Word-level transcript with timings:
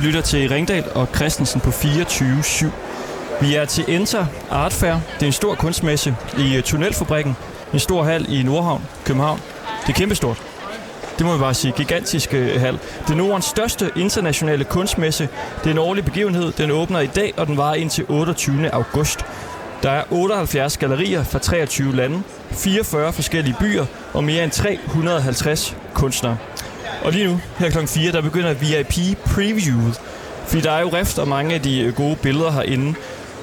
Du 0.00 0.04
lytter 0.04 0.20
til 0.20 0.48
Ringdal 0.48 0.84
og 0.94 1.08
Christensen 1.16 1.60
på 1.60 1.70
24-7. 1.70 2.66
Vi 3.40 3.54
er 3.54 3.64
til 3.64 3.84
Enter 3.88 4.26
Art 4.50 4.72
Fair. 4.72 4.92
Det 4.92 5.22
er 5.22 5.26
en 5.26 5.32
stor 5.32 5.54
kunstmesse 5.54 6.16
i 6.38 6.56
øh, 6.56 6.62
Tunnelfabrikken. 6.62 7.36
En 7.72 7.78
stor 7.78 8.02
hal 8.02 8.26
i 8.28 8.42
Nordhavn, 8.42 8.82
København. 9.04 9.40
Det 9.86 9.88
er 9.88 9.98
kæmpestort. 9.98 10.42
Det 11.18 11.26
må 11.26 11.32
vi 11.32 11.38
bare 11.38 11.54
sige. 11.54 11.72
Gigantisk 11.76 12.34
øh, 12.34 12.60
hal. 12.60 12.78
Det 13.06 13.10
er 13.10 13.14
Nordens 13.14 13.44
største 13.44 13.90
internationale 13.96 14.64
kunstmesse. 14.64 15.28
Det 15.58 15.66
er 15.66 15.70
en 15.70 15.78
årlig 15.78 16.04
begivenhed. 16.04 16.52
Den 16.52 16.70
åbner 16.70 17.00
i 17.00 17.06
dag, 17.06 17.34
og 17.36 17.46
den 17.46 17.56
varer 17.56 17.74
indtil 17.74 18.04
28. 18.08 18.70
august. 18.74 19.24
Der 19.82 19.90
er 19.90 20.04
78 20.10 20.76
gallerier 20.76 21.24
fra 21.24 21.38
23 21.38 21.96
lande, 21.96 22.22
44 22.50 23.12
forskellige 23.12 23.56
byer 23.60 23.86
og 24.12 24.24
mere 24.24 24.44
end 24.44 24.52
350 24.52 25.76
kunstnere. 25.94 26.36
Og 27.02 27.12
lige 27.12 27.26
nu, 27.26 27.40
her 27.58 27.70
kl. 27.70 27.86
4, 27.86 28.12
der 28.12 28.20
begynder 28.20 28.54
VIP 28.54 29.18
Previewet. 29.24 30.00
Fordi 30.46 30.62
der 30.62 30.70
er 30.72 30.80
jo 30.80 30.88
rift 30.88 31.18
og 31.18 31.28
mange 31.28 31.54
af 31.54 31.62
de 31.62 31.80
øh, 31.80 31.94
gode 31.94 32.16
billeder 32.16 32.50
herinde. 32.50 32.94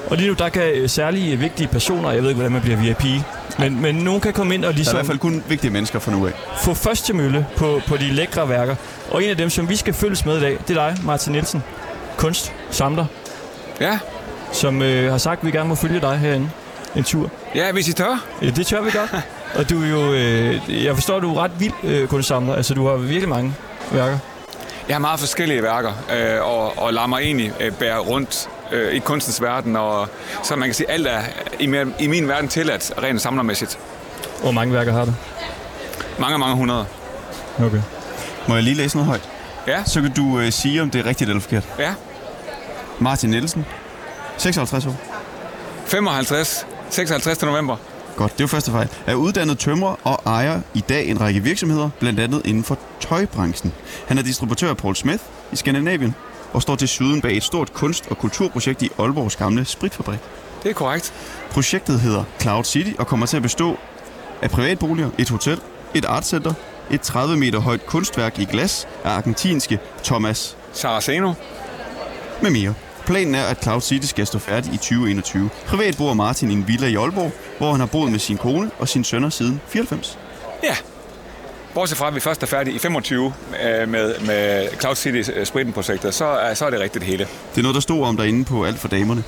Og 0.06 0.16
lige 0.16 0.28
nu, 0.28 0.34
der 0.34 0.48
kan 0.48 0.62
øh, 0.62 0.88
særlige 0.88 1.32
øh, 1.34 1.40
vigtige 1.40 1.66
personer, 1.68 2.10
jeg 2.10 2.22
ved 2.22 2.28
ikke, 2.28 2.36
hvordan 2.36 2.52
man 2.52 2.62
bliver 2.62 2.76
VIP, 2.76 3.04
men, 3.58 3.82
men 3.82 3.94
nogen 3.94 4.20
kan 4.20 4.32
komme 4.32 4.54
ind 4.54 4.64
og 4.64 4.68
Der 4.68 4.68
er 4.68 4.72
i 4.72 4.76
ligesom 4.76 4.94
hvert 4.94 5.06
fald 5.06 5.18
kun 5.18 5.42
vigtige 5.48 5.70
mennesker 5.70 5.98
fra 5.98 6.12
nu 6.12 6.26
af. 6.26 6.32
få 6.62 6.74
første 6.74 7.12
mølle 7.12 7.46
på, 7.56 7.80
på 7.86 7.96
de 7.96 8.04
lækre 8.12 8.48
værker. 8.48 8.74
Og 9.10 9.22
en 9.24 9.30
af 9.30 9.36
dem, 9.36 9.50
som 9.50 9.68
vi 9.68 9.76
skal 9.76 9.94
følges 9.94 10.24
med 10.26 10.36
i 10.36 10.40
dag, 10.40 10.58
det 10.68 10.76
er 10.76 10.88
dig, 10.90 10.96
Martin 11.04 11.32
Nielsen. 11.32 11.62
Kunst, 12.16 12.52
samler, 12.70 13.06
Ja, 13.80 13.98
som 14.52 14.82
øh, 14.82 15.10
har 15.10 15.18
sagt, 15.18 15.40
at 15.40 15.46
vi 15.46 15.50
gerne 15.50 15.68
må 15.68 15.74
følge 15.74 16.00
dig 16.00 16.18
herinde 16.18 16.50
en 16.96 17.04
tur. 17.04 17.30
ja 17.54 17.72
hvis 17.72 17.88
I 17.88 17.92
tør. 17.92 18.24
Ja, 18.42 18.50
det 18.50 18.66
tør 18.66 18.80
vi 18.82 18.90
godt. 18.90 19.10
Og 19.54 19.70
du 19.70 19.82
er 19.82 19.88
jo, 19.88 20.12
øh, 20.12 20.84
jeg 20.84 20.94
forstår, 20.94 21.16
at 21.16 21.22
du 21.22 21.34
er 21.34 21.42
ret 21.42 21.50
vild 21.60 21.72
øh, 21.84 22.08
kunstsamler. 22.08 22.54
Altså, 22.54 22.74
du 22.74 22.86
har 22.88 22.96
virkelig 22.96 23.28
mange 23.28 23.54
værker. 23.92 24.18
Jeg 24.88 24.94
har 24.94 25.00
meget 25.00 25.20
forskellige 25.20 25.62
værker, 25.62 25.92
øh, 26.16 26.42
og, 26.48 26.78
og 26.78 26.94
lader 26.94 27.06
mig 27.06 27.22
egentlig 27.22 27.52
øh, 27.60 27.72
bære 27.72 27.98
rundt 27.98 28.48
øh, 28.72 28.92
i 28.94 28.98
kunstens 28.98 29.42
verden, 29.42 29.76
og 29.76 30.08
så 30.44 30.56
man 30.56 30.68
kan 30.68 30.74
sige, 30.74 30.90
alt 30.90 31.06
er 31.06 31.20
i, 31.60 31.66
min- 31.66 31.94
i 31.98 32.06
min 32.06 32.28
verden 32.28 32.48
tilladt 32.48 32.92
rent 33.02 33.20
samlermæssigt. 33.22 33.78
Hvor 34.42 34.50
mange 34.50 34.74
værker 34.74 34.92
har 34.92 35.04
du? 35.04 35.12
Mange, 36.18 36.38
mange 36.38 36.56
hundrede. 36.56 36.86
Okay. 37.58 37.80
Må 38.48 38.54
jeg 38.54 38.62
lige 38.64 38.76
læse 38.76 38.96
noget 38.96 39.08
højt? 39.08 39.28
Ja, 39.66 39.84
Så 39.84 40.00
kan 40.00 40.12
du 40.14 40.38
øh, 40.40 40.52
sige, 40.52 40.82
om 40.82 40.90
det 40.90 40.98
er 40.98 41.06
rigtigt 41.06 41.30
eller 41.30 41.40
forkert. 41.40 41.64
ja. 41.78 41.94
Martin 42.98 43.30
Nielsen, 43.30 43.66
56 44.36 44.86
år. 44.86 44.96
55, 45.86 46.66
56. 46.90 47.42
november. 47.42 47.76
Godt, 48.18 48.32
det 48.32 48.40
er 48.40 48.44
jo 48.44 48.48
første 48.48 48.70
fejl. 48.70 48.88
Er 49.06 49.14
uddannet 49.14 49.58
tømrer 49.58 49.96
og 50.04 50.22
ejer 50.26 50.60
i 50.74 50.80
dag 50.80 51.06
en 51.08 51.20
række 51.20 51.40
virksomheder, 51.40 51.90
blandt 52.00 52.20
andet 52.20 52.42
inden 52.44 52.64
for 52.64 52.78
tøjbranchen. 53.00 53.72
Han 54.06 54.18
er 54.18 54.22
distributør 54.22 54.70
af 54.70 54.76
Paul 54.76 54.96
Smith 54.96 55.22
i 55.52 55.56
Skandinavien 55.56 56.14
og 56.52 56.62
står 56.62 56.76
til 56.76 56.88
syden 56.88 57.20
bag 57.20 57.36
et 57.36 57.42
stort 57.42 57.72
kunst- 57.72 58.10
og 58.10 58.18
kulturprojekt 58.18 58.82
i 58.82 58.90
Aalborgs 58.98 59.36
gamle 59.36 59.64
spritfabrik. 59.64 60.18
Det 60.62 60.70
er 60.70 60.74
korrekt. 60.74 61.12
Projektet 61.50 62.00
hedder 62.00 62.24
Cloud 62.40 62.64
City 62.64 62.90
og 62.98 63.06
kommer 63.06 63.26
til 63.26 63.36
at 63.36 63.42
bestå 63.42 63.76
af 64.42 64.50
privatboliger, 64.50 65.10
et 65.18 65.28
hotel, 65.28 65.60
et 65.94 66.04
artcenter, 66.04 66.54
et 66.90 67.00
30 67.00 67.36
meter 67.36 67.58
højt 67.58 67.86
kunstværk 67.86 68.38
i 68.38 68.44
glas 68.44 68.88
af 69.04 69.10
argentinske 69.10 69.78
Thomas 70.04 70.56
Saraceno. 70.72 71.32
med 72.42 72.50
mere. 72.50 72.74
Planen 73.08 73.34
er, 73.34 73.44
at 73.44 73.62
Cloud 73.62 73.80
City 73.80 74.06
skal 74.06 74.26
stå 74.26 74.38
færdig 74.38 74.72
i 74.74 74.76
2021. 74.76 75.50
Privat 75.66 75.96
bor 75.96 76.14
Martin 76.14 76.50
i 76.50 76.54
en 76.54 76.68
villa 76.68 76.86
i 76.86 76.94
Aalborg, 76.96 77.32
hvor 77.58 77.70
han 77.70 77.80
har 77.80 77.86
boet 77.86 78.10
med 78.12 78.18
sin 78.18 78.36
kone 78.36 78.70
og 78.78 78.88
sine 78.88 79.04
sønner 79.04 79.28
siden 79.30 79.60
94. 79.68 80.18
Ja. 80.62 80.76
Bortset 81.74 81.98
fra, 81.98 82.08
at 82.08 82.14
vi 82.14 82.20
først 82.20 82.42
er 82.42 82.46
færdige 82.46 82.74
i 82.76 82.78
25 82.78 83.32
øh, 83.64 83.88
med, 83.88 84.14
med 84.20 84.68
Cloud 84.80 84.96
City 84.96 85.30
øh, 85.34 85.46
Spritten-projektet, 85.46 86.14
så, 86.14 86.24
er- 86.24 86.54
så 86.54 86.66
er 86.66 86.70
det 86.70 86.80
rigtigt 86.80 87.00
det 87.00 87.10
hele. 87.10 87.24
Det 87.54 87.58
er 87.58 87.62
noget, 87.62 87.74
der 87.74 87.80
stod 87.80 88.04
om 88.04 88.16
derinde 88.16 88.44
på 88.44 88.64
Alt 88.64 88.78
for 88.78 88.88
Damerne. 88.88 89.24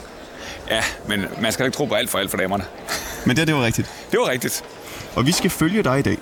Ja, 0.71 0.83
men 1.09 1.25
man 1.41 1.53
skal 1.53 1.67
ikke 1.67 1.77
tro 1.77 1.85
på 1.85 1.95
alt 1.95 2.11
for 2.11 2.19
alt 2.19 2.31
for 2.31 2.37
damerne. 2.37 2.65
Men 3.27 3.37
det, 3.37 3.47
det 3.47 3.55
var 3.55 3.65
rigtigt. 3.65 3.91
Det 4.11 4.19
var 4.21 4.29
rigtigt. 4.31 4.65
Og 5.15 5.27
vi 5.27 5.33
skal 5.33 5.51
følge 5.51 5.83
dig 5.83 5.99
i 5.99 6.03
dag. 6.03 6.19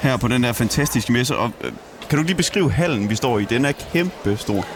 Her 0.00 0.16
på 0.16 0.28
den 0.28 0.44
her 0.44 0.52
fantastiske 0.52 1.12
messe. 1.12 1.36
Og, 1.36 1.50
øh, 1.60 1.72
kan 2.10 2.18
du 2.18 2.24
lige 2.24 2.36
beskrive 2.36 2.72
hallen, 2.72 3.10
vi 3.10 3.14
står 3.16 3.38
i? 3.38 3.44
Den 3.44 3.64
er 3.64 3.72
kæmpe 3.92 4.36
stor. 4.36 4.66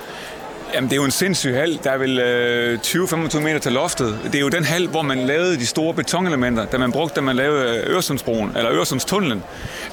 Jamen, 0.75 0.91
det 0.91 0.97
er 0.97 0.97
jo 0.97 1.04
en 1.04 1.10
sindssyg 1.10 1.54
hal. 1.54 1.81
Der 1.84 1.91
er 1.91 1.98
vel 1.98 2.19
øh, 2.19 2.78
20-25 2.82 3.41
meter 3.41 3.58
til 3.58 3.72
loftet. 3.72 4.19
Det 4.25 4.34
er 4.34 4.41
jo 4.41 4.48
den 4.48 4.64
hal, 4.64 4.86
hvor 4.86 5.03
man 5.03 5.19
lavede 5.19 5.56
de 5.56 5.66
store 5.66 5.94
betonelementer, 5.94 6.64
da 6.64 6.78
man 6.78 6.92
brugte, 6.92 7.14
da 7.14 7.20
man 7.20 7.36
lavede 7.36 7.76
øh, 7.76 7.94
Øresundsbroen, 7.94 8.53
eller 8.56 8.72
Øresundstunnelen. 8.72 9.42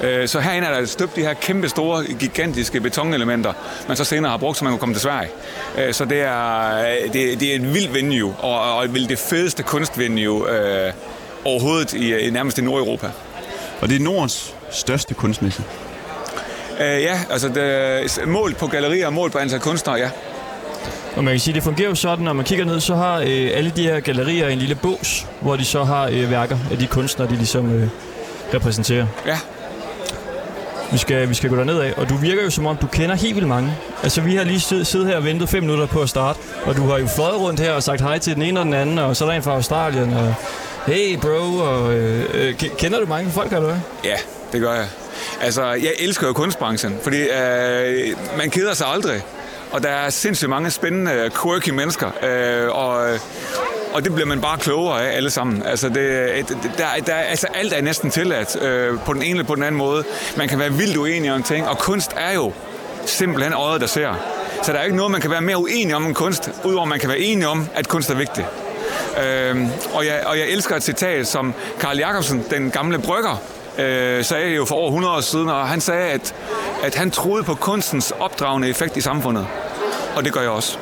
Øh, 0.00 0.28
så 0.28 0.40
herinde 0.40 0.68
er 0.68 0.80
der 0.80 0.86
støbt 0.86 1.16
de 1.16 1.20
her 1.20 1.34
kæmpe 1.34 1.68
store, 1.68 2.04
gigantiske 2.04 2.80
betonelementer, 2.80 3.52
man 3.88 3.96
så 3.96 4.04
senere 4.04 4.30
har 4.30 4.38
brugt, 4.38 4.58
så 4.58 4.64
man 4.64 4.72
kunne 4.72 4.80
komme 4.80 4.94
til 4.94 5.02
Sverige. 5.02 5.30
Øh, 5.78 5.94
så 5.94 6.04
det 6.04 6.20
er, 6.20 6.78
øh, 6.78 7.12
det, 7.12 7.40
det 7.40 7.50
er 7.50 7.54
et 7.54 7.74
vildt 7.74 7.94
venue, 7.94 8.34
og, 8.38 8.76
og 8.76 8.94
vel 8.94 9.08
det 9.08 9.18
fedeste 9.18 9.62
kunstvenue 9.62 10.50
øh, 10.50 10.92
overhovedet 11.44 11.92
i, 11.92 12.14
i 12.14 12.30
nærmest 12.30 12.58
i 12.58 12.62
Nordeuropa. 12.62 13.10
Og 13.80 13.88
det 13.88 13.96
er 13.96 14.00
Nordens 14.00 14.54
største 14.70 15.14
kunstmesse. 15.14 15.62
Øh, 16.80 17.02
ja, 17.02 17.20
altså 17.30 17.48
det, 17.48 18.26
målt 18.26 18.56
på 18.56 18.66
gallerier 18.66 19.06
og 19.06 19.12
målt 19.12 19.32
på 19.32 19.38
antal 19.38 19.60
kunstnere, 19.60 19.96
ja. 19.96 20.10
Og 21.18 21.24
man 21.24 21.32
kan 21.34 21.40
sige, 21.40 21.54
det 21.54 21.62
fungerer 21.62 21.88
jo 21.88 21.94
sådan, 21.94 22.24
når 22.24 22.32
man 22.32 22.44
kigger 22.44 22.64
ned, 22.64 22.80
så 22.80 22.94
har 22.94 23.18
øh, 23.18 23.50
alle 23.54 23.72
de 23.76 23.82
her 23.82 24.00
gallerier 24.00 24.48
en 24.48 24.58
lille 24.58 24.74
bås, 24.74 25.26
hvor 25.40 25.56
de 25.56 25.64
så 25.64 25.84
har 25.84 26.06
øh, 26.12 26.30
værker 26.30 26.58
af 26.70 26.78
de 26.78 26.86
kunstnere, 26.86 27.28
de 27.30 27.36
ligesom 27.36 27.72
øh, 27.74 27.88
repræsenterer. 28.54 29.06
Ja, 29.26 29.38
Vi 30.92 30.98
skal, 30.98 31.28
vi 31.28 31.34
skal 31.34 31.50
gå 31.50 31.56
derned 31.56 31.80
af, 31.80 31.92
og 31.96 32.08
du 32.08 32.16
virker 32.16 32.42
jo 32.44 32.50
som 32.50 32.66
om, 32.66 32.76
du 32.76 32.86
kender 32.86 33.14
helt 33.16 33.34
vildt 33.34 33.48
mange. 33.48 33.72
Altså, 34.02 34.20
vi 34.20 34.34
har 34.36 34.44
lige 34.44 34.60
siddet, 34.60 34.86
siddet 34.86 35.06
her 35.08 35.16
og 35.16 35.24
ventet 35.24 35.48
fem 35.48 35.62
minutter 35.62 35.86
på 35.86 36.00
at 36.02 36.08
starte, 36.08 36.38
og 36.64 36.76
du 36.76 36.86
har 36.86 36.98
jo 36.98 37.06
fløjet 37.06 37.40
rundt 37.40 37.60
her 37.60 37.72
og 37.72 37.82
sagt 37.82 38.00
hej 38.00 38.18
til 38.18 38.34
den 38.34 38.42
ene 38.42 38.60
og 38.60 38.66
den 38.66 38.74
anden, 38.74 38.98
og 38.98 39.16
så 39.16 39.24
er 39.24 39.28
der 39.28 39.36
en 39.36 39.42
fra 39.42 39.52
Australien, 39.54 40.12
og 40.14 40.34
hey 40.86 41.18
bro, 41.18 41.56
og 41.58 41.94
øh, 41.94 42.24
øh, 42.34 42.54
ke- 42.62 42.76
kender 42.76 43.00
du 43.00 43.06
mange 43.06 43.30
folk, 43.30 43.52
eller 43.52 43.66
hvad? 43.66 43.76
Ja, 44.04 44.16
det 44.52 44.60
gør 44.60 44.74
jeg. 44.74 44.86
Altså, 45.40 45.64
jeg 45.66 45.92
elsker 45.98 46.26
jo 46.26 46.32
kunstbranchen, 46.32 46.96
fordi 47.02 47.16
øh, 47.16 48.16
man 48.38 48.50
keder 48.50 48.74
sig 48.74 48.86
aldrig. 48.86 49.20
Og 49.72 49.82
der 49.82 49.88
er 49.88 50.10
sindssygt 50.10 50.48
mange 50.48 50.70
spændende, 50.70 51.30
quirky 51.42 51.70
mennesker. 51.70 52.10
Øh, 52.22 52.70
og, 52.70 53.18
og 53.92 54.04
det 54.04 54.14
bliver 54.14 54.26
man 54.26 54.40
bare 54.40 54.58
klogere 54.58 55.06
af 55.06 55.16
alle 55.16 55.30
sammen. 55.30 55.62
Altså, 55.62 55.88
det, 55.88 56.48
der, 56.78 56.86
der, 57.06 57.14
altså 57.14 57.46
alt 57.54 57.72
er 57.72 57.82
næsten 57.82 58.10
tilladt 58.10 58.62
øh, 58.62 58.98
på 59.06 59.12
den 59.12 59.22
ene 59.22 59.30
eller 59.30 59.44
på 59.44 59.54
den 59.54 59.62
anden 59.62 59.78
måde. 59.78 60.04
Man 60.36 60.48
kan 60.48 60.58
være 60.58 60.72
vildt 60.72 60.96
uenig 60.96 61.32
om 61.32 61.42
ting, 61.42 61.68
og 61.68 61.78
kunst 61.78 62.10
er 62.16 62.32
jo 62.32 62.52
simpelthen 63.06 63.52
øjet, 63.52 63.80
der 63.80 63.86
ser. 63.86 64.14
Så 64.62 64.72
der 64.72 64.78
er 64.78 64.84
ikke 64.84 64.96
noget, 64.96 65.12
man 65.12 65.20
kan 65.20 65.30
være 65.30 65.40
mere 65.40 65.58
uenig 65.58 65.94
om 65.94 66.06
end 66.06 66.14
kunst, 66.14 66.50
udover 66.64 66.82
at 66.82 66.88
man 66.88 67.00
kan 67.00 67.08
være 67.08 67.18
enig 67.18 67.46
om, 67.46 67.66
at 67.74 67.88
kunst 67.88 68.10
er 68.10 68.14
vigtigt. 68.14 68.46
Øhm, 69.24 69.68
og, 69.94 70.06
jeg, 70.06 70.22
og 70.26 70.38
jeg 70.38 70.48
elsker 70.48 70.76
et 70.76 70.82
citat, 70.82 71.26
som 71.26 71.54
Karl 71.80 71.98
Jacobsen, 71.98 72.44
den 72.50 72.70
gamle 72.70 72.98
brygger, 72.98 73.42
øh, 73.78 74.24
sagde 74.24 74.54
jo 74.54 74.64
for 74.64 74.74
over 74.74 74.88
100 74.88 75.14
år 75.14 75.20
siden, 75.20 75.48
og 75.48 75.68
han 75.68 75.80
sagde, 75.80 76.10
at, 76.10 76.34
at 76.84 76.94
han 76.94 77.10
troede 77.10 77.44
på 77.44 77.54
kunstens 77.54 78.12
opdragende 78.20 78.68
effekt 78.68 78.96
i 78.96 79.00
samfundet. 79.00 79.46
Og 80.16 80.24
det 80.24 80.32
gør 80.32 80.40
jeg 80.40 80.50
også. 80.50 80.78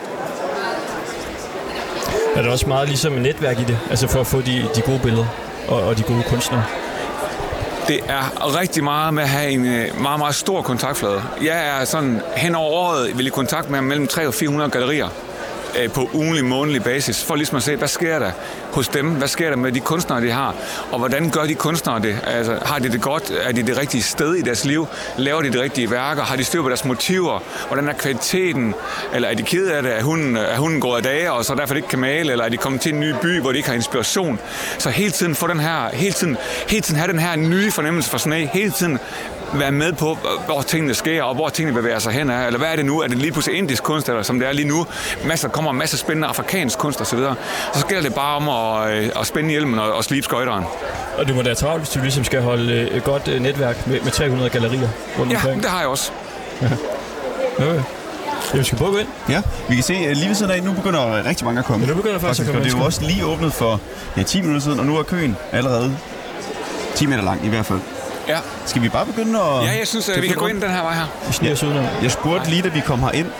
Er 2.35 2.43
der 2.43 2.51
også 2.51 2.69
meget 2.69 2.89
ligesom 2.89 3.15
et 3.15 3.23
netværk 3.23 3.59
i 3.59 3.65
det, 3.65 3.79
altså 3.91 4.09
for 4.09 4.21
at 4.21 4.27
få 4.27 4.41
de, 4.41 4.65
de 4.77 4.81
gode 4.81 5.01
billeder 5.03 5.27
og, 5.69 5.83
og 5.83 5.99
de 5.99 6.03
gode 6.03 6.23
kunstnere? 6.23 6.65
Det 7.89 8.01
er 8.09 8.59
rigtig 8.61 8.85
meget 8.85 9.15
med 9.15 9.23
at 9.23 9.29
have 9.29 9.51
en 9.51 9.67
øh, 9.67 10.01
meget, 10.01 10.19
meget 10.19 10.35
stor 10.35 10.63
kontaktflade. 10.63 11.23
Jeg 11.43 11.81
er 11.81 11.85
sådan 11.85 12.21
hen 12.37 12.55
over 12.55 12.73
året 12.73 13.19
vil 13.19 13.27
i 13.27 13.31
kontakt 13.31 13.71
med 13.71 13.81
mellem 13.81 14.07
300 14.07 14.29
og 14.29 14.35
400 14.35 14.71
gallerier 14.71 15.09
øh, 15.83 15.91
på 15.91 16.11
ugenlig, 16.13 16.45
månedlig 16.45 16.83
basis, 16.83 17.25
for 17.25 17.35
ligesom 17.35 17.57
at 17.57 17.63
se, 17.63 17.77
hvad 17.77 17.89
sker 17.89 18.19
der 18.19 18.31
hos 18.73 18.89
dem, 18.89 19.11
hvad 19.11 19.29
sker 19.29 19.49
der 19.49 19.57
med 19.57 19.73
de 19.73 19.81
kunstnere, 19.81 20.21
de 20.21 20.31
har, 20.31 20.55
og 20.93 20.99
hvordan 20.99 21.31
gør 21.31 21.45
de 21.45 21.55
kunstnere 21.55 22.01
det? 22.01 22.19
Altså, 22.27 22.59
har 22.65 22.79
de 22.79 22.93
det 22.93 23.01
godt? 23.01 23.33
Er 23.43 23.53
de 23.53 23.63
det 23.63 23.79
rigtige 23.79 24.03
sted 24.03 24.35
i 24.35 24.43
deres 24.43 24.65
liv? 24.65 24.87
Laver 25.19 25.43
de 25.43 25.53
de 25.57 25.63
rigtige 25.63 25.91
værker? 25.91 26.23
Har 26.23 26.37
de 26.37 26.45
styr 26.45 26.63
på 26.63 26.69
deres 26.69 26.85
motiver? 26.85 27.43
Hvordan 27.67 27.89
er 27.89 27.93
kvaliteten? 27.93 28.75
Eller 29.15 29.29
er 29.29 29.35
de 29.35 29.43
ked 29.43 29.67
af 29.67 29.83
det? 29.83 29.99
Er 29.99 30.03
hunden, 30.03 30.37
er 30.37 30.57
hunden 30.57 30.81
gået 30.81 30.97
af 30.97 31.03
dage, 31.03 31.33
og 31.33 31.45
så 31.45 31.55
derfor 31.55 31.75
ikke 31.75 31.89
kan 31.89 31.99
male? 31.99 32.33
Eller 32.33 32.45
er 32.45 32.49
de 32.49 32.57
kommet 32.57 32.81
til 32.81 32.95
en 32.95 33.01
ny 33.01 33.13
by, 33.23 33.41
hvor 33.41 33.53
de 33.53 33.57
ikke 33.57 33.69
har 33.69 33.77
inspiration? 33.77 34.39
Så 34.79 34.91
hele 34.91 35.11
tiden 35.11 35.35
få 35.35 35.47
den 35.47 35.61
her, 35.61 35.89
hele 35.93 36.13
tiden, 36.13 36.37
hele 36.69 36.83
tiden 36.83 36.99
have 36.99 37.13
den 37.13 37.19
her 37.19 37.37
nye 37.37 37.71
fornemmelse 37.71 38.11
for 38.11 38.19
sne, 38.19 38.47
hele 38.47 38.71
tiden 38.71 38.99
være 39.55 39.71
med 39.73 39.93
på, 39.93 40.19
hvor 40.47 40.63
tingene 40.63 40.95
sker, 40.95 41.23
og 41.23 41.35
hvor 41.35 41.49
tingene 41.49 41.75
bevæger 41.77 41.99
sig 41.99 42.13
hen 42.13 42.31
af. 42.31 42.47
Eller 42.47 42.59
hvad 42.59 42.69
er 42.69 42.77
det 42.77 42.87
nu? 42.87 43.01
Er 43.01 43.07
det 43.07 43.19
lige 43.19 43.33
pludselig 43.33 43.59
indisk 43.59 43.83
kunst, 43.83 44.09
eller 44.09 44.23
som 44.23 44.39
det 44.39 44.49
er 44.49 44.53
lige 44.53 44.69
nu? 44.69 44.87
Masser, 45.25 45.49
kommer 45.49 45.71
en 45.71 45.79
masse 45.79 45.99
spændende 45.99 46.29
afrikansk 46.29 46.79
kunst 46.79 47.01
osv. 47.01 47.19
Så, 47.19 47.35
så 47.75 47.87
gælder 47.87 48.03
det 48.03 48.15
bare 48.15 48.37
om 48.37 48.49
at, 48.49 48.95
øh, 48.97 49.11
at 49.21 49.27
spænde 49.27 49.51
hjelmen 49.51 49.79
og, 49.79 49.93
og 49.93 50.05
slibe 50.05 50.25
skøjteren. 50.25 50.65
Og 51.19 51.29
du 51.29 51.35
må 51.35 51.43
da 51.43 51.55
travlt, 51.55 51.83
hvis 51.83 51.91
du 51.91 52.01
ligesom 52.01 52.25
skal 52.25 52.43
holde 52.43 52.73
øh, 52.73 52.97
et 52.97 53.05
godt 53.05 53.29
øh, 53.29 53.43
netværk 53.43 53.87
med, 53.87 54.01
med 54.01 54.13
300 54.13 54.51
gallerier 54.51 54.89
rundt 55.19 55.33
Ja, 55.33 55.37
omkring. 55.39 55.63
det 55.63 55.71
har 55.71 55.79
jeg 55.79 55.89
også. 55.89 56.11
Okay. 57.59 57.81
Ja, 58.55 58.59
vi 58.59 58.65
skal 58.65 58.79
prøve 58.79 58.89
at 58.89 58.95
gå 58.95 58.99
ind. 59.01 59.09
Ja, 59.29 59.43
vi 59.69 59.75
kan 59.75 59.85
se 59.85 59.93
lige 60.15 60.29
ved 60.29 60.35
siden 60.35 60.53
af, 60.53 60.63
nu 60.63 60.73
begynder 60.73 61.25
rigtig 61.25 61.45
mange 61.45 61.59
at 61.59 61.65
komme. 61.65 61.87
Ja, 61.87 61.91
nu 61.91 61.97
begynder 61.97 62.19
faktisk 62.19 62.41
at 62.41 62.47
komme 62.47 62.61
Og 62.61 62.65
det 62.65 62.75
er 62.75 62.79
jo 62.79 62.85
også 62.85 63.03
lige 63.03 63.27
åbnet 63.27 63.53
for 63.53 63.81
ja, 64.17 64.23
10 64.23 64.41
minutter 64.41 64.63
siden, 64.63 64.81
og 64.81 64.87
nu 64.87 64.97
er 64.97 65.03
køen 65.03 65.37
allerede 65.53 65.97
10 66.95 67.07
meter 67.07 67.23
lang 67.23 67.45
i 67.45 67.49
hvert 67.49 67.67
fald. 67.67 67.79
Ja, 68.29 68.39
Skal 68.67 68.83
vi 68.83 68.89
bare 68.89 69.07
begynde 69.07 69.41
at... 69.41 69.65
ja 69.65 69.79
jeg 69.79 69.87
synes, 69.87 70.09
at 70.09 70.23
vi 70.23 70.27
kan 70.27 70.37
gå 70.37 70.47
ind 70.47 70.61
den 70.61 70.71
her 70.71 70.83
vej 70.83 70.95
her. 70.95 71.07
Vi 71.27 71.33
sniger 71.33 71.65
udenom. 71.67 71.85
Jeg 72.03 72.11
spurgte 72.11 72.51
lige, 72.51 72.63
da 72.63 72.69
vi 72.69 72.81
kom 72.81 73.01
herind, 73.01 73.31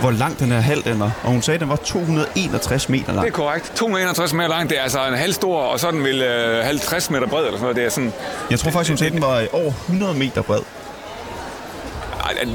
hvor 0.00 0.10
lang 0.10 0.38
den 0.38 0.52
her 0.52 0.60
hal 0.60 0.84
den 0.84 1.00
er. 1.00 1.10
Og 1.22 1.30
hun 1.30 1.42
sagde, 1.42 1.54
at 1.54 1.60
den 1.60 1.68
var 1.68 1.76
261 1.76 2.88
meter 2.88 3.06
lang. 3.12 3.20
Det 3.20 3.32
er 3.32 3.36
korrekt. 3.36 3.72
261 3.74 4.32
meter 4.32 4.48
lang, 4.48 4.70
det 4.70 4.78
er 4.78 4.82
altså 4.82 5.06
en 5.08 5.14
halv 5.14 5.32
stor, 5.32 5.60
og 5.62 5.80
så 5.80 5.90
den 5.90 6.06
øh, 6.06 6.64
50 6.64 7.10
meter 7.10 7.26
bred 7.26 7.38
eller 7.38 7.50
sådan 7.50 7.60
noget. 7.60 7.76
Det 7.76 7.84
er 7.84 7.88
sådan, 7.88 8.12
Jeg 8.50 8.58
tror 8.58 8.70
faktisk, 8.70 8.90
hun 8.90 8.98
sagde, 8.98 9.08
at 9.08 9.12
den 9.14 9.22
var 9.22 9.36
øh, 9.38 9.46
over 9.52 9.72
100 9.86 10.14
meter 10.14 10.42
bred. 10.42 10.60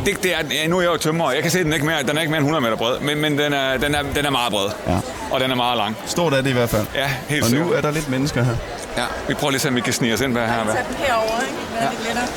Det, 0.05 0.23
det 0.23 0.33
er, 0.33 0.37
ja, 0.51 0.67
nu 0.67 0.77
er 0.77 0.81
jeg 0.81 0.91
jo 0.91 0.97
tømmer, 0.97 1.31
jeg 1.31 1.41
kan 1.41 1.51
se, 1.51 1.59
at 1.59 1.65
den 1.65 1.73
ikke 1.73 1.85
mere, 1.85 2.03
den 2.03 2.17
er 2.17 2.21
ikke 2.21 2.31
mere 2.31 2.37
end 2.39 2.47
100 2.47 2.61
meter 2.61 2.75
bred, 2.75 2.99
men, 2.99 3.21
men 3.21 3.37
den, 3.37 3.53
er, 3.53 3.77
den, 3.77 3.95
er, 3.95 4.01
den 4.15 4.25
er 4.25 4.29
meget 4.29 4.51
bred. 4.53 4.69
Ja. 4.87 4.97
Og 5.31 5.39
den 5.39 5.51
er 5.51 5.55
meget 5.55 5.77
lang. 5.77 5.97
Stort 6.05 6.33
er 6.33 6.41
det 6.41 6.49
i 6.49 6.53
hvert 6.53 6.69
fald. 6.69 6.85
Ja, 6.95 7.09
helt 7.29 7.43
Og 7.43 7.51
nu 7.51 7.57
sikkert. 7.57 7.77
er 7.77 7.81
der 7.81 7.91
lidt 7.91 8.09
mennesker 8.09 8.43
her. 8.43 8.55
Ja, 8.97 9.03
vi 9.27 9.33
prøver 9.33 9.51
lige 9.51 9.57
at 9.57 9.61
se, 9.61 9.67
om 9.69 9.75
vi 9.75 9.81
kan 9.81 9.93
snige 9.93 10.13
os 10.13 10.21
ind 10.21 10.33
bag 10.33 10.47
her. 10.47 10.63
Hvad? 10.63 10.73
Tag 10.73 10.83
den 10.87 10.95
herover, 10.95 11.41
ikke? 11.41 11.57
Det 11.79 11.85
er 11.85 11.89
lidt 11.91 12.07
lettere. 12.07 12.27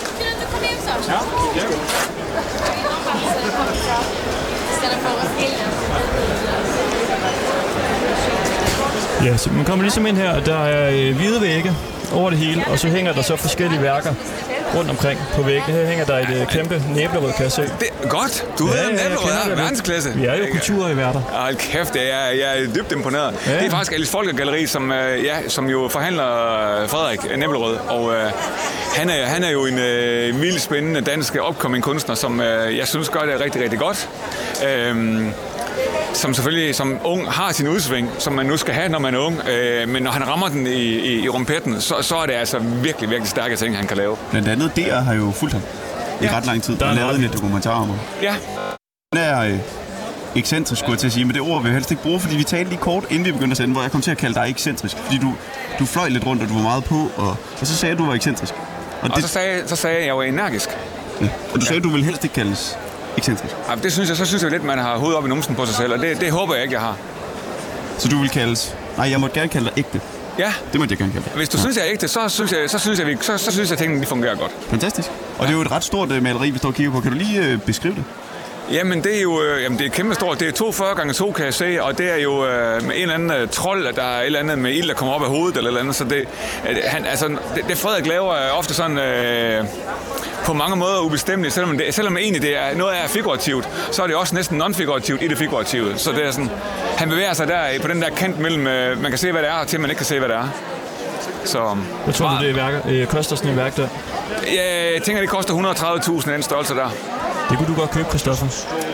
Ja, 9.25 9.37
så 9.37 9.51
man 9.51 9.65
kommer 9.65 9.83
ligesom 9.83 10.07
ind 10.07 10.17
her, 10.17 10.31
og 10.37 10.47
der 10.47 10.59
er 10.59 10.91
øh, 10.91 11.17
hvide 11.17 11.41
vægge 11.41 11.73
over 12.13 12.31
det 12.31 12.39
hele, 12.39 12.65
og 12.67 12.79
så 12.79 12.89
hænger 12.89 13.13
der 13.13 13.23
så 13.23 13.37
forskellige 13.37 13.83
værker 13.83 14.15
rundt 14.75 14.91
omkring 14.91 15.21
på 15.35 15.43
væggene. 15.43 15.73
Her 15.79 15.87
hænger 15.87 16.05
der 16.05 16.19
et 16.19 16.41
øh, 16.41 16.47
kæmpe 16.47 16.83
næblerød, 16.95 17.33
kan 17.33 17.43
jeg 17.43 17.53
se. 17.53 17.63
Det 17.63 17.89
er 18.03 18.09
godt. 18.09 18.47
Du 18.59 18.67
ved, 18.67 18.75
ja, 18.75 18.83
jeg 18.83 18.91
ja, 18.99 19.45
ja, 19.45 19.51
det. 19.51 19.59
verdensklasse. 19.59 20.13
Vi 20.15 20.25
er 20.25 20.35
jo 20.35 20.45
kulturværter. 20.51 21.21
Hold 21.21 21.57
kæft, 21.57 21.97
jeg 21.97 22.05
er, 22.05 22.31
jeg 22.31 22.61
er 22.63 22.75
dybt 22.75 22.93
imponeret. 22.93 23.35
Ja. 23.47 23.53
Ja. 23.53 23.59
Det 23.59 23.67
er 23.67 23.71
faktisk 23.71 23.93
Alice 23.93 24.13
Folker 24.13 24.33
Galleri, 24.33 24.67
som, 24.67 24.93
øh, 24.93 25.25
ja, 25.25 25.49
som 25.49 25.69
jo 25.71 25.89
forhandler 25.91 26.27
øh, 26.83 26.89
Frederik 26.89 27.39
Næblerød. 27.39 27.77
Og 27.89 28.15
øh, 28.15 28.31
han, 28.97 29.11
er, 29.11 29.25
han 29.27 29.45
er 29.45 29.51
jo 29.51 29.67
en 29.67 29.79
øh, 29.79 30.41
vildt 30.41 30.63
spændende 30.63 31.01
dansk 31.01 31.37
upcoming 31.49 31.85
kunstner, 31.85 32.15
som 32.15 32.41
øh, 32.41 32.77
jeg 32.79 32.89
synes 32.89 33.09
gør 33.09 33.21
det 33.21 33.41
rigtig, 33.41 33.63
rigtig 33.63 33.79
godt. 33.79 34.09
Øhm, 34.69 35.33
som 36.13 36.35
selvfølgelig 36.35 36.75
som 36.75 36.99
ung 37.05 37.31
har 37.31 37.53
sin 37.53 37.69
udsving, 37.69 38.11
som 38.19 38.33
man 38.33 38.47
nu 38.47 38.57
skal 38.57 38.75
have, 38.75 38.89
når 38.89 38.99
man 38.99 39.15
er 39.15 39.19
ung. 39.19 39.41
Øh, 39.49 39.89
men 39.89 40.03
når 40.03 40.11
han 40.11 40.29
rammer 40.29 40.49
den 40.49 40.67
i, 40.67 40.71
i, 40.81 41.21
i 41.25 41.29
rumpetten, 41.29 41.81
så, 41.81 41.95
så 42.03 42.17
er 42.17 42.27
det 42.27 42.33
altså 42.33 42.59
virkelig, 42.59 43.11
virkelig 43.11 43.29
stærke 43.31 43.57
ting, 43.57 43.77
han 43.77 43.87
kan 43.87 43.97
lave. 43.97 44.17
Blandt 44.31 44.49
andet 44.49 44.77
DR 44.77 44.95
har 44.95 45.15
jo 45.15 45.31
fulgt 45.31 45.53
ham 45.55 45.63
i 46.23 46.29
ret 46.29 46.47
lang 46.47 46.63
tid. 46.63 46.77
Der 46.77 46.87
er 46.87 46.95
lavet 46.95 47.21
nok- 47.21 47.31
en 47.31 47.37
dokumentar 47.37 47.71
om 47.71 47.89
ham. 47.89 47.99
Ja, 48.23 48.35
Han 49.15 49.23
er 49.25 49.41
øh, 49.41 49.59
ekscentrisk, 50.37 50.79
skulle 50.79 50.93
jeg 50.93 50.99
til 50.99 51.07
at 51.07 51.13
sige, 51.13 51.25
men 51.25 51.35
det 51.35 51.43
ord 51.43 51.63
vil 51.63 51.69
jeg 51.69 51.75
helst 51.75 51.91
ikke 51.91 52.03
bruge, 52.03 52.21
fordi 52.21 52.37
vi 52.37 52.45
talte 52.45 52.71
lige 52.71 52.81
kort, 52.81 53.05
inden 53.11 53.25
vi 53.25 53.33
begyndte 53.33 53.53
at 53.53 53.57
sende, 53.57 53.73
hvor 53.73 53.83
jeg 53.83 53.91
kom 53.91 54.01
til 54.01 54.11
at 54.11 54.19
kalde 54.19 54.35
dig 54.35 54.47
ekscentrisk. 54.51 54.97
Fordi 54.97 55.19
du, 55.19 55.35
du 55.79 55.87
fløj 55.87 56.09
lidt 56.09 56.27
rundt, 56.27 56.43
og 56.43 56.49
du 56.49 56.55
var 56.55 56.63
meget 56.63 56.85
på, 56.85 57.11
og, 57.17 57.29
og 57.61 57.67
så 57.67 57.77
sagde 57.77 57.95
du, 57.95 57.99
at 57.99 58.03
du 58.03 58.07
var 58.07 58.15
ekscentrisk. 58.15 58.55
Og, 59.03 59.11
og 59.11 59.17
det, 59.17 59.25
så 59.25 59.29
sagde, 59.29 59.63
så 59.69 59.77
sagde 59.77 59.95
jeg, 59.95 60.03
at 60.03 60.07
jeg 60.07 60.17
var 60.17 60.23
energisk. 60.23 60.69
ja. 61.21 61.29
og 61.55 61.61
du 61.61 61.65
sagde, 61.67 61.77
at 61.79 61.85
du 61.85 61.89
ville 61.91 62.05
helst 62.07 62.25
ikke 62.25 62.35
kaldes 62.35 62.79
ekscentrisk. 63.21 63.55
Ja, 63.69 63.75
det 63.83 63.93
synes 63.93 64.09
jeg, 64.09 64.17
så 64.17 64.25
synes 64.25 64.43
jeg 64.43 64.51
lidt, 64.51 64.65
man 64.65 64.79
har 64.79 64.97
hovedet 64.99 65.19
op 65.19 65.27
i 65.27 65.29
numsen 65.29 65.55
på 65.55 65.67
sig 65.67 65.75
selv, 65.75 65.93
og 65.93 65.99
det, 65.99 66.21
det 66.21 66.31
håber 66.33 66.55
jeg 66.55 66.63
ikke, 66.63 66.75
jeg 66.75 66.81
har. 66.83 66.97
Så 67.99 68.09
du 68.09 68.19
vil 68.21 68.31
kaldes... 68.31 68.75
Nej, 68.97 69.11
jeg 69.11 69.21
må 69.21 69.29
gerne 69.35 69.49
kalde 69.49 69.67
dig 69.67 69.79
ægte. 69.79 70.01
Ja, 70.39 70.53
Det 70.73 70.81
må 70.81 70.87
jeg 70.91 70.99
gerne 70.99 71.13
kalde 71.13 71.25
dig. 71.25 71.37
hvis 71.37 71.49
du 71.49 71.57
ja. 71.59 71.63
synes, 71.63 71.77
jeg 71.77 71.85
er 71.87 71.91
ægte, 71.93 72.09
så 72.09 72.29
synes 72.29 72.53
jeg, 72.53 72.71
så 72.71 72.79
synes 72.79 72.99
jeg, 73.01 73.17
så, 73.21 73.39
så 73.39 73.53
synes 73.53 73.69
jeg, 73.71 73.73
at 73.73 73.79
tingene 73.79 74.01
de 74.01 74.07
fungerer 74.07 74.35
godt. 74.37 74.53
Fantastisk. 74.71 75.09
Og 75.39 75.47
det 75.47 75.53
er 75.53 75.57
jo 75.57 75.63
et 75.63 75.71
ret 75.71 75.85
stort 75.85 76.13
øh, 76.13 76.23
maleri, 76.23 76.51
vi 76.51 76.59
står 76.59 76.69
og 76.69 76.75
kigger 76.75 76.93
på. 76.93 77.01
Kan 77.01 77.13
du 77.13 77.19
lige 77.19 77.45
øh, 77.45 77.59
beskrive 77.59 77.95
det? 77.95 78.05
Jamen, 78.73 79.05
det 79.05 79.17
er 79.19 79.23
jo 79.23 79.43
øh, 79.43 79.63
jamen, 79.63 79.79
det 79.79 79.87
er 79.87 79.91
kæmpe 79.91 80.15
stort. 80.15 80.41
Det 80.41 80.49
er 80.49 80.53
42 80.53 80.95
gange 80.95 81.13
2, 81.13 81.33
kan 81.33 81.45
jeg 81.45 81.55
se, 81.55 81.83
og 81.83 81.99
det 81.99 82.13
er 82.13 82.17
jo 82.17 82.47
øh, 82.47 82.83
med 82.83 82.95
en 82.95 83.03
eller 83.03 83.15
anden 83.15 83.31
øh, 83.31 83.49
trold, 83.49 83.95
der 83.95 84.03
er 84.03 84.21
et 84.21 84.27
eller 84.27 84.39
andet 84.39 84.59
med 84.59 84.73
ild, 84.73 84.89
der 84.89 84.95
kommer 84.95 85.15
op 85.15 85.23
af 85.23 85.29
hovedet 85.29 85.57
eller 85.57 85.69
eller 85.69 85.81
andet. 85.81 85.95
Så 85.95 86.05
det, 86.05 86.25
øh, 86.71 86.77
han, 86.85 87.07
altså, 87.07 87.29
det, 87.29 87.65
det 87.69 87.79
Frederik 87.79 88.07
laver 88.07 88.35
er 88.35 88.51
ofte 88.51 88.75
sådan... 88.75 88.99
Øh, 88.99 89.65
på 90.45 90.53
mange 90.53 90.77
måder 90.77 91.01
ubestemmeligt, 91.01 91.55
selvom, 91.55 91.79
det, 91.79 91.95
selvom 91.95 92.17
egentlig 92.17 92.43
det 92.43 92.57
er 92.57 92.77
noget 92.77 92.97
er 93.05 93.09
figurativt, 93.09 93.69
så 93.93 94.03
er 94.03 94.07
det 94.07 94.17
også 94.17 94.35
næsten 94.35 94.63
non-figurativt 94.63 95.23
i 95.23 95.29
det 95.29 95.39
figurative. 95.39 95.99
Så 95.99 96.13
det 96.13 96.27
er 96.27 96.31
sådan, 96.31 96.51
han 96.97 97.09
bevæger 97.09 97.33
sig 97.33 97.49
der 97.49 97.81
på 97.83 97.89
den 97.89 98.03
der 98.03 98.11
kant 98.11 98.39
mellem, 98.39 98.67
øh, 98.67 99.03
man 99.03 99.11
kan 99.11 99.19
se, 99.19 99.33
hvad 99.33 99.43
det 99.43 99.51
er, 99.51 99.65
til 99.65 99.81
man 99.81 99.91
ikke 99.91 99.99
kan 99.99 100.07
se, 100.07 100.19
hvad 100.19 100.29
det 100.29 100.37
er. 100.37 100.49
Så 101.45 101.77
Hvad 102.05 102.15
tror 102.15 102.29
du, 102.29 102.45
det 102.45 102.51
er 102.51 102.55
værker, 102.55 102.81
øh, 102.89 103.07
koster 103.07 103.37
sådan 103.37 103.51
et 103.51 103.57
værk 103.57 103.77
der? 103.77 103.89
ja, 104.55 104.93
jeg 104.95 105.03
tænker, 105.03 105.21
det 105.21 105.31
koster 105.31 105.55
130.000 105.55 106.33
den 106.33 106.43
størrelse 106.43 106.75
der. 106.75 106.91
Det 107.51 107.59
kunne 107.59 107.69
du 107.75 107.81
godt 107.81 107.91
købe, 107.91 108.09
Christoffer. 108.09 108.47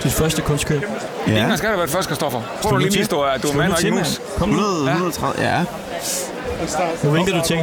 Dit 0.03 0.13
første 0.13 0.43
kunstkøb. 0.43 0.83
Ja. 1.27 1.33
Ingen 1.39 1.57
skal 1.59 1.69
det 1.69 1.77
være 1.79 1.85
et 1.85 1.91
først, 1.91 2.09
Kristoffer. 2.09 2.41
Prøv 2.63 2.73
du 2.73 2.77
lige 2.77 2.99
vise, 2.99 3.11
du 3.11 3.17
er, 3.17 3.27
at 3.27 3.43
du 3.43 3.49
er 3.49 3.55
mand 3.57 3.73
og 3.73 3.79
ikke 3.83 3.95
mand. 3.95 4.07
mus. 4.07 4.21
Kom 4.39 4.49
nu. 4.49 4.55
100, 4.57 4.91
130, 4.91 5.43
ja. 5.43 5.65
Nu 7.03 7.11
vinker 7.11 7.33
du 7.33 7.43
til. 7.47 7.57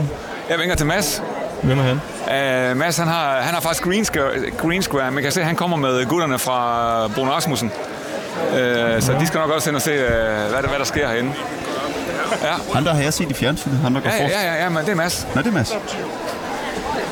Jeg 0.50 0.60
vinker 0.60 0.76
til 0.76 0.86
Mads. 0.86 1.22
Hvem 1.64 1.80
er 1.80 1.84
han? 1.84 2.72
Uh, 2.72 2.78
Mads, 2.78 2.98
han 2.98 3.08
har, 3.08 3.36
han 3.42 3.54
har 3.54 3.62
faktisk 3.62 3.84
green 3.84 4.06
square, 4.06 4.32
green 4.58 4.82
square. 4.82 5.12
Man 5.12 5.24
kan 5.24 5.32
se, 5.32 5.40
at 5.40 5.46
han 5.48 5.56
kommer 5.56 5.78
med 5.78 6.06
gutterne 6.06 6.40
fra 6.40 7.08
Bruno 7.16 7.32
Rasmussen. 7.32 7.72
Uh, 8.52 8.56
så 9.00 9.16
de 9.20 9.28
skal 9.28 9.40
nok 9.40 9.50
også 9.50 9.70
ind 9.70 9.76
og 9.76 9.82
se, 9.82 9.92
uh, 9.94 10.00
hvad, 10.52 10.62
der, 10.62 10.68
hvad 10.70 10.80
der 10.80 10.86
sker 10.86 11.08
herinde. 11.10 11.32
Ja. 12.42 12.54
Han 12.74 12.86
der 12.86 12.94
har 12.94 13.02
jeg 13.02 13.14
set 13.14 13.30
i 13.32 13.34
fjernsynet. 13.34 13.78
Han 13.78 13.96
der 13.96 14.02
går 14.02 14.10
Ja, 14.10 14.20
forrest. 14.20 14.36
ja, 14.36 14.54
ja, 14.54 14.64
ja, 14.64 14.70
men 14.70 14.86
det 14.86 14.92
er 14.92 14.96
Mads. 14.96 15.28
Nå, 15.36 15.42
det 15.42 15.48
er 15.48 15.52
Mads. 15.52 15.74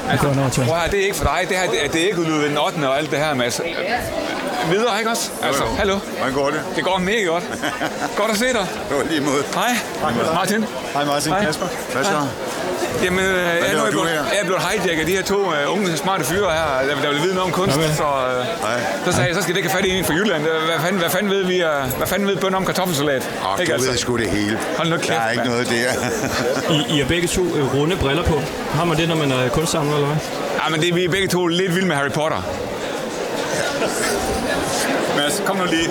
Til. 0.09 0.17
Prøv 0.65 0.75
at 0.75 0.81
høre, 0.81 0.91
det 0.91 0.99
er 0.99 1.03
ikke 1.03 1.15
for 1.15 1.23
dig. 1.23 1.45
Det, 1.49 1.57
her, 1.57 1.69
det, 1.71 1.85
er- 1.85 1.87
det 1.87 2.01
er 2.01 2.05
ikke 2.05 2.19
udlydet 2.21 2.49
den 2.49 2.57
8. 2.57 2.75
og 2.89 2.97
alt 2.97 3.11
det 3.11 3.19
her, 3.19 3.33
Mads. 3.33 3.61
Videre, 4.71 4.97
ikke 4.99 5.09
også? 5.11 5.31
Altså, 5.43 5.63
hallo. 5.77 5.97
Hvordan 6.17 6.33
går 6.33 6.49
det? 6.49 6.61
Det 6.75 6.83
går 6.83 6.97
mega 6.97 7.23
godt. 7.23 7.43
Godt 8.17 8.31
at 8.31 8.37
se 8.37 8.45
dig. 8.45 8.67
Det 8.89 8.97
var 8.97 9.03
lige 9.03 9.21
mod. 9.21 9.43
Hej, 9.55 10.13
Martin. 10.33 10.65
Hej 10.93 11.05
Martin 11.05 11.31
Hej. 11.31 11.45
Kasper. 11.45 11.65
Hvad 11.93 12.03
så? 12.03 12.27
Jamen, 13.03 13.19
øh, 13.19 13.35
jeg, 13.35 13.59
er 13.67 13.77
nu 13.77 13.85
du 13.85 13.91
blevet, 13.91 14.09
her? 14.09 14.23
jeg 14.33 14.39
er 14.41 14.45
blevet 14.45 14.61
hijacket 14.61 14.99
af 14.99 15.05
de 15.05 15.11
her 15.11 15.23
to 15.23 15.39
uh, 15.39 15.73
unge, 15.73 15.97
smarte 15.97 16.23
fyre 16.23 16.51
her, 16.51 16.87
der, 16.87 17.01
der 17.01 17.09
vil 17.13 17.21
vide 17.21 17.33
noget 17.33 17.47
om 17.49 17.51
kunst. 17.51 17.77
Vel. 17.77 17.95
Så, 17.97 18.03
uh, 18.03 19.05
så 19.05 19.11
sagde 19.11 19.27
jeg, 19.27 19.35
så 19.35 19.41
skal 19.41 19.53
det 19.53 19.57
ikke 19.57 19.69
have 19.69 19.77
fat 19.77 19.85
i 19.85 19.91
en 19.97 20.05
fra 20.05 20.13
Jylland. 20.13 20.41
Hvad 20.43 20.79
fanden, 20.79 20.99
hvad 21.01 21.09
fanden 21.09 21.31
ved 21.31 21.43
vi, 21.43 21.63
uh, 21.63 21.69
hvad 21.97 22.07
fanden 22.07 22.27
ved 22.27 22.37
bønder 22.37 22.57
om 22.57 22.65
kartoffelsalat? 22.65 23.23
Ikke 23.59 23.69
du 23.69 23.73
altså? 23.73 23.89
ved 23.89 23.97
sgu 23.97 24.17
det 24.17 24.29
hele. 24.29 24.59
Hold 24.77 24.89
nu 24.89 24.95
kæft, 24.97 25.07
Der 25.07 25.15
er 25.19 25.31
ikke 25.31 25.43
mand. 25.43 25.51
noget 25.51 25.67
der. 25.69 26.73
I, 26.75 26.95
I 26.95 26.99
har 26.99 27.07
begge 27.07 27.27
to 27.27 27.41
øh, 27.55 27.75
runde 27.75 27.95
briller 27.95 28.23
på. 28.23 28.41
Har 28.73 28.85
man 28.85 28.97
det, 28.97 29.07
når 29.07 29.15
man 29.15 29.31
er 29.31 29.49
kunstsamler, 29.49 29.93
eller 29.93 30.07
hvad? 30.07 30.17
Ja, 30.63 30.69
men 30.69 30.81
det 30.81 30.89
er 30.89 30.93
vi 30.93 31.05
er 31.05 31.09
begge 31.09 31.27
to 31.27 31.47
lidt 31.47 31.75
vilde 31.75 31.87
med 31.87 31.95
Harry 31.95 32.09
Potter. 32.09 32.41
Mads, 35.17 35.41
kom 35.45 35.57
nu 35.57 35.65
lige. 35.65 35.89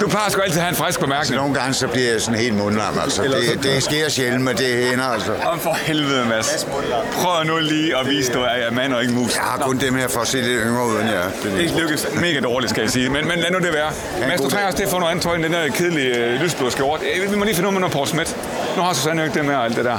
Du 0.00 0.08
plejer 0.08 0.30
sgu 0.30 0.40
altid 0.40 0.56
at 0.58 0.62
have 0.62 0.70
en 0.70 0.76
frisk 0.76 1.00
bemærkning. 1.00 1.36
Nogle 1.36 1.54
gange 1.54 1.74
så 1.74 1.86
bliver 1.88 2.10
jeg 2.12 2.20
sådan 2.20 2.40
helt 2.40 2.54
mundlam, 2.54 2.98
altså. 3.02 3.22
Det, 3.22 3.62
det 3.62 3.82
sker 3.82 4.08
sjældent, 4.08 4.44
men 4.44 4.56
det 4.56 4.66
hænder, 4.88 5.04
altså. 5.04 5.32
Om 5.46 5.60
for 5.60 5.74
helvede, 5.74 6.26
Mads. 6.26 6.66
Prøv 7.12 7.44
nu 7.44 7.58
lige 7.58 7.96
at 7.98 8.06
vise, 8.08 8.28
at 8.30 8.34
du 8.34 8.40
er 8.40 8.70
mand 8.70 8.94
og 8.94 9.02
ikke 9.02 9.14
mus. 9.14 9.34
Jeg 9.34 9.42
har 9.42 9.58
kun 9.58 9.78
dem 9.78 9.94
her 9.94 10.08
for 10.08 10.20
at 10.20 10.28
se 10.28 10.36
lidt 10.40 10.60
yngre 10.66 10.86
ud 10.86 11.00
end 11.00 11.08
jeg. 11.10 11.16
er. 11.16 11.30
Det 11.58 11.70
lykkes 11.80 12.06
mega 12.14 12.40
dårligt, 12.40 12.70
skal 12.70 12.80
jeg 12.82 12.90
sige. 12.90 13.08
Men, 13.08 13.28
men 13.28 13.38
lad 13.38 13.50
nu 13.50 13.58
det 13.58 13.72
være. 13.72 13.90
Mads, 14.28 14.40
du 14.40 14.50
trænger 14.50 14.66
også 14.66 14.76
til 14.78 14.84
at 14.84 14.90
få 14.90 14.98
noget 14.98 15.10
andet 15.10 15.24
tøj 15.24 15.34
end 15.34 15.42
den 15.44 15.52
der 15.52 15.68
kedelige 15.68 16.16
øh, 16.16 16.40
lysblå 16.40 16.70
skjort. 16.70 17.00
Øh, 17.22 17.32
Vi 17.32 17.36
må 17.36 17.44
lige 17.44 17.54
finde 17.54 17.68
ud 17.68 17.74
af 17.74 17.80
noget 17.80 17.92
Paul 17.92 18.06
Smith. 18.06 18.30
Nu 18.76 18.82
har 18.82 18.92
Susanne 18.92 19.20
jo 19.22 19.26
ikke 19.26 19.38
det 19.38 19.46
med 19.46 19.54
og 19.54 19.64
alt 19.64 19.76
det 19.76 19.84
der. 19.84 19.98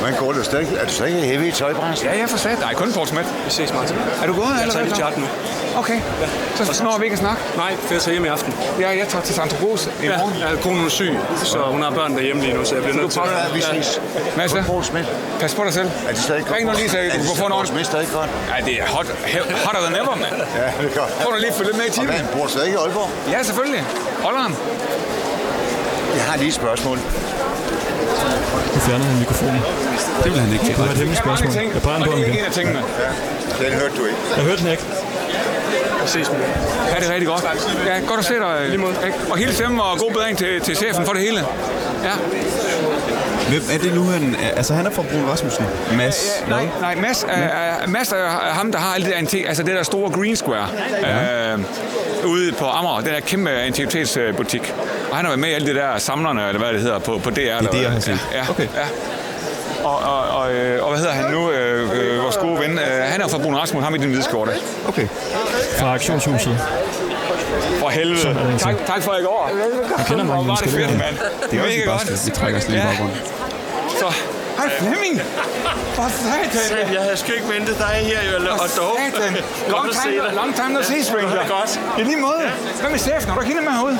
Hvordan 0.00 0.16
går 0.18 0.32
det? 0.32 0.44
Stadig, 0.44 0.68
er 0.80 0.84
du 0.86 0.92
stadig 0.92 1.22
heavy 1.30 1.46
i 1.48 1.50
tøjbranchen? 1.52 2.10
Ja, 2.10 2.18
jeg 2.18 2.28
får 2.28 2.38
sat. 2.38 2.58
Nej, 2.60 2.74
kun 2.74 2.92
Paul. 2.92 3.06
Vi 3.08 3.50
ses, 3.58 3.72
Martin. 3.74 3.96
Er 4.22 4.26
du 4.26 4.32
gået 4.34 4.46
Jeg 4.46 4.70
tager 4.72 4.84
lige 4.84 4.94
hvad? 4.94 5.04
chat 5.04 5.18
nu. 5.18 5.26
Okay. 5.76 5.98
Så 6.56 6.82
når 6.84 6.98
vi 6.98 7.04
ikke 7.04 7.16
snakke. 7.16 7.42
Nej, 7.56 7.72
for 7.76 7.94
jeg 7.94 8.02
tager 8.02 8.12
hjem 8.12 8.24
i 8.24 8.28
aften. 8.28 8.54
Ja, 8.80 8.88
jeg 8.88 9.06
tager 9.08 9.24
til 9.24 9.34
Santa 9.34 9.56
Cruz 9.56 9.86
i 9.86 9.90
Ja, 10.02 10.18
morgen. 10.18 10.34
ja, 10.40 10.62
konen 10.62 10.84
er 10.84 10.88
syg, 10.88 11.12
så 11.44 11.58
hun 11.58 11.82
har 11.82 11.90
børn 11.90 12.14
derhjemme 12.16 12.42
lige 12.42 12.54
nu, 12.54 12.64
så 12.64 12.74
jeg 12.74 12.82
bliver 12.84 12.96
nødt 12.96 13.10
til 13.12 13.20
Ja, 13.24 13.52
vi 13.54 13.62
Ja. 13.72 13.82
ses. 13.82 14.00
Hvad? 14.34 14.62
Paul 14.64 14.84
Smith. 14.84 15.08
pas 15.40 15.54
på 15.54 15.64
dig 15.64 15.72
selv. 15.72 15.88
Er 16.08 16.12
det 16.12 16.18
stadig 16.22 16.42
godt? 16.44 16.56
Ring 16.56 16.66
nu 16.68 16.72
lige, 16.76 16.88
så 16.90 16.98
Er 16.98 17.02
du 17.02 17.06
det 17.08 17.12
kan 17.28 17.36
få 17.36 17.46
en 17.46 17.52
ordentlig... 17.52 17.74
Smith 17.74 17.86
stadig 17.92 18.08
godt? 18.18 18.30
Ja, 18.58 18.64
det 18.66 18.74
er 18.80 18.86
hot, 18.96 19.06
hotter 19.64 19.80
than 19.86 19.94
ever, 20.02 20.14
mand. 20.22 20.34
Ja, 20.60 20.66
det 20.82 20.90
er 20.92 21.00
godt. 21.00 21.10
Prøv 21.22 21.32
nu 21.32 21.38
lige 21.38 21.48
at 21.52 21.54
følge 21.58 21.68
lidt 21.70 21.76
med 21.80 21.86
i 21.86 21.88
Og 21.88 21.94
timen. 21.94 22.08
hvad, 22.10 22.20
bor 22.34 22.44
du 22.46 22.50
stadig 22.50 22.70
i 22.72 22.76
Aalborg? 22.82 23.08
Ja, 23.34 23.42
selvfølgelig. 23.42 23.82
Holder 24.26 24.40
han. 24.46 24.52
Jeg 26.16 26.24
har 26.30 26.36
lige 26.36 26.48
et 26.48 26.54
spørgsmål. 26.54 26.98
Nu 28.74 28.80
fjerner 28.86 29.04
han 29.04 29.18
mikrofonen. 29.18 29.60
Det 30.24 30.30
vil 30.32 30.40
han 30.40 30.52
ikke. 30.52 30.64
Det 30.66 30.78
var 30.78 30.84
et 30.84 30.90
hemmeligt 31.02 31.18
spørgsmål. 31.24 31.52
Jeg 31.52 31.66
og 31.76 31.82
på 31.82 31.90
det 31.90 31.98
ham 31.98 32.18
igen. 32.18 32.76
Den 33.62 33.72
hørte 33.80 33.94
du 33.98 34.04
ikke. 34.10 34.18
Jeg 34.36 34.44
hørte 34.44 34.62
den 34.62 34.70
ikke. 34.70 34.84
Ses, 36.06 36.28
Martin. 36.30 36.46
Ja, 36.90 36.96
det 37.00 37.08
er 37.08 37.12
rigtig 37.14 37.28
godt. 37.28 37.44
Ja, 37.86 37.94
godt 38.06 38.20
at 38.20 38.24
se 38.24 38.34
dig. 38.34 38.78
Og 39.30 39.36
hele 39.38 39.52
dem 39.58 39.78
og 39.78 39.98
god 39.98 40.12
bedring 40.12 40.38
til, 40.38 40.60
til 40.60 40.76
chefen 40.76 41.06
for 41.06 41.12
det 41.12 41.22
hele. 41.22 41.40
Ja. 42.04 42.12
Hvem 43.48 43.62
er 43.72 43.78
det 43.78 43.94
nu, 43.94 44.02
han... 44.04 44.36
Altså, 44.56 44.74
han 44.74 44.86
er 44.86 44.90
fra 44.90 45.02
Brun 45.02 45.30
Rasmussen. 45.30 45.64
Mads. 45.96 46.42
Ja, 46.46 46.50
nej, 46.50 46.68
nej, 46.80 46.94
Mads, 46.94 47.22
er, 47.22 47.32
er, 47.32 47.86
Mads 47.86 48.12
er 48.12 48.28
ham, 48.52 48.72
der 48.72 48.78
har 48.78 48.94
alt 48.94 49.06
det 49.06 49.32
der, 49.32 49.48
altså 49.48 49.62
det 49.62 49.74
der 49.74 49.82
store 49.82 50.10
Green 50.10 50.36
Square 50.36 50.68
ja. 51.02 51.52
øh, 51.52 51.58
ude 52.26 52.52
på 52.52 52.64
Amager. 52.64 53.00
Den 53.00 53.14
der 53.14 53.20
kæmpe 53.20 53.50
antikvitetsbutik. 53.50 54.74
Og 55.10 55.16
han 55.16 55.24
har 55.24 55.30
været 55.30 55.38
med 55.40 55.48
i 55.48 55.52
alt 55.52 55.66
det 55.66 55.74
der 55.74 55.98
samlerne, 55.98 56.48
eller 56.48 56.58
hvad 56.58 56.72
det 56.72 56.80
hedder, 56.80 56.98
på, 56.98 57.20
på 57.24 57.30
DR. 57.30 57.34
Det 57.34 57.48
er 57.50 57.60
det, 57.60 57.82
jeg 57.82 57.90
har 57.90 58.00
set. 58.00 58.18
Ja, 58.32 58.42
Okay. 58.50 58.62
ja. 58.74 58.86
Og, 59.84 59.98
og, 59.98 60.38
og, 60.40 60.52
øh, 60.52 60.82
og 60.84 60.90
hvad 60.90 60.98
hedder 60.98 61.12
han 61.12 61.30
nu, 61.30 61.50
øh, 61.50 61.82
øh, 61.82 62.22
vores 62.22 62.36
gode 62.36 62.60
ven? 62.60 62.70
Øh, 62.78 62.84
han 63.02 63.20
er 63.20 63.28
fra 63.28 63.38
Bruno 63.38 63.58
Rasmussen, 63.58 63.84
ham 63.84 63.94
i 63.94 63.98
den 63.98 64.08
hvide 64.08 64.22
skjorte. 64.22 64.52
Okay. 64.88 65.06
Fra 65.78 65.92
auktionshuset. 65.92 66.58
For 67.80 67.88
helvede. 67.88 68.56
Tak, 68.58 68.74
tak 68.86 69.02
for 69.02 69.12
i 69.14 69.22
går. 69.22 69.50
kender 70.06 70.24
mange 70.24 70.44
Hvor 70.44 70.52
var 70.54 70.60
det 70.64 70.72
mennesker, 70.72 70.80
det 70.80 70.88
fedt, 70.88 70.98
mand. 70.98 71.16
Det 71.50 71.58
er 71.58 71.62
også 71.62 71.76
Mega 71.78 71.86
bare 71.90 71.98
godt. 72.08 72.26
Vi 72.26 72.30
trækker 72.30 72.58
os 72.60 72.68
lige 72.68 72.78
i 72.78 72.80
Ja. 72.80 72.86
baggrunden. 72.88 73.16
Så 74.00 74.06
Hej 74.58 74.68
Flemming! 74.78 75.16
For 75.96 76.06
satan! 76.24 76.94
Jeg 76.94 77.02
havde 77.06 77.16
sgu 77.16 77.32
ikke 77.32 77.48
ventet 77.54 77.76
dig 77.84 77.94
her, 78.10 78.20
jo, 78.30 78.36
og 78.64 78.68
dog. 78.80 78.96
Satan! 79.14 79.32
Long 79.74 79.86
time, 80.02 80.22
long 80.40 80.50
time 80.58 80.72
no 80.76 80.82
see, 80.82 81.04
stranger. 81.04 81.30
Det 81.30 81.40
er 81.46 81.48
godt. 81.58 81.80
I 81.98 82.02
lige 82.10 82.16
måde. 82.16 82.44
Hvad 82.80 82.90
med 82.90 82.98
chefen? 82.98 83.28
Har 83.28 83.34
du 83.34 83.40
ikke 83.40 83.52
hende 83.54 83.64
med 83.68 83.72
herude? 83.78 83.98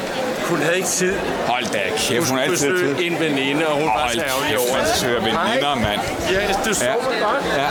Hun 0.50 0.58
havde 0.62 0.76
ikke 0.76 0.88
tid. 0.88 1.14
Hold 1.46 1.64
da 1.74 1.78
kæft, 1.96 2.28
hun 2.30 2.38
er 2.38 2.42
altid 2.42 2.78
tid. 2.78 2.94
en 3.06 3.16
veninde, 3.20 3.66
og 3.66 3.74
hun 3.82 3.86
var 3.98 4.10
så 4.14 4.20
ærgerlig 4.30 4.58
over 4.58 4.68
Hold 4.70 4.80
det. 4.80 4.88
kæft, 4.88 4.98
søger 5.00 5.20
veninder, 5.20 5.74
mand. 5.86 6.00
Ja, 6.34 6.40
du 6.66 6.74
så 6.74 6.84
Ja. 6.84 6.92
godt. 6.92 7.44
Ja. 7.60 7.68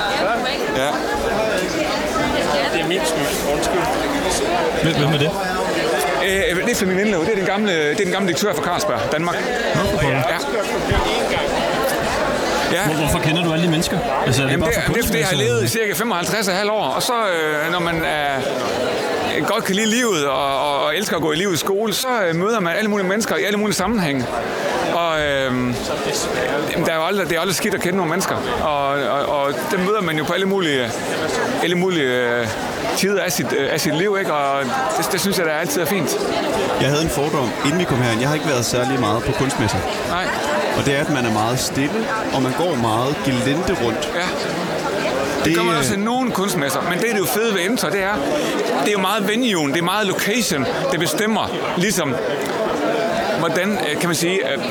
Ja. 0.83 0.89
Det 2.73 2.81
er 2.81 2.87
min 2.87 3.01
skyld. 3.05 3.53
Undskyld. 3.53 3.81
Hvem 4.99 5.13
er 5.13 5.17
det? 5.17 5.31
Øh, 6.29 6.65
det 6.65 6.71
er 6.71 6.75
Flemming 6.75 6.99
Lindløv. 6.99 7.21
Det 7.25 7.31
er 7.31 7.35
den 7.35 7.45
gamle, 7.45 7.71
det 7.71 7.91
er 7.91 7.95
den 7.95 8.11
gamle 8.11 8.27
direktør 8.27 8.53
for 8.53 8.63
Carlsberg, 8.63 8.99
Danmark. 9.11 9.35
Ja. 10.03 10.21
Ja. 12.73 12.85
Hvor, 12.85 12.95
hvorfor 12.95 13.19
kender 13.19 13.43
du 13.43 13.53
alle 13.53 13.65
de 13.65 13.71
mennesker? 13.71 13.99
Altså, 14.25 14.41
er 14.41 14.45
det 14.45 14.51
Jamen, 14.51 14.65
bare 14.65 14.73
det, 14.73 14.83
for 14.85 14.93
det 14.93 15.01
er 15.01 15.05
fordi, 15.05 15.19
jeg 15.19 15.27
har 15.27 15.35
levet 15.35 15.63
i 15.63 15.67
cirka 15.67 15.91
55,5 15.93 16.71
år, 16.71 16.83
og 16.83 17.03
så 17.03 17.13
øh, 17.13 17.71
når 17.71 17.79
man 17.79 17.95
er, 18.05 18.37
øh, 19.37 19.45
godt 19.45 19.63
kan 19.63 19.75
lide 19.75 19.87
livet 19.87 20.27
og, 20.27 20.71
og, 20.71 20.85
og 20.85 20.97
elsker 20.97 21.15
at 21.15 21.21
gå 21.21 21.31
i 21.31 21.35
livets 21.35 21.59
skole, 21.59 21.93
så 21.93 22.07
øh, 22.27 22.35
møder 22.35 22.59
man 22.59 22.75
alle 22.75 22.89
mulige 22.89 23.07
mennesker 23.07 23.35
i 23.35 23.43
alle 23.43 23.59
mulige 23.59 23.75
sammenhænge. 23.75 24.25
Og 24.93 25.19
øh, 25.19 25.51
der 26.85 26.91
er 26.91 26.95
jo 26.95 27.05
aldrig, 27.05 27.29
det 27.29 27.35
er 27.35 27.41
aldrig 27.41 27.55
skidt 27.55 27.73
at 27.73 27.81
kende 27.81 27.97
nogle 27.97 28.09
mennesker, 28.09 28.35
og, 28.63 28.87
og, 28.87 29.43
og 29.43 29.53
dem 29.71 29.79
møder 29.79 30.01
man 30.01 30.17
jo 30.17 30.23
på 30.23 30.33
alle 30.33 30.45
mulige, 30.45 30.89
alle 31.63 31.75
mulige 31.75 32.05
øh, 32.05 32.47
tider 32.99 33.21
af 33.23 33.31
sit, 33.31 33.53
øh, 33.57 33.73
af 33.73 33.79
sit 33.81 33.95
liv, 33.95 34.15
ikke? 34.19 34.33
og 34.33 34.63
det, 34.97 35.09
det 35.11 35.21
synes 35.21 35.37
jeg, 35.37 35.45
der 35.45 35.51
altid 35.51 35.81
er 35.81 35.85
fint. 35.85 36.09
Jeg 36.81 36.89
havde 36.89 37.03
en 37.03 37.09
fordom, 37.09 37.49
inden 37.65 37.79
vi 37.79 37.83
kom 37.83 37.97
herind. 38.01 38.19
Jeg 38.19 38.29
har 38.29 38.35
ikke 38.35 38.47
været 38.47 38.65
særlig 38.65 38.99
meget 38.99 39.23
på 39.23 39.31
kunstmesser. 39.31 39.77
Nej, 40.09 40.25
Og 40.77 40.85
det 40.85 40.95
er, 40.95 41.01
at 41.01 41.09
man 41.09 41.25
er 41.25 41.33
meget 41.33 41.59
stille, 41.59 41.99
og 42.33 42.41
man 42.41 42.51
går 42.57 42.75
meget 42.75 43.15
gelente 43.25 43.73
rundt. 43.85 44.11
ja. 44.15 44.27
Det, 45.37 45.45
Det 45.45 45.55
gør 45.55 45.63
man 45.63 45.75
også 45.77 45.93
i 45.93 45.97
nogle 45.97 46.31
kunstmesser, 46.31 46.81
men 46.89 46.99
det 46.99 47.09
er 47.09 47.13
det 47.13 47.19
jo 47.19 47.25
fede 47.25 47.53
ved 47.53 47.61
Enter, 47.61 47.89
det 47.89 48.03
er, 48.03 48.13
det 48.79 48.87
er 48.87 48.91
jo 48.91 48.99
meget 48.99 49.27
venue, 49.27 49.67
det 49.67 49.77
er 49.77 49.81
meget 49.83 50.07
location, 50.07 50.65
det 50.91 50.99
bestemmer 50.99 51.47
ligesom, 51.77 52.15
hvordan, 53.39 53.71
øh, 53.71 53.99
kan 53.99 54.09
man 54.09 54.15
sige, 54.15 54.51
øh, 54.53 54.63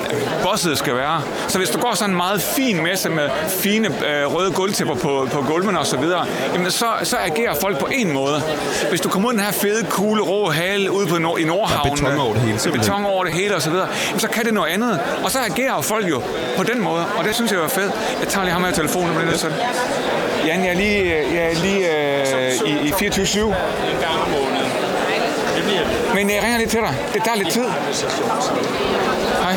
bosset 0.43 0.79
skal 0.79 0.95
være. 0.95 1.23
Så 1.49 1.59
hvis 1.59 1.71
du 1.71 1.79
går 1.79 1.95
sådan 1.95 2.11
en 2.11 2.17
meget 2.17 2.43
fin 2.43 2.83
messe 2.83 3.09
med 3.11 3.31
fine 3.49 3.89
øh, 3.89 4.35
røde 4.35 4.53
gulvtæpper 4.53 4.95
på, 4.95 5.29
på 5.33 5.43
gulvene 5.43 5.79
og 5.79 5.87
så 5.87 5.97
videre, 5.97 6.27
jamen 6.55 6.71
så, 6.71 6.87
så 7.03 7.17
agerer 7.17 7.55
folk 7.61 7.79
på 7.79 7.89
en 7.93 8.13
måde. 8.13 8.43
Hvis 8.89 9.01
du 9.01 9.09
kommer 9.09 9.29
ud 9.29 9.33
den 9.33 9.41
her 9.41 9.53
fede, 9.53 9.87
cool, 9.91 10.21
rå 10.21 10.51
hale 10.51 10.93
ude 10.93 11.07
på 11.07 11.19
nord, 11.19 11.39
i 11.41 11.45
Nordhavn, 11.45 11.91
beton 11.91 12.19
over 12.19 12.33
det 12.33 12.43
hele, 12.43 12.59
simpelthen. 12.59 12.93
beton 12.93 13.05
over 13.05 13.25
det 13.25 13.33
hele 13.33 13.55
videre, 13.71 13.89
jamen 14.09 14.21
så 14.21 14.29
kan 14.29 14.45
det 14.45 14.55
noget 14.55 14.69
andet. 14.69 15.01
Og 15.25 15.31
så 15.31 15.39
agerer 15.39 15.81
folk 15.81 16.11
jo 16.11 16.23
på 16.57 16.63
den 16.63 16.83
måde, 16.83 17.05
og 17.19 17.25
det 17.25 17.35
synes 17.35 17.53
jeg 17.53 17.61
er 17.61 17.69
fedt. 17.69 17.93
Jeg 18.21 18.29
tager 18.29 18.45
lige 18.45 18.53
ham 18.53 18.65
her 18.65 18.71
i 18.71 18.75
telefonen, 18.75 19.15
men 19.19 19.27
det 19.27 19.35
er 19.35 19.39
sådan. 19.39 19.57
Jan, 20.47 20.65
jeg 20.65 20.71
er 20.71 20.77
lige, 20.77 21.05
jeg 21.35 21.53
er 21.53 21.55
lige 21.63 21.83
øh, 22.67 22.85
i, 22.85 22.89
i 22.89 22.93
24-7. 22.93 23.39
En 23.41 23.53
gang 24.01 24.23
om 24.25 24.31
måneden. 24.31 24.71
Det 25.57 25.65
bliver 25.65 25.85
det. 25.85 25.99
Men 26.19 26.31
jeg 26.31 26.43
ringer 26.43 26.59
lige 26.59 26.69
til 26.69 26.81
dig. 26.81 26.95
Det 27.15 27.23
tager 27.25 27.37
lidt 27.37 27.51
tid. 27.51 27.65
Hej. 29.43 29.55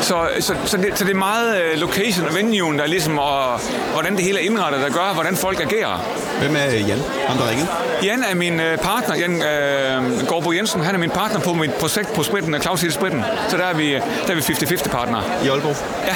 Så, 0.00 0.28
så, 0.40 0.54
så, 0.64 0.76
det, 0.76 0.98
så 0.98 1.04
det 1.04 1.10
er 1.10 1.14
meget 1.14 1.62
øh, 1.62 1.78
location 1.78 2.26
og 2.28 2.34
venuen, 2.34 2.78
der 2.78 2.86
ligesom, 2.86 3.18
og 3.18 3.60
hvordan 3.92 4.16
det 4.16 4.24
hele 4.24 4.40
er 4.40 4.42
indrettet, 4.42 4.80
der 4.80 4.88
gør, 4.88 5.14
hvordan 5.14 5.36
folk 5.36 5.60
agerer. 5.60 6.04
Hvem 6.40 6.56
er 6.56 6.64
Jan? 6.64 6.98
Ham, 7.28 7.38
der 7.38 7.50
ringede? 7.50 7.68
Jan 8.02 8.24
er 8.30 8.34
min 8.34 8.60
øh, 8.60 8.78
partner, 8.78 9.16
Jan 9.16 9.42
øh, 9.42 10.26
Gårdbo 10.26 10.52
Jensen, 10.52 10.80
han 10.80 10.94
er 10.94 10.98
min 10.98 11.10
partner 11.10 11.40
på 11.40 11.54
mit 11.54 11.74
projekt 11.74 12.12
på 12.12 12.22
Spritten, 12.22 12.54
øh, 12.54 12.60
Claus 12.60 12.80
Hill 12.80 12.92
Spritten. 12.92 13.24
Så 13.48 13.56
der 13.56 13.64
er 13.64 13.74
vi, 13.74 13.92
der 13.92 14.00
er 14.28 14.34
vi 14.34 14.40
50-50 14.40 14.90
partner. 14.90 15.22
I 15.44 15.48
Aalborg? 15.48 15.76
Ja. 16.06 16.14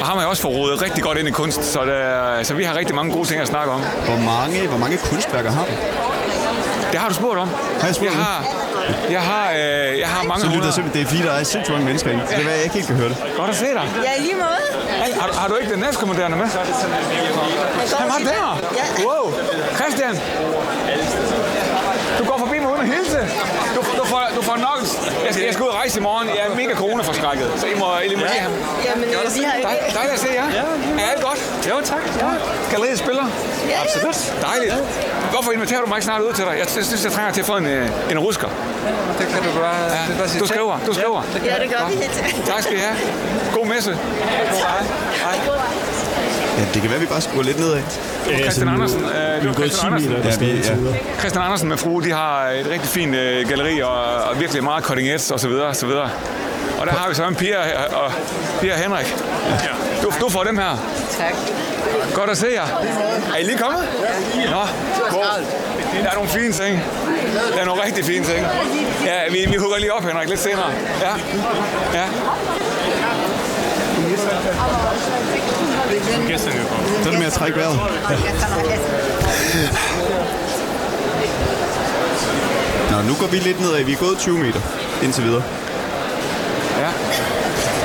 Og 0.00 0.06
ham 0.06 0.16
har 0.16 0.22
jeg 0.22 0.28
også 0.28 0.42
fået 0.42 0.54
rodet 0.54 0.82
rigtig 0.82 1.02
godt 1.02 1.18
ind 1.18 1.28
i 1.28 1.30
kunst, 1.30 1.64
så, 1.64 1.84
der, 1.84 2.42
så 2.42 2.54
vi 2.54 2.64
har 2.64 2.74
rigtig 2.76 2.94
mange 2.94 3.12
gode 3.12 3.28
ting 3.28 3.40
at 3.40 3.48
snakke 3.48 3.72
om. 3.72 3.80
Hvor 3.80 4.16
mange, 4.16 4.68
hvor 4.68 4.78
mange 4.78 4.96
kunstværker 4.96 5.50
har 5.50 5.64
du? 5.64 5.72
Det 6.92 6.98
har 7.00 7.08
du 7.08 7.14
spurgt 7.14 7.38
om. 7.38 7.48
Har 7.80 7.86
jeg 7.86 7.94
spurgt 7.94 8.12
jeg 8.12 8.24
har, 8.24 8.44
jeg 9.10 9.22
har, 9.30 9.46
øh, 9.50 9.98
jeg 9.98 10.08
har 10.08 10.22
mange 10.22 10.40
Så 10.44 10.48
lytter 10.54 10.64
jeg 10.64 10.74
simpelthen, 10.74 11.00
det 11.00 11.06
er 11.06 11.10
fordi, 11.12 11.22
der 11.28 11.32
er 11.32 11.44
sindssygt 11.44 11.74
mange 11.74 11.86
mennesker 11.86 12.10
inde. 12.10 12.22
Det 12.28 12.34
kan 12.36 12.44
være, 12.44 12.54
jeg 12.54 12.64
ikke 12.64 12.74
helt 12.74 12.86
kan 12.86 12.96
høre 12.96 13.08
det. 13.08 13.16
Godt 13.36 13.50
at 13.50 13.56
se 13.56 13.68
dig. 13.78 13.84
Ja, 14.06 14.12
i 14.18 14.22
lige 14.26 14.34
måde. 14.34 14.62
Hey, 15.02 15.12
har, 15.20 15.28
har, 15.40 15.48
du 15.48 15.54
ikke 15.60 15.72
den 15.72 15.80
næstkommanderende 15.80 16.36
med? 16.36 16.46
Han 18.00 18.08
var 18.14 18.20
der. 18.32 18.48
Ja. 18.80 18.84
Wow. 19.08 19.24
Christian. 19.78 20.14
Du 22.18 22.24
går 22.30 22.38
forbi 22.38 22.58
mig 22.58 22.68
uden 22.72 22.80
at 22.80 22.96
hilse. 22.96 23.18
Du. 23.74 23.87
Jeg 25.28 25.34
skal, 25.34 25.44
jeg 25.50 25.54
skal 25.54 25.64
ud 25.68 25.72
og 25.74 25.78
rejse 25.82 25.94
i 26.00 26.02
morgen. 26.08 26.26
Jeg 26.38 26.42
er 26.48 26.56
mega 26.62 26.74
coronaforskrækket. 26.82 27.48
Så 27.62 27.66
I 27.66 27.74
må, 27.78 27.86
må 27.86 27.92
lige 28.12 28.18
have... 28.18 28.52
Jamen, 28.88 29.04
øh, 29.04 29.34
vi 29.38 29.42
har 29.48 29.54
Dej, 29.68 29.76
dejligt 29.98 30.14
at 30.18 30.20
se 30.26 30.28
jer. 30.40 30.46
Er 31.02 31.06
alt 31.12 31.22
godt? 31.28 31.40
Jo, 31.70 31.74
tak. 31.92 32.02
Ja. 32.20 32.26
Galleriet 32.70 32.98
spiller? 32.98 33.24
ja. 33.70 33.76
Absolut. 33.82 34.16
Dejligt. 34.48 34.74
Hvorfor 35.32 35.50
inviterer 35.52 35.80
du 35.80 35.86
mig 35.86 36.02
snart 36.02 36.20
ud 36.22 36.32
til 36.32 36.44
dig? 36.44 36.54
Jeg 36.58 36.66
synes, 36.68 37.04
jeg 37.04 37.12
trænger 37.12 37.32
til 37.32 37.40
at 37.40 37.46
få 37.46 37.56
en, 37.56 37.66
øh, 37.66 37.88
en 38.10 38.18
rusker. 38.18 38.48
Det 39.18 39.26
kan 39.32 39.42
du 39.42 39.50
bare, 39.60 39.82
Ja. 39.84 40.02
det 40.08 40.18
bare 40.18 40.28
sige 40.28 40.40
Du 40.40 40.46
skriver, 40.46 40.78
du 40.86 40.92
skriver. 40.94 41.22
Ja, 41.44 41.54
det 41.62 41.68
gør 41.70 41.82
vi 41.90 41.94
helt. 41.96 42.42
Tak 42.46 42.62
skal 42.62 42.76
I 42.76 42.80
have. 42.80 42.96
God 43.56 43.66
messe. 43.66 43.90
Ja, 46.58 46.64
det 46.74 46.82
kan 46.82 46.90
være, 46.90 47.00
vi 47.00 47.06
bare 47.06 47.22
gå 47.36 47.42
lidt 47.42 47.58
nedad. 47.58 47.82
Christian 48.36 48.68
Andersen. 48.68 49.00
Øh, 49.04 49.40
det 49.40 49.48
var 49.48 49.54
Christian 49.54 49.92
Andersen. 49.92 50.12
Ja, 50.12 50.36
vi, 50.38 50.46
ja. 50.92 51.18
Christian 51.18 51.44
Andersen 51.44 51.68
med 51.68 51.76
frue, 51.76 52.02
de 52.02 52.12
har 52.12 52.48
et 52.48 52.70
rigtig 52.70 52.88
fint 52.88 53.14
øh, 53.14 53.48
galleri 53.48 53.80
og, 53.80 54.14
og 54.30 54.40
virkelig 54.40 54.64
meget 54.64 54.84
cutting 54.84 55.08
edge 55.08 55.34
og 55.34 55.40
så 55.40 55.48
videre, 55.48 55.74
så 55.74 55.86
videre. 55.86 56.10
Og 56.80 56.86
der 56.86 56.92
har 56.92 57.08
vi 57.08 57.14
så 57.14 57.24
en 57.28 57.34
Pia 57.34 57.56
og, 57.94 58.12
Pia 58.60 58.72
og 58.72 58.78
Henrik. 58.78 59.14
Du, 60.02 60.12
du 60.20 60.28
får 60.28 60.44
dem 60.44 60.58
her. 60.58 60.76
Tak. 61.18 61.34
Godt 62.14 62.30
at 62.30 62.38
se 62.38 62.46
jer. 62.54 62.66
Er 63.34 63.38
I 63.38 63.42
lige 63.42 63.58
kommet? 63.58 63.80
Nå, 64.50 64.66
god. 65.10 65.44
Der 66.02 66.10
er 66.10 66.14
nogle 66.14 66.28
fine 66.28 66.52
ting. 66.52 66.82
Der 67.54 67.60
er 67.60 67.64
nogle 67.64 67.84
rigtig 67.84 68.04
fine 68.04 68.24
ting. 68.24 68.46
Ja, 69.04 69.18
vi, 69.30 69.38
vi 69.50 69.56
hugger 69.56 69.78
lige 69.78 69.92
op, 69.92 70.04
Henrik, 70.04 70.28
lidt 70.28 70.40
senere. 70.40 70.70
Ja. 71.00 71.10
Ja. 71.94 72.04
Er. 74.30 74.40
Så 77.02 77.08
er 77.08 77.10
det 77.10 77.18
med 77.18 77.26
at 77.26 77.32
trække 77.32 77.58
vejret. 77.58 77.78
Nå, 82.90 83.02
nu 83.08 83.14
går 83.20 83.26
vi 83.26 83.36
lidt 83.36 83.60
nedad. 83.60 83.84
Vi 83.84 83.92
er 83.92 83.96
gået 83.96 84.18
20 84.18 84.38
meter 84.38 84.60
indtil 85.02 85.24
videre. 85.24 85.42
ja. 86.78 86.88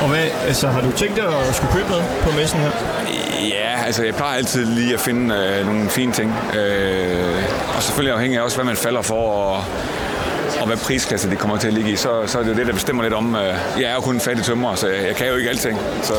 Og 0.04 0.10
hvad, 0.10 0.28
altså, 0.48 0.68
har 0.68 0.82
du 0.82 0.92
tænkt 0.92 1.16
dig 1.16 1.26
at 1.50 1.56
skulle 1.56 1.74
købe 1.74 1.90
noget 1.90 2.06
på 2.22 2.32
messen 2.32 2.60
her? 2.60 2.72
Ja, 3.50 3.86
altså 3.86 4.04
jeg 4.04 4.16
plejer 4.16 4.38
altid 4.38 4.66
lige 4.66 4.94
at 4.94 5.00
finde 5.00 5.36
øh, 5.36 5.66
nogle 5.66 5.90
fine 5.90 6.12
ting. 6.12 6.36
Øh, 6.56 7.44
og 7.76 7.84
selvfølgelig 7.84 8.14
afhængig 8.14 8.40
af 8.40 8.44
også, 8.44 8.58
hvad 8.58 8.66
man 8.66 8.76
falder 8.76 9.02
for, 9.02 9.32
og, 9.32 9.64
og 10.64 10.68
hvad 10.68 10.78
prisklasse 10.78 11.30
det 11.30 11.38
kommer 11.40 11.58
til 11.58 11.68
at 11.68 11.74
ligge 11.74 11.92
i. 11.92 11.96
Så, 11.96 12.10
så 12.28 12.40
er 12.40 12.44
det 12.44 12.50
jo 12.50 12.56
det, 12.56 12.68
der 12.68 12.74
bestemmer 12.74 13.04
lidt 13.04 13.14
om... 13.14 13.36
Øh, 13.36 13.42
jeg 13.80 13.88
er 13.92 13.94
jo 13.94 14.02
kun 14.02 14.16
en 14.16 14.22
fattig 14.22 14.46
tømrer, 14.46 14.76
så 14.76 14.88
jeg, 14.88 15.08
jeg 15.08 15.16
kan 15.16 15.28
jo 15.28 15.36
ikke 15.36 15.50
alting. 15.50 15.80
Så, 16.04 16.14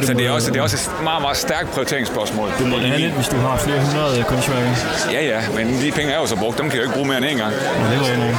du 0.00 0.06
så 0.06 0.12
det, 0.12 0.26
er 0.26 0.30
også, 0.30 0.50
det 0.50 0.58
er 0.58 0.62
også 0.62 0.76
et 0.76 1.04
meget, 1.04 1.22
meget 1.22 1.36
stærkt 1.36 1.70
prioriteringsspørgsmål. 1.70 2.48
Du 2.58 2.66
må 2.66 2.76
have 2.78 2.98
lidt, 2.98 3.12
hvis 3.12 3.28
du 3.28 3.36
har 3.36 3.56
flere 3.56 3.80
hundrede 3.80 4.24
kunstværker. 4.28 4.70
Ja, 5.12 5.22
ja, 5.24 5.40
men 5.56 5.80
de 5.82 5.90
penge 5.92 6.12
er 6.12 6.20
jo 6.20 6.26
så 6.26 6.36
brugt. 6.36 6.58
Dem 6.58 6.70
kan 6.70 6.78
jeg 6.78 6.84
jo 6.84 6.88
ikke 6.88 6.94
bruge 6.94 7.08
mere 7.08 7.18
end 7.18 7.26
en 7.26 7.36
gang. 7.36 7.52
Ja, 7.52 7.92
det 7.92 8.00
var 8.00 8.06
jeg 8.06 8.16
nok. 8.16 8.34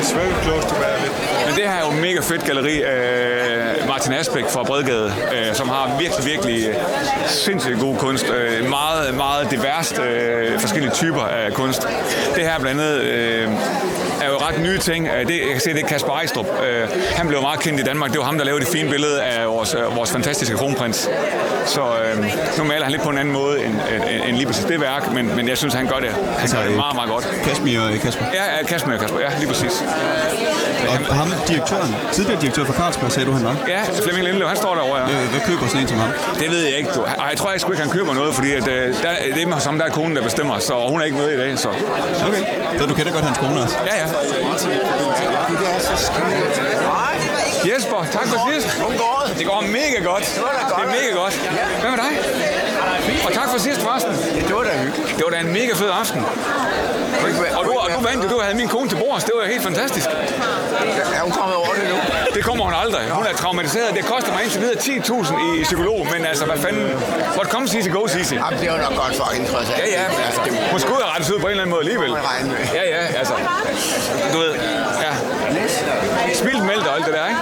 It's 0.00 0.12
very 0.16 0.34
close 0.44 0.68
to 0.68 0.74
where 0.80 0.96
I 0.96 1.00
live. 1.02 1.29
Men 1.50 1.58
det 1.58 1.68
her 1.68 1.76
er 1.76 1.84
jo 1.84 1.90
et 1.90 2.00
mega 2.00 2.20
fedt 2.20 2.44
galleri. 2.44 2.82
Øh, 2.82 3.88
Martin 3.88 4.12
Asbæk 4.12 4.44
fra 4.44 4.62
Bredgade, 4.62 5.12
øh, 5.34 5.54
som 5.54 5.68
har 5.68 5.98
virkelig, 5.98 6.26
virkelig 6.26 6.68
øh, 6.68 6.74
sindssygt 7.26 7.78
god 7.80 7.96
kunst. 7.96 8.26
Øh, 8.30 8.68
meget, 8.68 9.14
meget 9.14 9.50
diverst 9.50 9.98
øh, 9.98 10.60
forskellige 10.60 10.92
typer 10.92 11.20
af 11.20 11.52
kunst. 11.52 11.82
Det 12.34 12.44
her 12.44 12.58
blandt 12.58 12.80
andet 12.80 13.00
øh, 13.00 13.48
er 14.22 14.28
jo 14.28 14.36
ret 14.36 14.60
nye 14.60 14.78
ting. 14.78 15.08
Øh, 15.08 15.26
Det, 15.28 15.38
jeg 15.40 15.52
kan 15.52 15.60
se, 15.60 15.70
det 15.74 15.82
er 15.82 15.86
Kasper 15.88 16.12
Ejstrup. 16.12 16.46
Øh, 16.46 16.88
han 17.16 17.28
blev 17.28 17.40
meget 17.42 17.60
kendt 17.60 17.80
i 17.80 17.82
Danmark. 17.82 18.10
Det 18.10 18.18
var 18.18 18.24
ham, 18.24 18.38
der 18.38 18.44
lavede 18.44 18.60
det 18.64 18.72
fine 18.72 18.90
billede 18.90 19.22
af 19.22 19.48
vores, 19.48 19.74
øh, 19.74 19.96
vores 19.96 20.10
fantastiske 20.12 20.56
kronprins. 20.56 21.08
Så 21.66 21.80
øh, 21.80 22.24
nu 22.58 22.64
maler 22.64 22.82
han 22.82 22.92
lidt 22.92 23.02
på 23.02 23.08
en 23.08 23.18
anden 23.18 23.34
måde 23.34 23.64
end, 23.64 23.74
end, 24.10 24.22
end 24.28 24.36
lige 24.36 24.46
præcis 24.46 24.64
det 24.64 24.80
værk, 24.80 25.12
men, 25.12 25.36
men 25.36 25.48
jeg 25.48 25.58
synes, 25.58 25.74
han 25.74 25.86
gør 25.86 25.96
det, 25.96 26.10
han 26.10 26.40
Altså, 26.40 26.56
gør 26.56 26.64
det 26.64 26.76
meget, 26.76 26.94
meget 26.94 27.10
godt. 27.10 27.28
Kasmir 27.44 27.80
og 27.80 27.90
Kasper. 28.02 28.24
Ja, 28.34 28.44
ja, 28.58 28.64
Kasper, 28.66 28.96
Kasper, 28.98 29.20
ja, 29.20 29.28
lige 29.38 29.48
præcis. 29.48 29.84
Og 30.88 31.14
ham, 31.14 31.28
direktøren, 31.48 31.94
tidligere 32.12 32.40
direktør 32.40 32.64
for 32.64 32.72
Carlsberg, 32.72 33.12
sagde 33.12 33.26
du, 33.28 33.32
han 33.32 33.44
var. 33.44 33.56
Ja, 33.68 33.80
Flemming 34.02 34.24
Lindeløv, 34.26 34.48
han 34.48 34.56
står 34.56 34.74
derovre, 34.74 34.98
ja. 35.00 35.06
Hvad 35.30 35.40
køber 35.46 35.66
sådan 35.66 35.80
en 35.82 35.88
som 35.88 35.98
ham? 35.98 36.10
Det 36.38 36.50
ved 36.50 36.62
jeg 36.68 36.76
ikke. 36.78 36.90
Du. 36.94 37.04
Jeg 37.30 37.38
tror 37.38 37.50
ikke, 37.50 37.60
sgu 37.60 37.72
ikke, 37.72 37.82
han 37.82 37.92
køber 37.92 38.14
noget, 38.14 38.34
fordi 38.34 38.52
at, 38.52 38.64
der, 38.66 39.12
det 39.34 39.42
er 39.42 39.46
med 39.46 39.60
som 39.60 39.78
der 39.78 39.84
er 39.84 39.90
konen, 39.90 40.16
der 40.16 40.22
bestemmer, 40.22 40.58
så 40.58 40.74
hun 40.88 41.00
er 41.00 41.04
ikke 41.04 41.16
med 41.16 41.28
i 41.30 41.36
dag. 41.36 41.58
Så. 41.58 41.68
Okay. 42.28 42.42
Så 42.78 42.86
du 42.86 42.94
kender 42.94 43.12
godt 43.12 43.24
hans 43.24 43.38
kone 43.38 43.60
også. 43.62 43.76
Ja, 43.86 43.94
ja. 44.02 44.06
Jesper, 47.68 48.06
tak 48.12 48.26
for 48.26 48.38
sidst. 48.52 48.68
Det 49.38 49.46
går 49.46 49.60
mega 49.60 49.98
godt. 50.10 50.24
Det 50.76 50.84
er 50.84 50.90
mega 50.98 51.12
godt. 51.22 51.34
Hvad 51.80 51.90
med 51.90 51.98
dig? 51.98 52.12
Og 53.26 53.32
tak 53.32 53.48
for 53.52 53.58
sidst 53.58 53.80
forresten. 53.80 54.12
Det 54.48 54.54
var 54.54 54.62
da 54.62 54.70
hyggeligt. 54.78 55.16
Det 55.16 55.24
var 55.24 55.30
da 55.30 55.38
en 55.38 55.52
mega 55.52 55.72
fed 55.74 55.90
aften. 56.00 56.20
Og 57.58 57.64
du, 57.64 57.70
og 57.84 57.90
du 57.96 58.00
vandt 58.08 58.30
du 58.30 58.40
havde 58.40 58.56
min 58.56 58.68
kone 58.68 58.88
til 58.88 58.96
bords. 58.96 59.24
Det 59.24 59.32
var 59.40 59.46
helt 59.46 59.62
fantastisk. 59.62 60.06
Er 61.16 61.20
hun 61.22 61.32
kommet 61.32 61.56
over 61.56 61.72
det 61.78 61.88
nu? 61.92 61.96
Det 62.34 62.42
kommer 62.44 62.64
hun 62.64 62.74
aldrig. 62.84 63.04
Hun 63.10 63.26
er 63.26 63.34
traumatiseret. 63.42 63.94
Det 63.94 64.04
koster 64.04 64.32
mig 64.32 64.42
indtil 64.44 64.60
videre 64.60 64.78
10.000 64.78 65.60
i 65.60 65.62
psykolog, 65.62 66.06
men 66.12 66.26
altså, 66.30 66.44
hvad 66.44 66.58
fanden? 66.64 66.84
What 67.38 67.48
comes 67.54 67.74
easy 67.74 67.90
goes 67.98 68.14
easy. 68.20 68.34
Jamen, 68.34 68.58
det 68.62 68.68
var 68.72 68.78
nok 68.86 68.94
godt 69.02 69.14
for 69.20 69.28
hende, 69.34 69.46
trods 69.52 69.70
alt. 69.70 69.78
Ja, 69.78 69.86
ja. 69.98 70.04
Altså, 70.26 70.40
det 70.44 70.52
Hun 70.70 70.80
skulle 70.80 71.00
have 71.02 71.12
rettet 71.14 71.30
ud 71.34 71.38
på 71.44 71.46
en 71.46 71.50
eller 71.50 71.62
anden 71.64 71.74
måde 71.74 71.82
alligevel. 71.86 72.10
Ja, 72.78 72.84
ja, 72.94 73.02
altså. 73.20 73.34
Du 74.32 74.38
ved, 74.44 74.52
ja. 75.04 75.12
Spildt 76.42 76.64
mælk 76.70 76.84
og 76.90 76.94
alt 76.96 77.06
det 77.06 77.14
der, 77.18 77.26
ikke? 77.32 77.40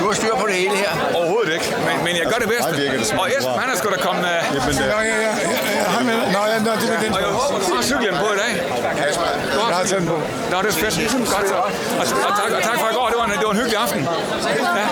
Du 0.00 0.04
har 0.08 0.14
styr 0.20 0.34
på 0.42 0.46
det 0.50 0.56
hele 0.62 0.76
her. 0.84 0.92
Overhovedet 1.18 1.52
ikke, 1.56 1.68
men, 1.86 1.96
men 2.06 2.12
jeg 2.20 2.26
gør 2.32 2.38
det 2.44 2.48
bedste. 2.54 2.70
Det 2.80 3.14
Og 3.20 3.26
Esben, 3.36 3.58
han 3.62 3.68
er 3.72 3.76
sgu 3.80 3.86
da 3.96 4.00
kommet... 4.08 4.24
Uh, 4.24 4.30
ja, 4.92 5.00
ja, 5.12 5.16
ja, 5.26 5.32
med. 6.08 6.18
Nå, 6.34 6.40
ja, 6.52 6.56
nå, 6.66 6.72
det 6.80 6.88
er 6.94 7.00
den. 7.04 7.12
og 7.16 7.20
jeg 7.26 7.32
håber, 7.40 7.58
du 7.66 7.74
har 7.78 7.82
cyklen 7.90 8.14
på 8.22 8.28
i 8.36 8.38
dag. 8.44 8.52
Kasper, 9.00 9.28
Jeg 9.68 9.76
har 9.76 9.84
tændt 9.92 10.06
på. 10.12 10.16
Nå, 10.50 10.56
det 10.62 10.68
er 10.72 10.78
fedt. 10.82 10.94
Godt 11.34 11.48
så. 11.52 11.54
Og, 11.54 11.70
og, 12.00 12.04
tak, 12.38 12.50
og 12.58 12.62
tak 12.68 12.76
for 12.82 12.88
i 12.92 12.94
går. 12.98 13.06
Det 13.12 13.16
var 13.20 13.24
en, 13.24 13.32
det 13.40 13.46
var 13.48 13.54
en 13.56 13.60
hyggelig 13.62 13.78
aften. 13.86 14.02
Ja. 14.78 14.84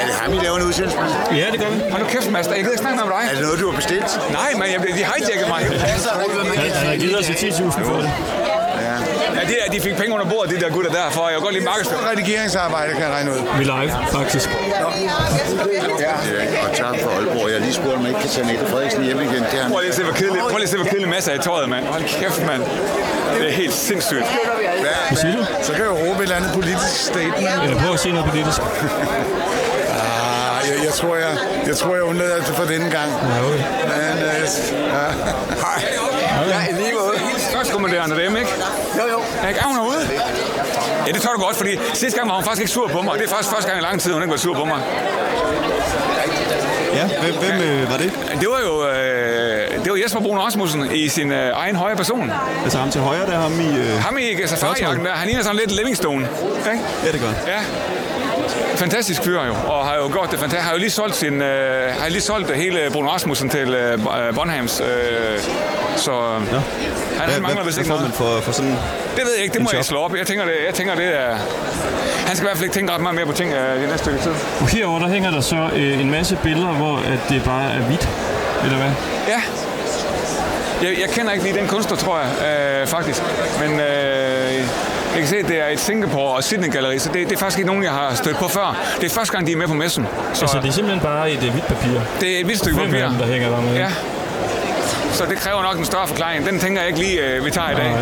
er 0.00 0.04
det 0.08 0.14
ham, 0.20 0.32
I 0.32 0.38
laver 0.46 0.56
en 0.56 0.66
udsendelse 0.68 0.96
med? 1.00 1.08
Ja, 1.40 1.46
det 1.52 1.58
gør 1.60 1.70
vi. 1.74 1.78
Hold 1.90 2.02
nu 2.02 2.08
kæft, 2.08 2.30
Mads. 2.30 2.46
Jeg 2.46 2.56
gider 2.56 2.70
ikke 2.70 2.84
snakke 2.86 2.98
med 3.02 3.06
dig. 3.16 3.22
Er 3.30 3.34
det 3.36 3.42
noget, 3.46 3.58
du 3.60 3.66
har 3.70 3.76
bestilt? 3.76 4.10
Nej, 4.38 4.50
men 4.58 4.66
jeg, 4.72 4.78
de 4.98 5.04
hijacket 5.12 5.48
mig. 5.54 5.62
Han 6.80 6.86
har 6.92 6.96
givet 6.96 7.18
os 7.18 7.28
i 7.28 7.32
10.000 7.32 7.70
for 7.70 7.96
det. 8.00 8.10
Ja, 9.42 9.48
de, 9.48 9.54
der, 9.64 9.72
de 9.72 9.80
fik 9.80 9.96
penge 9.96 10.14
under 10.14 10.26
bordet, 10.26 10.50
de 10.54 10.60
der 10.64 10.70
gutter 10.70 10.90
der, 10.90 11.10
for 11.10 11.22
jeg 11.28 11.34
kan 11.36 11.42
godt 11.42 11.54
lide 11.54 11.64
markedsføring. 11.64 12.04
Redigeringsarbejde 12.10 12.92
kan 12.92 13.02
jeg 13.02 13.10
regne 13.16 13.30
ud. 13.30 13.40
Vi 13.58 13.64
er 13.64 13.70
live, 13.74 13.92
faktisk. 14.18 14.48
Ja, 16.06 16.14
og 16.66 16.70
tak 16.82 16.94
for 17.02 17.10
Aalborg. 17.10 17.46
Jeg 17.50 17.56
har 17.58 17.64
lige 17.68 17.74
spurgt, 17.74 17.96
om 17.96 18.00
jeg 18.00 18.08
ikke 18.08 18.20
kan 18.20 18.30
tage 18.30 18.46
Mette 18.46 18.66
Frederiksen 18.66 19.02
hjem 19.04 19.20
igen. 19.20 19.42
Det 19.52 19.58
har 19.60 19.68
Prøv 19.68 19.80
lige 19.80 19.88
at 19.88 19.94
se, 19.94 20.02
hvor 20.02 20.12
kedelig, 20.12 20.40
prøv 20.40 20.56
lige 20.56 20.62
at 20.62 20.68
se, 20.68 20.76
hvor 20.76 20.86
kedelig 20.86 21.08
masse 21.08 21.32
af 21.32 21.36
i 21.36 21.38
tøjet, 21.38 21.68
mand. 21.68 21.84
Hold 21.86 22.04
kæft, 22.20 22.46
mand. 22.46 22.62
Det 23.38 23.48
er 23.48 23.52
helt 23.62 23.74
sindssygt. 23.74 24.26
Hvad 25.08 25.16
siger 25.20 25.36
du? 25.36 25.44
Så 25.62 25.72
kan 25.72 25.82
jeg 25.82 25.90
råbe 25.90 26.18
et 26.18 26.22
eller 26.22 26.36
andet 26.36 26.50
politisk 26.54 26.88
statement. 27.10 27.62
Eller 27.64 27.78
prøv 27.82 27.92
at 27.92 28.00
sige 28.00 28.12
noget 28.12 28.28
politisk. 28.30 28.60
Ah, 30.02 30.58
jeg, 30.68 30.76
jeg, 30.84 30.92
tror, 31.00 31.16
jeg, 31.16 31.32
jeg 31.66 31.76
tror, 31.76 31.94
jeg 31.94 32.02
undlader 32.02 32.36
det 32.36 32.54
for 32.60 32.64
denne 32.64 32.90
gang. 32.90 33.10
Ja, 33.10 33.38
okay. 33.48 33.62
Men, 33.90 34.14
øh, 34.28 34.46
ja. 34.96 35.06
Ja, 36.52 36.60
i 36.70 36.72
lige 36.72 36.92
måde. 37.00 37.11
Førstkommanderende 37.82 38.24
dem, 38.24 38.36
ikke? 38.36 38.50
Jo, 38.98 39.04
jo. 39.12 39.18
Er 39.42 39.48
ikke 39.48 39.60
er 39.60 39.64
hun 39.64 39.76
herude? 39.76 40.08
Ja, 41.06 41.12
det 41.12 41.22
tør 41.22 41.30
du 41.36 41.40
godt, 41.42 41.56
fordi 41.56 41.78
sidste 41.94 42.18
gang 42.18 42.28
var 42.30 42.34
hun 42.34 42.44
faktisk 42.44 42.60
ikke 42.60 42.72
sur 42.72 42.88
på 42.88 43.02
mig. 43.02 43.18
Det 43.18 43.24
er 43.24 43.28
faktisk 43.28 43.54
første 43.54 43.68
gang 43.68 43.80
i 43.80 43.84
lang 43.84 44.00
tid, 44.00 44.12
hun 44.12 44.22
ikke 44.22 44.30
var 44.30 44.38
sur 44.38 44.54
på 44.54 44.64
mig. 44.64 44.80
Ja, 46.94 47.06
hvem, 47.22 47.34
hvem 47.34 47.60
øh, 47.68 47.90
var 47.90 47.96
det? 47.96 48.12
Det 48.40 48.48
var 48.48 48.60
jo 48.68 48.88
øh, 48.88 49.84
det 49.84 49.92
var 49.92 49.98
Jesper 50.04 50.20
Brun 50.20 50.38
Rasmussen 50.38 50.92
i 50.92 51.08
sin 51.08 51.32
øh, 51.32 51.52
egen 51.54 51.76
højre 51.76 51.96
person. 51.96 52.32
Altså 52.64 52.78
ham 52.78 52.90
til 52.90 53.00
højre, 53.00 53.26
der 53.26 53.32
er 53.32 53.40
ham 53.40 53.60
i... 53.60 53.78
Øh... 53.78 54.02
Ham 54.02 54.18
i 54.18 54.46
safari-jakken 54.46 55.04
der, 55.04 55.12
han 55.12 55.26
ligner 55.26 55.42
sådan 55.42 55.56
lidt 55.56 55.70
Livingstone. 55.70 56.28
Ikke? 56.72 56.84
Ja, 57.04 57.12
det 57.12 57.20
gør. 57.20 57.32
Ja. 57.46 57.60
Fantastisk 58.76 59.22
fyr 59.24 59.40
jo, 59.46 59.54
og 59.66 59.86
har 59.86 59.96
jo 59.96 60.08
gjort 60.12 60.30
det 60.30 60.38
fantastisk. 60.38 60.64
Har 60.66 60.72
jo 60.72 60.78
lige 60.78 60.90
solgt, 60.90 61.16
sin, 61.16 61.42
øh, 61.42 61.94
har 62.00 62.08
lige 62.08 62.20
solgt 62.20 62.56
hele 62.56 62.78
Brun 62.92 63.08
Rasmussen 63.08 63.48
til 63.50 63.74
øh, 63.74 63.98
Bonhams. 64.34 64.80
Øh, 64.80 64.86
så 65.96 66.12
ja. 66.12 66.18
han, 66.18 66.62
Hvad, 67.16 67.34
han 67.34 67.42
mangler 67.42 67.64
vist 67.64 67.78
ikke 67.78 67.88
får 67.88 67.94
man 67.94 68.02
noget. 68.02 68.14
for, 68.14 68.40
for 68.40 68.52
sådan... 68.52 68.76
Det 69.16 69.24
ved 69.24 69.34
jeg 69.34 69.42
ikke, 69.42 69.54
det 69.54 69.62
må 69.62 69.68
jeg 69.72 69.76
job? 69.76 69.84
slå 69.84 69.98
op. 69.98 70.16
Jeg 70.16 70.26
tænker, 70.26 70.44
det, 70.44 70.54
jeg 70.66 70.74
tænker, 70.74 70.94
det 70.94 71.20
er... 71.20 71.36
Han 72.26 72.36
skal 72.36 72.46
i 72.46 72.48
hvert 72.48 72.56
fald 72.56 72.64
ikke 72.64 72.74
tænke 72.74 72.92
ret 72.92 73.00
meget 73.00 73.14
mere 73.14 73.26
på 73.26 73.32
ting 73.32 73.52
øh, 73.52 73.80
det 73.80 73.88
næste 73.88 73.98
stykke 73.98 74.18
tid. 74.22 74.32
Herover 74.78 74.98
der 74.98 75.08
hænger 75.08 75.30
der 75.30 75.40
så 75.40 75.70
øh, 75.74 76.00
en 76.00 76.10
masse 76.10 76.38
billeder, 76.42 76.72
hvor 76.72 76.96
at 76.96 77.18
det 77.28 77.44
bare 77.44 77.72
er 77.72 77.80
hvidt. 77.80 78.08
Eller 78.64 78.76
hvad? 78.76 78.90
Ja. 79.28 79.40
Jeg, 80.82 81.00
jeg 81.00 81.08
kender 81.10 81.32
ikke 81.32 81.44
lige 81.44 81.58
den 81.60 81.68
kunstner, 81.68 81.96
tror 81.96 82.18
jeg, 82.18 82.28
øh, 82.80 82.86
faktisk. 82.86 83.22
Men 83.60 83.80
øh, 83.80 84.66
jeg 85.12 85.20
kan 85.20 85.28
se, 85.28 85.36
at 85.36 85.48
det 85.48 85.60
er 85.60 85.66
et 85.68 85.80
Singapore 85.80 86.36
og 86.36 86.42
Sydney-galleri, 86.44 86.98
så 86.98 87.08
det, 87.12 87.28
det 87.28 87.32
er 87.32 87.38
faktisk 87.38 87.58
ikke 87.58 87.66
nogen, 87.66 87.84
jeg 87.84 87.92
har 87.92 88.14
stødt 88.14 88.36
på 88.36 88.48
før. 88.48 88.76
Det 89.00 89.06
er 89.06 89.10
første 89.10 89.32
gang, 89.32 89.46
de 89.46 89.52
er 89.52 89.56
med 89.56 89.66
på 89.66 89.74
messen. 89.74 90.06
Så 90.34 90.40
Altså, 90.40 90.58
det 90.62 90.68
er 90.68 90.72
simpelthen 90.72 91.00
bare 91.02 91.30
et 91.30 91.42
øh, 91.42 91.50
hvidt 91.52 91.66
papir. 91.66 92.00
det 92.20 92.36
er 92.36 92.40
et 92.40 92.46
vildt 92.46 92.60
stykke 92.60 92.78
papir. 92.78 93.08
dem, 93.08 93.14
der 93.18 93.26
hænger 93.26 93.48
der 93.50 93.60
med. 93.60 93.74
Ja. 93.74 93.88
Så 95.12 95.24
det 95.30 95.36
kræver 95.38 95.62
nok 95.62 95.78
en 95.78 95.84
større 95.84 96.08
forklaring. 96.08 96.46
Den 96.46 96.58
tænker 96.60 96.80
jeg 96.80 96.88
ikke 96.88 97.00
lige, 97.00 97.26
øh, 97.26 97.44
vi 97.44 97.50
tager 97.50 97.70
i 97.70 97.74
dag. 97.74 97.90
Nej. 97.90 98.00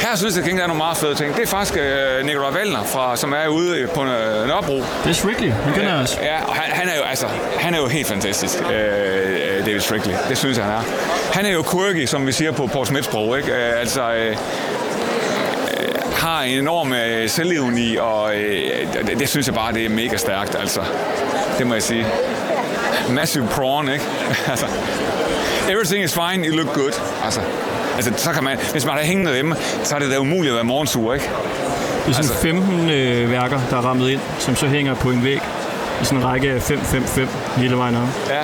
Her 0.00 0.16
synes 0.16 0.36
jeg, 0.36 0.44
at 0.44 0.50
der 0.56 0.62
er 0.62 0.66
nogle 0.66 0.78
meget 0.78 0.96
fede 0.96 1.14
ting. 1.14 1.36
Det 1.36 1.42
er 1.42 1.46
faktisk 1.46 1.78
øh, 1.78 2.26
Nikolaj 2.26 2.50
Wallner, 2.50 2.84
fra, 2.84 3.16
som 3.16 3.32
er 3.32 3.48
ude 3.48 3.88
på 3.94 4.02
øh, 4.02 4.46
Nørrebro. 4.46 4.76
Det 4.76 5.10
er 5.10 5.12
Strictly. 5.12 5.50
Han 5.50 5.74
kender 5.74 6.00
også. 6.00 6.18
Ja, 6.22 6.44
og 6.46 6.54
han, 6.54 6.72
han, 6.72 6.88
er 6.88 6.96
jo, 6.96 7.02
altså, 7.02 7.26
han 7.58 7.74
er 7.74 7.78
jo 7.78 7.86
helt 7.86 8.06
fantastisk, 8.06 8.54
øh, 8.58 8.70
øh, 8.70 9.66
David 9.66 9.80
Strictly. 9.80 10.12
Det 10.28 10.38
synes 10.38 10.56
jeg, 10.58 10.64
han 10.66 10.74
er. 10.74 10.82
Han 11.32 11.46
er 11.46 11.50
jo 11.50 11.62
quirky, 11.72 12.06
som 12.06 12.26
vi 12.26 12.32
siger 12.32 12.52
på 12.52 12.66
Paul 12.66 12.86
Smiths 12.86 13.06
sprog. 13.08 13.38
Ikke? 13.38 13.52
Øh, 13.52 13.80
altså, 13.80 14.12
øh, 14.12 14.26
øh, 14.30 14.36
har 16.40 16.46
en 16.46 16.58
enorm 16.58 16.92
øh, 16.92 17.28
selvivni, 17.30 17.96
og 17.96 18.36
øh, 18.36 18.86
det, 19.06 19.18
det, 19.18 19.28
synes 19.28 19.46
jeg 19.46 19.54
bare, 19.54 19.72
det 19.72 19.84
er 19.84 19.88
mega 19.88 20.16
stærkt. 20.16 20.54
Altså, 20.60 20.80
det 21.58 21.66
må 21.66 21.74
jeg 21.74 21.82
sige. 21.82 22.06
Massive 23.10 23.48
prawn, 23.50 23.88
ikke? 23.88 24.04
altså, 24.52 24.66
everything 25.70 26.04
is 26.04 26.14
fine, 26.14 26.46
you 26.46 26.56
look 26.56 26.74
good. 26.74 27.00
Altså, 27.24 27.40
altså, 27.96 28.12
så 28.16 28.32
kan 28.32 28.44
man, 28.44 28.58
hvis 28.72 28.84
man 28.86 28.94
har 28.94 29.02
hængende 29.02 29.32
hjemme, 29.34 29.56
så 29.84 29.94
er 29.94 29.98
det 29.98 30.10
da 30.10 30.18
umuligt 30.18 30.50
at 30.52 30.54
være 30.56 30.64
morgensur, 30.64 31.14
ikke? 31.14 31.24
Det 32.06 32.08
er 32.08 32.22
sådan 32.22 32.30
Altså- 32.30 32.42
15 32.42 32.90
øh, 32.90 33.30
værker, 33.30 33.60
der 33.70 33.76
er 33.76 33.80
rammet 33.80 34.10
ind, 34.10 34.20
som 34.38 34.56
så 34.56 34.66
hænger 34.66 34.94
på 34.94 35.10
en 35.10 35.24
væg 35.24 35.40
i 36.02 36.04
sådan 36.04 36.18
en 36.18 36.24
række 36.24 36.50
af 36.50 36.62
5, 36.62 36.80
5, 36.80 37.04
5 37.04 37.28
hele 37.56 37.76
vejen 37.76 37.96
op. 37.96 38.02
Ja. 38.30 38.40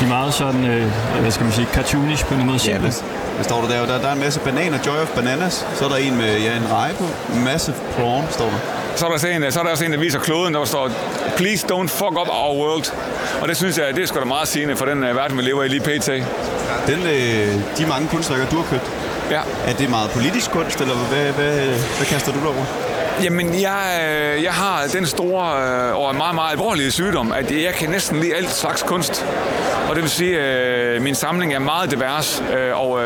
De 0.00 0.04
er 0.04 0.08
meget 0.08 0.34
sådan, 0.34 0.64
øh, 0.64 0.92
hvad 1.20 1.30
skal 1.30 1.44
man 1.44 1.52
sige, 1.52 1.66
cartoonish 1.72 2.26
på 2.26 2.34
en 2.34 2.46
måde 2.46 2.58
Ja, 2.66 2.78
hvad, 2.78 2.92
hvad 3.34 3.44
står 3.44 3.60
der 3.60 3.68
der? 3.68 3.86
der? 3.86 3.98
Der 4.00 4.08
er 4.08 4.12
en 4.12 4.20
masse 4.20 4.40
bananer, 4.40 4.78
Joy 4.86 4.96
of 5.02 5.08
Bananas. 5.08 5.66
Så 5.74 5.84
er 5.84 5.88
der 5.88 5.96
en 5.96 6.16
med 6.16 6.38
ja, 6.38 6.56
en 6.56 6.72
reje 6.72 6.94
på. 6.94 7.04
Massive 7.44 7.76
prawn, 7.98 8.24
står 8.30 8.44
der. 8.44 8.58
Så 8.96 9.06
er, 9.06 9.16
der 9.16 9.28
en, 9.46 9.52
så 9.52 9.58
er 9.60 9.64
der 9.64 9.70
også 9.70 9.84
en, 9.84 9.92
der 9.92 9.98
viser 9.98 10.18
kloden, 10.18 10.54
der 10.54 10.64
står, 10.64 10.90
please 11.36 11.66
don't 11.72 11.86
fuck 11.88 12.10
up 12.20 12.28
our 12.28 12.56
world. 12.56 12.92
Og 13.42 13.48
det 13.48 13.56
synes 13.56 13.78
jeg, 13.78 13.86
det 13.94 14.02
er 14.02 14.06
sgu 14.06 14.18
da 14.18 14.24
meget 14.24 14.48
sigende 14.48 14.76
for 14.76 14.84
den 14.84 15.04
uh, 15.04 15.16
verden, 15.16 15.36
vi 15.36 15.42
lever 15.42 15.62
i 15.62 15.68
lige 15.68 15.80
pt. 15.80 16.06
Den, 16.86 17.00
øh, 17.06 17.54
de 17.78 17.86
mange 17.86 18.08
kunstværker, 18.08 18.46
du 18.46 18.56
har 18.56 18.64
købt, 18.70 18.90
Ja. 19.30 19.40
er 19.66 19.72
det 19.72 19.90
meget 19.90 20.10
politisk 20.10 20.50
kunst, 20.50 20.80
eller 20.80 20.94
hvad, 20.94 21.24
hvad, 21.32 21.56
hvad 21.96 22.06
kaster 22.06 22.32
du 22.32 22.38
dig 22.38 22.48
over? 22.48 22.64
Jamen, 23.22 23.60
jeg, 23.60 24.00
øh, 24.02 24.42
jeg 24.42 24.52
har 24.52 24.86
den 24.92 25.06
store 25.06 25.88
øh, 25.88 25.96
og 25.96 26.14
meget, 26.14 26.34
meget 26.34 26.52
alvorlige 26.52 26.90
sygdom, 26.90 27.32
at 27.32 27.50
jeg 27.50 27.74
kan 27.74 27.90
næsten 27.90 28.20
lide 28.20 28.34
alt 28.34 28.50
slags 28.50 28.82
kunst. 28.82 29.26
Og 29.88 29.94
det 29.94 30.02
vil 30.02 30.10
sige, 30.10 30.40
at 30.40 31.02
min 31.02 31.14
samling 31.14 31.54
er 31.54 31.58
meget 31.58 31.90
divers, 31.90 32.42
og 32.74 33.00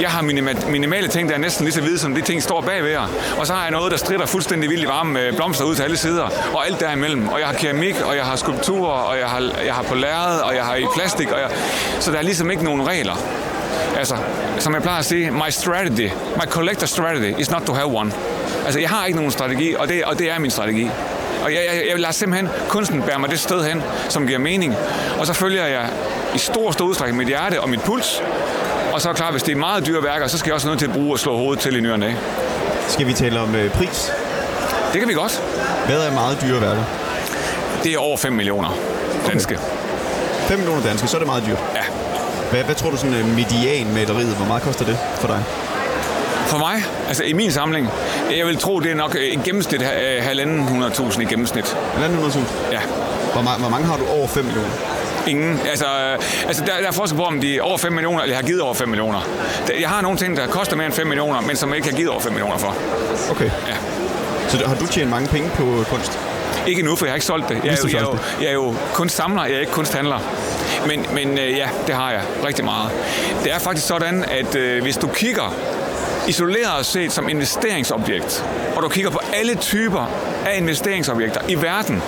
jeg 0.00 0.10
har 0.10 0.22
minimale 0.70 1.08
ting, 1.08 1.28
der 1.28 1.34
er 1.34 1.38
næsten 1.38 1.64
lige 1.64 1.74
så 1.74 1.80
hvide, 1.80 1.98
som 1.98 2.14
de 2.14 2.20
ting, 2.20 2.40
der 2.40 2.42
står 2.42 2.60
bagved 2.60 2.90
jer. 2.90 3.08
Og 3.38 3.46
så 3.46 3.52
har 3.52 3.62
jeg 3.62 3.70
noget, 3.70 3.92
der 3.92 3.98
strider 3.98 4.26
fuldstændig 4.26 4.70
vildt 4.70 4.84
i 4.84 4.86
varme 4.86 5.12
med 5.12 5.32
blomster 5.32 5.64
ud 5.64 5.74
til 5.74 5.82
alle 5.82 5.96
sider, 5.96 6.28
og 6.54 6.66
alt 6.66 6.80
derimellem. 6.80 7.28
Og 7.28 7.40
jeg 7.40 7.46
har 7.46 7.54
keramik, 7.54 8.00
og 8.00 8.16
jeg 8.16 8.24
har 8.24 8.36
skulpturer, 8.36 8.92
og 8.92 9.18
jeg 9.18 9.28
har, 9.28 9.52
jeg 9.66 9.74
har 9.74 9.82
på 9.82 9.94
lærred, 9.94 10.40
og 10.40 10.54
jeg 10.54 10.64
har 10.64 10.76
i 10.76 10.84
plastik, 10.96 11.32
og 11.32 11.40
jeg, 11.40 11.50
så 12.00 12.12
der 12.12 12.18
er 12.18 12.22
ligesom 12.22 12.50
ikke 12.50 12.64
nogen 12.64 12.86
regler. 12.86 13.16
Altså, 13.96 14.16
som 14.58 14.74
jeg 14.74 14.82
plejer 14.82 14.98
at 14.98 15.04
sige, 15.04 15.30
my 15.30 15.50
strategy, 15.50 16.10
my 16.36 16.46
collector 16.46 16.86
strategy 16.86 17.40
is 17.40 17.50
not 17.50 17.62
to 17.62 17.72
have 17.72 17.96
one. 17.96 18.12
Altså, 18.66 18.80
jeg 18.80 18.90
har 18.90 19.06
ikke 19.06 19.16
nogen 19.16 19.32
strategi, 19.32 19.74
og 19.74 19.88
det, 19.88 20.04
og 20.04 20.18
det 20.18 20.30
er 20.30 20.38
min 20.38 20.50
strategi. 20.50 20.90
Og 21.44 21.52
jeg, 21.52 21.60
jeg, 21.72 21.82
jeg 21.90 22.00
lader 22.00 22.12
simpelthen 22.12 22.48
kunsten 22.68 23.02
bære 23.02 23.18
mig 23.18 23.30
det 23.30 23.40
sted 23.40 23.64
hen, 23.64 23.82
som 24.08 24.26
giver 24.26 24.38
mening. 24.38 24.74
Og 25.18 25.26
så 25.26 25.32
følger 25.32 25.66
jeg 25.66 25.88
i 26.34 26.38
stor, 26.38 26.70
stor 26.70 26.84
udstrækning 26.84 27.18
mit 27.18 27.26
hjerte 27.26 27.60
og 27.60 27.68
mit 27.70 27.80
puls. 27.80 28.22
Og 28.92 29.00
så 29.00 29.08
er 29.08 29.12
klart, 29.12 29.32
hvis 29.32 29.42
det 29.42 29.52
er 29.52 29.56
meget 29.56 29.86
dyre 29.86 30.02
værker, 30.02 30.26
så 30.26 30.38
skal 30.38 30.48
jeg 30.48 30.54
også 30.54 30.66
noget 30.66 30.78
til 30.78 30.86
at 30.86 30.92
bruge 30.92 31.12
og 31.12 31.18
slå 31.18 31.36
hovedet 31.36 31.62
til 31.62 31.76
i 31.76 31.80
nyerne. 31.80 32.16
Skal 32.88 33.06
vi 33.06 33.12
tale 33.12 33.40
om 33.40 33.54
øh, 33.54 33.70
pris? 33.70 34.12
Det 34.92 35.00
kan 35.00 35.08
vi 35.08 35.14
godt. 35.14 35.42
Hvad 35.86 36.06
er 36.06 36.12
meget 36.12 36.38
dyre 36.42 36.60
værker? 36.60 36.84
Det 37.84 37.94
er 37.94 37.98
over 37.98 38.16
5 38.16 38.32
millioner 38.32 38.78
danske. 39.26 39.58
5 40.48 40.58
millioner 40.58 40.82
danske, 40.82 41.08
så 41.08 41.16
er 41.16 41.18
det 41.18 41.26
meget 41.26 41.44
dyrt. 41.46 41.58
Ja. 41.74 41.82
Hvad, 42.50 42.64
hvad 42.64 42.74
tror 42.74 42.90
du 42.90 42.96
sådan 42.96 43.14
øh, 43.14 43.34
medianmaleriet, 43.34 44.36
hvor 44.36 44.46
meget 44.46 44.62
koster 44.62 44.84
det 44.84 44.98
for 45.14 45.26
dig? 45.26 45.44
For 46.46 46.58
mig, 46.58 46.84
altså 47.08 47.24
i 47.24 47.32
min 47.32 47.52
samling, 47.52 47.88
jeg 48.38 48.46
vil 48.46 48.56
tro, 48.58 48.80
det 48.80 48.90
er 48.90 48.94
nok 48.94 49.16
en 49.20 49.42
gennemsnit 49.42 49.82
af 49.82 50.22
halvanden 50.24 50.82
100.000 50.82 51.20
i 51.20 51.24
gennemsnit. 51.24 51.64
1.500.000? 51.64 52.38
Ja. 52.72 52.80
Hvor, 53.32 53.42
ma- 53.42 53.58
hvor 53.60 53.68
mange 53.68 53.86
har 53.86 53.96
du 53.96 54.06
over 54.06 54.26
5 54.28 54.44
millioner? 54.44 54.68
Ingen. 55.26 55.60
Altså, 55.70 55.84
øh, 55.84 56.18
altså 56.48 56.64
der, 56.66 56.72
der 56.80 56.88
er 56.88 56.92
forskel 56.92 57.16
på, 57.16 57.24
om 57.24 57.40
de 57.40 57.56
er 57.58 57.62
over 57.62 57.78
5 57.78 57.92
millioner, 57.92 58.22
eller 58.22 58.36
har 58.36 58.42
givet 58.42 58.60
over 58.60 58.74
5 58.74 58.88
millioner. 58.88 59.28
Jeg 59.80 59.88
har 59.88 60.00
nogle 60.02 60.18
ting, 60.18 60.36
der 60.36 60.46
koster 60.46 60.76
mere 60.76 60.86
end 60.86 60.94
5 60.94 61.06
millioner, 61.06 61.40
men 61.40 61.56
som 61.56 61.68
jeg 61.68 61.76
ikke 61.76 61.88
har 61.88 61.96
givet 61.96 62.10
over 62.10 62.20
5 62.20 62.32
millioner 62.32 62.58
for. 62.58 62.74
Okay. 63.30 63.44
Ja. 63.44 63.76
Så 64.48 64.66
har 64.66 64.74
du 64.74 64.86
tjent 64.86 65.10
mange 65.10 65.28
penge 65.28 65.50
på 65.54 65.84
kunst? 65.90 66.18
Ikke 66.66 66.82
nu, 66.82 66.96
for 66.96 67.06
jeg 67.06 67.10
har 67.12 67.14
ikke 67.16 67.26
solgt 67.26 67.48
det. 67.48 67.60
Jeg 67.64 67.72
er, 67.72 67.76
jo, 67.84 67.88
jeg, 67.88 67.98
er 67.98 68.02
jo, 68.02 68.18
jeg 68.40 68.48
er 68.48 68.52
jo 68.52 68.74
kunstsamler, 68.94 69.44
jeg 69.44 69.54
er 69.54 69.60
ikke 69.60 69.72
kunsthandler. 69.72 70.18
Men, 70.86 71.06
men 71.12 71.38
øh, 71.38 71.56
ja, 71.56 71.68
det 71.86 71.94
har 71.94 72.10
jeg 72.10 72.20
rigtig 72.46 72.64
meget. 72.64 72.90
Det 73.44 73.52
er 73.52 73.58
faktisk 73.58 73.86
sådan, 73.86 74.24
at 74.24 74.54
øh, 74.54 74.82
hvis 74.82 74.96
du 74.96 75.06
kigger 75.08 75.54
isoleret 76.28 76.86
set 76.86 77.12
som 77.12 77.28
investeringsobjekt, 77.28 78.44
og 78.76 78.82
du 78.82 78.88
kigger 78.88 79.10
på 79.10 79.20
alle 79.34 79.54
typer 79.54 80.10
af 80.46 80.56
investeringsobjekter 80.56 81.40
i 81.48 81.54
verden, 81.54 82.02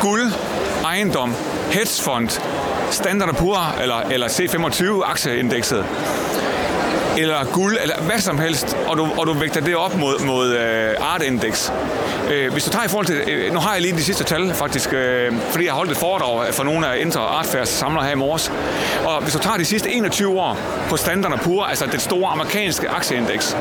guld, 0.00 0.32
ejendom, 0.84 1.34
hedgefond, 1.70 2.40
Standard 2.90 3.34
Poor 3.34 3.76
eller, 3.82 4.00
eller 4.00 4.28
C25 4.28 5.10
aktieindekset, 5.10 5.84
eller 7.16 7.44
guld, 7.52 7.76
eller 7.82 8.02
hvad 8.02 8.18
som 8.18 8.38
helst, 8.38 8.76
og 8.86 8.96
du, 8.96 9.08
og 9.18 9.26
du 9.26 9.32
vægter 9.32 9.60
det 9.60 9.76
op 9.76 9.94
mod, 9.94 10.24
mod 10.24 10.52
uh, 10.52 11.14
Art 11.14 11.22
Index. 11.22 11.70
Uh, 11.70 12.52
hvis 12.52 12.64
du 12.64 12.70
tager 12.70 12.84
i 12.84 12.88
forhold 12.88 13.06
til, 13.06 13.46
uh, 13.46 13.54
nu 13.54 13.60
har 13.60 13.72
jeg 13.72 13.82
lige 13.82 13.96
de 13.96 14.04
sidste 14.04 14.24
tal 14.24 14.54
faktisk, 14.54 14.88
uh, 14.88 15.36
fordi 15.50 15.64
jeg 15.64 15.72
har 15.72 15.76
holdt 15.76 15.90
et 15.90 15.96
foredrag 15.96 16.54
for 16.54 16.64
nogle 16.64 16.86
af 16.88 17.00
Inter 17.00 17.20
Art 17.20 17.46
Fairs 17.46 17.68
samlere 17.68 18.04
her 18.04 18.12
i 18.12 18.16
morges, 18.16 18.52
og 19.04 19.22
hvis 19.22 19.32
du 19.32 19.38
tager 19.38 19.56
de 19.56 19.64
sidste 19.64 19.90
21 19.90 20.40
år 20.40 20.58
på 20.88 20.96
Standard 20.96 21.40
Poor, 21.40 21.64
altså 21.64 21.86
det 21.86 22.00
store 22.00 22.30
amerikanske 22.30 22.88
aktieindeks, 22.88 23.56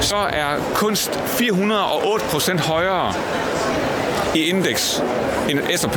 så 0.00 0.16
er 0.16 0.56
kunst 0.74 1.20
408 1.26 2.24
procent 2.26 2.60
højere 2.60 3.14
i 4.34 4.44
indeks 4.44 5.02
end 5.48 5.60
S&P. 5.76 5.96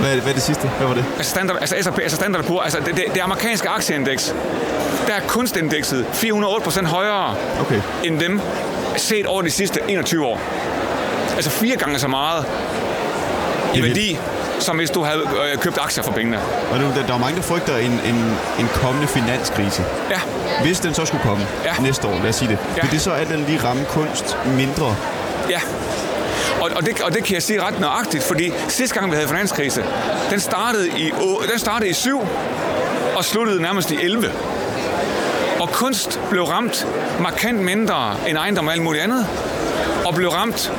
Hvad, 0.00 0.10
er 0.10 0.14
det- 0.14 0.22
hvad 0.22 0.32
er 0.32 0.34
det 0.34 0.42
sidste? 0.42 0.68
Hvad 0.78 0.86
var 0.86 0.94
det? 0.94 1.04
Altså 1.16 1.30
standard, 1.30 1.56
altså 1.60 1.76
S&P, 1.82 1.98
altså 1.98 2.16
standard 2.16 2.44
på, 2.44 2.58
altså 2.58 2.78
det, 2.78 2.96
det, 2.96 3.04
det 3.14 3.20
amerikanske 3.20 3.68
aktieindeks, 3.68 4.34
der 5.06 5.12
er 5.14 5.20
kunstindekset 5.26 6.06
408% 6.12 6.86
højere 6.86 7.34
Okay. 7.60 7.80
end 8.04 8.20
dem 8.20 8.40
set 8.96 9.26
over 9.26 9.42
de 9.42 9.50
sidste 9.50 9.80
21 9.88 10.26
år. 10.26 10.40
Altså 11.36 11.50
fire 11.50 11.76
gange 11.76 11.98
så 11.98 12.08
meget 12.08 12.44
i 13.74 13.82
værdi, 13.82 14.18
som 14.58 14.76
hvis 14.76 14.90
du 14.90 15.02
havde 15.04 15.18
øh, 15.52 15.58
købt 15.58 15.78
aktier 15.80 16.04
for 16.04 16.12
pengene. 16.12 16.38
Og 16.72 16.78
nu, 16.78 16.84
der, 16.96 17.06
der 17.06 17.14
er 17.14 17.18
mange, 17.18 17.36
der 17.36 17.42
frygter 17.42 17.76
en, 17.76 17.90
en, 17.92 18.36
en 18.58 18.68
kommende 18.74 19.06
finanskrise. 19.08 19.84
Ja, 20.10 20.20
Hvis 20.64 20.80
den 20.80 20.94
så 20.94 21.04
skulle 21.04 21.22
komme 21.22 21.46
Ja. 21.64 21.82
næste 21.82 22.08
år, 22.08 22.14
lad 22.22 22.28
os 22.28 22.34
sige 22.36 22.48
det, 22.48 22.58
Ja. 22.76 22.82
vil 22.82 22.90
det 22.90 23.00
så 23.00 23.10
alt 23.10 23.32
andet 23.32 23.48
lige 23.48 23.60
ramme 23.64 23.84
kunst 23.84 24.36
mindre? 24.46 24.96
ja. 25.50 25.60
Og, 26.62 26.70
og, 26.76 26.86
det, 26.86 27.00
og 27.00 27.14
det 27.14 27.24
kan 27.24 27.34
jeg 27.34 27.42
sige 27.42 27.62
ret 27.62 27.80
nøjagtigt, 27.80 28.24
fordi 28.24 28.52
sidste 28.68 28.98
gang 28.98 29.10
vi 29.10 29.16
havde 29.16 29.28
finanskrise, 29.28 29.84
den 30.30 30.40
startede 30.40 30.88
i, 30.88 31.12
den 31.50 31.58
startede 31.58 31.90
i 31.90 31.92
7 31.92 32.20
og 33.16 33.24
sluttede 33.24 33.62
nærmest 33.62 33.90
i 33.90 33.96
11. 34.02 34.32
Og 35.60 35.68
kunst 35.68 36.20
blev 36.30 36.42
ramt 36.42 36.86
markant 37.20 37.60
mindre 37.60 38.16
end 38.28 38.38
ejendom 38.38 38.66
og 38.66 38.72
alt 38.72 38.82
muligt 38.82 39.04
andet. 39.04 39.26
Og 40.06 40.14
blev 40.14 40.28
ramt 40.28 40.72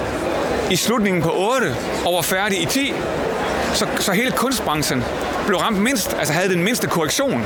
i 0.72 0.76
slutningen 0.76 1.22
på 1.22 1.32
8 1.36 1.76
og 2.06 2.14
var 2.14 2.22
færdig 2.22 2.62
i 2.62 2.66
10. 2.66 2.94
Så, 3.74 3.88
så 4.00 4.12
hele 4.12 4.32
kunstbranchen 4.32 5.04
blev 5.48 5.60
ramt 5.60 5.82
mindst, 5.82 6.16
altså 6.20 6.34
havde 6.34 6.50
den 6.50 6.64
mindste 6.64 6.88
korrektion. 6.88 7.46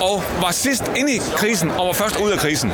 Og 0.00 0.22
var 0.40 0.50
sidst 0.50 0.92
inde 0.96 1.12
i 1.12 1.18
krisen 1.36 1.70
og 1.70 1.86
var 1.86 1.92
først 1.92 2.20
ud 2.20 2.30
af 2.30 2.38
krisen. 2.38 2.72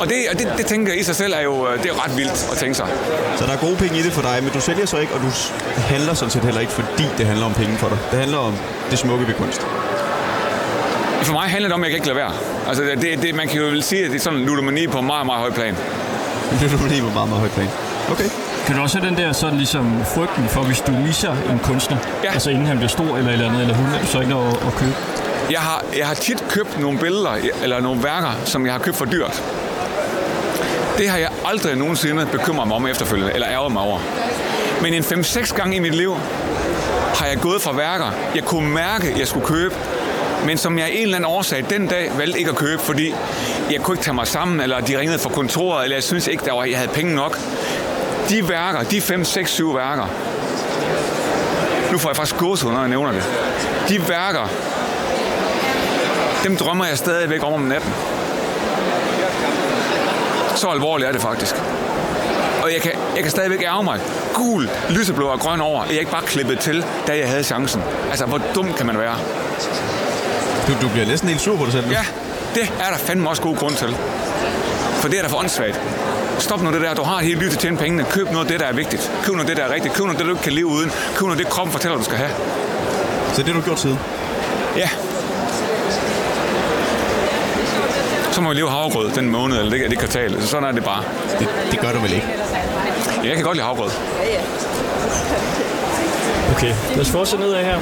Og 0.00 0.06
det, 0.08 0.16
og 0.30 0.38
det, 0.38 0.46
det 0.58 0.66
tænker 0.66 0.92
jeg 0.92 1.00
i 1.00 1.04
sig 1.04 1.16
selv 1.16 1.32
er 1.36 1.40
jo, 1.40 1.68
øh, 1.68 1.82
det 1.82 1.90
er 1.90 2.04
ret 2.04 2.16
vildt 2.16 2.48
at 2.52 2.58
tænke 2.58 2.74
sig. 2.74 2.86
Så 3.36 3.46
der 3.46 3.52
er 3.52 3.56
gode 3.56 3.76
penge 3.76 3.98
i 3.98 4.02
det 4.02 4.12
for 4.12 4.22
dig, 4.22 4.36
men 4.42 4.50
du 4.52 4.60
sælger 4.60 4.86
så 4.86 4.96
ikke, 4.98 5.12
og 5.14 5.20
du 5.20 5.30
handler 5.78 6.14
sådan 6.14 6.30
set 6.30 6.44
heller 6.44 6.60
ikke, 6.60 6.72
fordi 6.72 7.04
det 7.18 7.26
handler 7.26 7.46
om 7.46 7.54
penge 7.54 7.76
for 7.76 7.88
dig. 7.88 7.98
Det 8.10 8.18
handler 8.18 8.38
om 8.38 8.54
det 8.90 8.98
smukke 8.98 9.26
ved 9.26 9.34
kunst. 9.34 9.60
For 11.22 11.32
mig 11.32 11.42
handler 11.42 11.68
det 11.68 11.74
om, 11.74 11.82
at 11.84 11.86
jeg 11.86 11.90
kan 11.90 11.96
ikke 11.96 12.06
lade 12.06 12.16
være. 12.16 12.32
Altså, 12.68 12.82
det, 13.00 13.22
det, 13.22 13.34
man 13.34 13.48
kan 13.48 13.60
jo 13.60 13.66
vel 13.66 13.82
sige, 13.82 14.04
at 14.04 14.10
det 14.10 14.16
er 14.16 14.20
sådan 14.22 14.38
en 14.38 14.44
ludomani 14.44 14.86
på 14.86 15.00
meget, 15.00 15.26
meget 15.26 15.40
høj 15.40 15.50
plan. 15.52 15.76
Det 16.60 16.70
du 16.70 16.86
lige 16.88 17.02
på 17.02 17.10
meget, 17.14 17.28
meget 17.28 17.40
højt 17.40 17.52
plan. 17.52 17.68
Okay. 18.10 18.28
Kan 18.66 18.76
du 18.76 18.82
også 18.82 18.98
have 18.98 19.08
den 19.10 19.16
der 19.18 19.32
sådan 19.32 19.56
ligesom 19.58 20.04
frygten 20.14 20.48
for, 20.48 20.60
hvis 20.62 20.80
du 20.80 20.92
misser 20.92 21.32
en 21.50 21.58
kunstner, 21.62 21.96
Ja. 22.24 22.32
altså 22.32 22.50
inden 22.50 22.66
han 22.66 22.76
bliver 22.76 22.88
stor 22.88 23.16
eller 23.16 23.30
et 23.30 23.32
eller 23.32 23.48
andet, 23.48 23.60
eller 23.62 23.74
hun, 23.74 23.86
så 24.04 24.20
ikke 24.20 24.34
at, 24.34 24.66
at 24.66 24.74
købe? 24.78 24.94
Jeg 25.50 25.60
har, 25.60 25.84
jeg 25.96 26.06
har 26.06 26.14
tit 26.14 26.44
købt 26.50 26.80
nogle 26.80 26.98
billeder, 26.98 27.36
eller 27.62 27.80
nogle 27.80 28.02
værker, 28.02 28.32
som 28.44 28.66
jeg 28.66 28.74
har 28.74 28.80
købt 28.80 28.96
for 28.96 29.04
dyrt. 29.04 29.42
Det 30.98 31.08
har 31.08 31.18
jeg 31.18 31.28
aldrig 31.44 31.76
nogensinde 31.76 32.28
bekymret 32.32 32.68
mig 32.68 32.76
om 32.76 32.86
efterfølgende, 32.86 33.32
eller 33.34 33.48
ærget 33.48 33.72
mig 33.72 33.82
over. 33.82 33.98
Men 34.82 34.94
en 34.94 35.02
5-6 35.02 35.54
gange 35.54 35.76
i 35.76 35.78
mit 35.78 35.94
liv 35.94 36.16
har 37.14 37.26
jeg 37.26 37.38
gået 37.38 37.62
fra 37.62 37.72
værker, 37.72 38.10
jeg 38.34 38.44
kunne 38.44 38.70
mærke, 38.70 39.14
jeg 39.18 39.28
skulle 39.28 39.46
købe, 39.46 39.74
men 40.46 40.58
som 40.58 40.78
jeg 40.78 40.86
af 40.86 40.90
en 40.94 41.02
eller 41.02 41.16
anden 41.16 41.30
årsag 41.30 41.64
den 41.70 41.86
dag 41.86 42.10
valgte 42.16 42.38
ikke 42.38 42.50
at 42.50 42.56
købe, 42.56 42.82
fordi 42.82 43.14
jeg 43.72 43.80
kunne 43.80 43.94
ikke 43.94 44.04
tage 44.04 44.14
mig 44.14 44.26
sammen, 44.26 44.60
eller 44.60 44.80
de 44.80 44.98
ringede 44.98 45.18
fra 45.18 45.30
kontoret, 45.30 45.84
eller 45.84 45.96
jeg 45.96 46.04
synes 46.04 46.26
ikke, 46.26 46.44
der 46.44 46.52
var, 46.52 46.64
jeg 46.64 46.78
havde 46.78 46.90
penge 46.92 47.14
nok. 47.14 47.38
De 48.28 48.48
værker, 48.48 48.82
de 48.82 49.00
5, 49.00 49.24
6, 49.24 49.50
7 49.50 49.74
værker, 49.74 50.06
nu 51.92 51.98
får 51.98 52.08
jeg 52.08 52.16
faktisk 52.16 52.36
gåsehud, 52.36 52.72
når 52.72 52.80
jeg 52.80 52.88
nævner 52.88 53.12
det. 53.12 53.22
De 53.88 54.08
værker, 54.08 54.48
dem 56.46 56.56
drømmer 56.56 56.86
jeg 56.86 56.98
stadigvæk 56.98 57.42
om 57.42 57.52
om 57.52 57.60
natten. 57.60 57.92
Så 60.54 60.66
alvorligt 60.66 61.08
er 61.08 61.12
det 61.12 61.20
faktisk. 61.20 61.54
Og 62.62 62.72
jeg 62.72 62.80
kan, 62.82 62.92
jeg 63.14 63.22
kan 63.22 63.30
stadigvæk 63.30 63.62
ærge 63.62 63.84
mig. 63.84 64.00
Gul, 64.34 64.70
lyseblå 64.90 65.26
og 65.26 65.40
grøn 65.40 65.60
over. 65.60 65.84
Jeg 65.84 65.98
ikke 65.98 66.10
bare 66.10 66.22
klippet 66.22 66.58
til, 66.58 66.84
da 67.06 67.18
jeg 67.18 67.28
havde 67.28 67.42
chancen. 67.42 67.82
Altså, 68.10 68.26
hvor 68.26 68.40
dum 68.54 68.72
kan 68.72 68.86
man 68.86 68.98
være? 68.98 69.16
Du, 70.68 70.72
du 70.86 70.88
bliver 70.88 71.06
næsten 71.06 71.28
helt 71.28 71.40
sur 71.40 71.56
på 71.56 71.64
dig 71.64 71.72
selv. 71.72 71.90
Ja, 71.90 72.04
det 72.54 72.72
er 72.80 72.90
der 72.90 72.98
fandme 72.98 73.28
også 73.30 73.42
god 73.42 73.56
grund 73.56 73.74
til. 73.74 73.96
For 74.92 75.08
det 75.08 75.18
er 75.18 75.22
da 75.22 75.28
for 75.28 75.38
åndssvagt. 75.38 75.80
Stop 76.38 76.62
nu 76.62 76.72
det 76.72 76.80
der. 76.80 76.94
Du 76.94 77.02
har 77.02 77.18
et 77.18 77.24
helt 77.24 77.38
liv 77.38 77.48
til 77.48 77.56
at 77.56 77.60
tjene 77.60 77.76
pengene. 77.76 78.04
Køb 78.10 78.30
noget 78.30 78.44
af 78.44 78.50
det, 78.50 78.60
der 78.60 78.66
er 78.66 78.72
vigtigt. 78.72 79.12
Køb 79.24 79.34
noget 79.34 79.50
af 79.50 79.56
det, 79.56 79.56
der 79.56 79.70
er 79.70 79.74
rigtigt. 79.74 79.94
Køb 79.94 80.04
noget 80.04 80.14
af 80.14 80.18
det, 80.18 80.26
du 80.26 80.32
ikke 80.32 80.44
kan 80.44 80.52
leve 80.52 80.66
uden. 80.66 80.90
Køb 81.14 81.22
noget 81.22 81.38
af 81.38 81.44
det, 81.44 81.52
kroppen 81.52 81.72
fortæller, 81.72 81.98
du 81.98 82.04
skal 82.04 82.16
have. 82.16 82.30
Så 83.32 83.42
det 83.42 83.46
har 83.48 83.60
du 83.60 83.64
gjort 83.64 83.80
siden. 83.80 83.98
Ja. 84.76 84.88
Så 88.36 88.42
må 88.42 88.48
vi 88.48 88.54
leve 88.54 88.70
havregrød 88.70 89.10
den 89.10 89.30
måned, 89.30 89.58
eller 89.58 89.70
det, 89.78 89.90
det 89.90 89.98
kvartal. 89.98 90.40
Så 90.42 90.46
sådan 90.46 90.68
er 90.68 90.72
det 90.72 90.84
bare. 90.84 91.02
Det, 91.38 91.48
det 91.70 91.80
gør 91.80 91.92
du 91.92 91.98
vel 91.98 92.12
ikke? 92.12 92.26
Ja, 93.22 93.28
jeg 93.28 93.34
kan 93.36 93.44
godt 93.44 93.56
lide 93.56 93.66
havregrød. 93.66 93.90
Okay, 96.56 96.72
lad 96.90 97.00
os 97.00 97.10
fortsætte 97.10 97.44
nedad 97.44 97.64
her. 97.64 97.78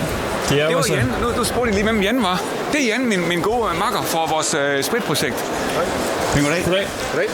Det 0.48 0.60
er 0.60 0.66
Det 0.66 0.72
jo 0.72 0.78
var. 0.78 0.96
Jan. 0.96 1.12
Nu, 1.22 1.28
nu 1.36 1.44
spurgte 1.44 1.72
lige, 1.72 1.84
hvem 1.84 2.02
Jan 2.02 2.22
var. 2.22 2.42
Det 2.72 2.82
er 2.82 2.86
Jan, 2.86 3.06
min, 3.06 3.28
min 3.28 3.40
gode 3.40 3.74
makker 3.78 4.02
for 4.02 4.26
vores 4.26 4.54
øh, 4.54 4.82
spritprojekt. 4.84 5.44
Goddag. 6.34 6.62
Goddag. 6.64 6.88
Goddag. 7.12 7.28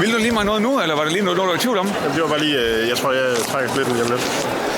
Vil 0.00 0.12
du 0.12 0.18
lige 0.18 0.30
mig 0.30 0.44
noget 0.44 0.62
nu, 0.62 0.80
eller 0.80 0.94
var 0.96 1.04
det 1.04 1.12
lige 1.12 1.24
noget, 1.24 1.38
du 1.38 1.46
var 1.46 1.54
i 1.54 1.58
tvivl 1.58 1.78
om? 1.78 1.86
Jamen, 2.02 2.14
det 2.14 2.22
var 2.22 2.28
bare 2.28 2.40
lige, 2.40 2.58
øh, 2.58 2.88
jeg 2.88 2.96
tror, 2.96 3.12
jeg 3.12 3.36
trækker 3.50 3.70
lidt 3.76 3.88
hjem 3.96 4.06
lidt. 4.14 4.24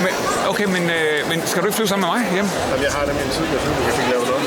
Men, 0.04 0.12
okay, 0.48 0.64
men, 0.64 0.82
øh, 0.90 1.28
men 1.30 1.42
skal 1.46 1.62
du 1.62 1.66
ikke 1.66 1.76
flyve 1.76 1.88
sammen 1.88 2.04
med 2.08 2.18
mig 2.18 2.32
hjem? 2.36 2.48
Jamen, 2.70 2.84
jeg 2.86 2.92
har 2.96 3.06
nemlig 3.06 3.24
en 3.24 3.32
tid, 3.36 3.44
jeg 3.54 3.60
synes, 3.64 3.76
jeg 3.88 3.94
fik 3.98 4.06
lavet 4.12 4.26
noget. 4.28 4.42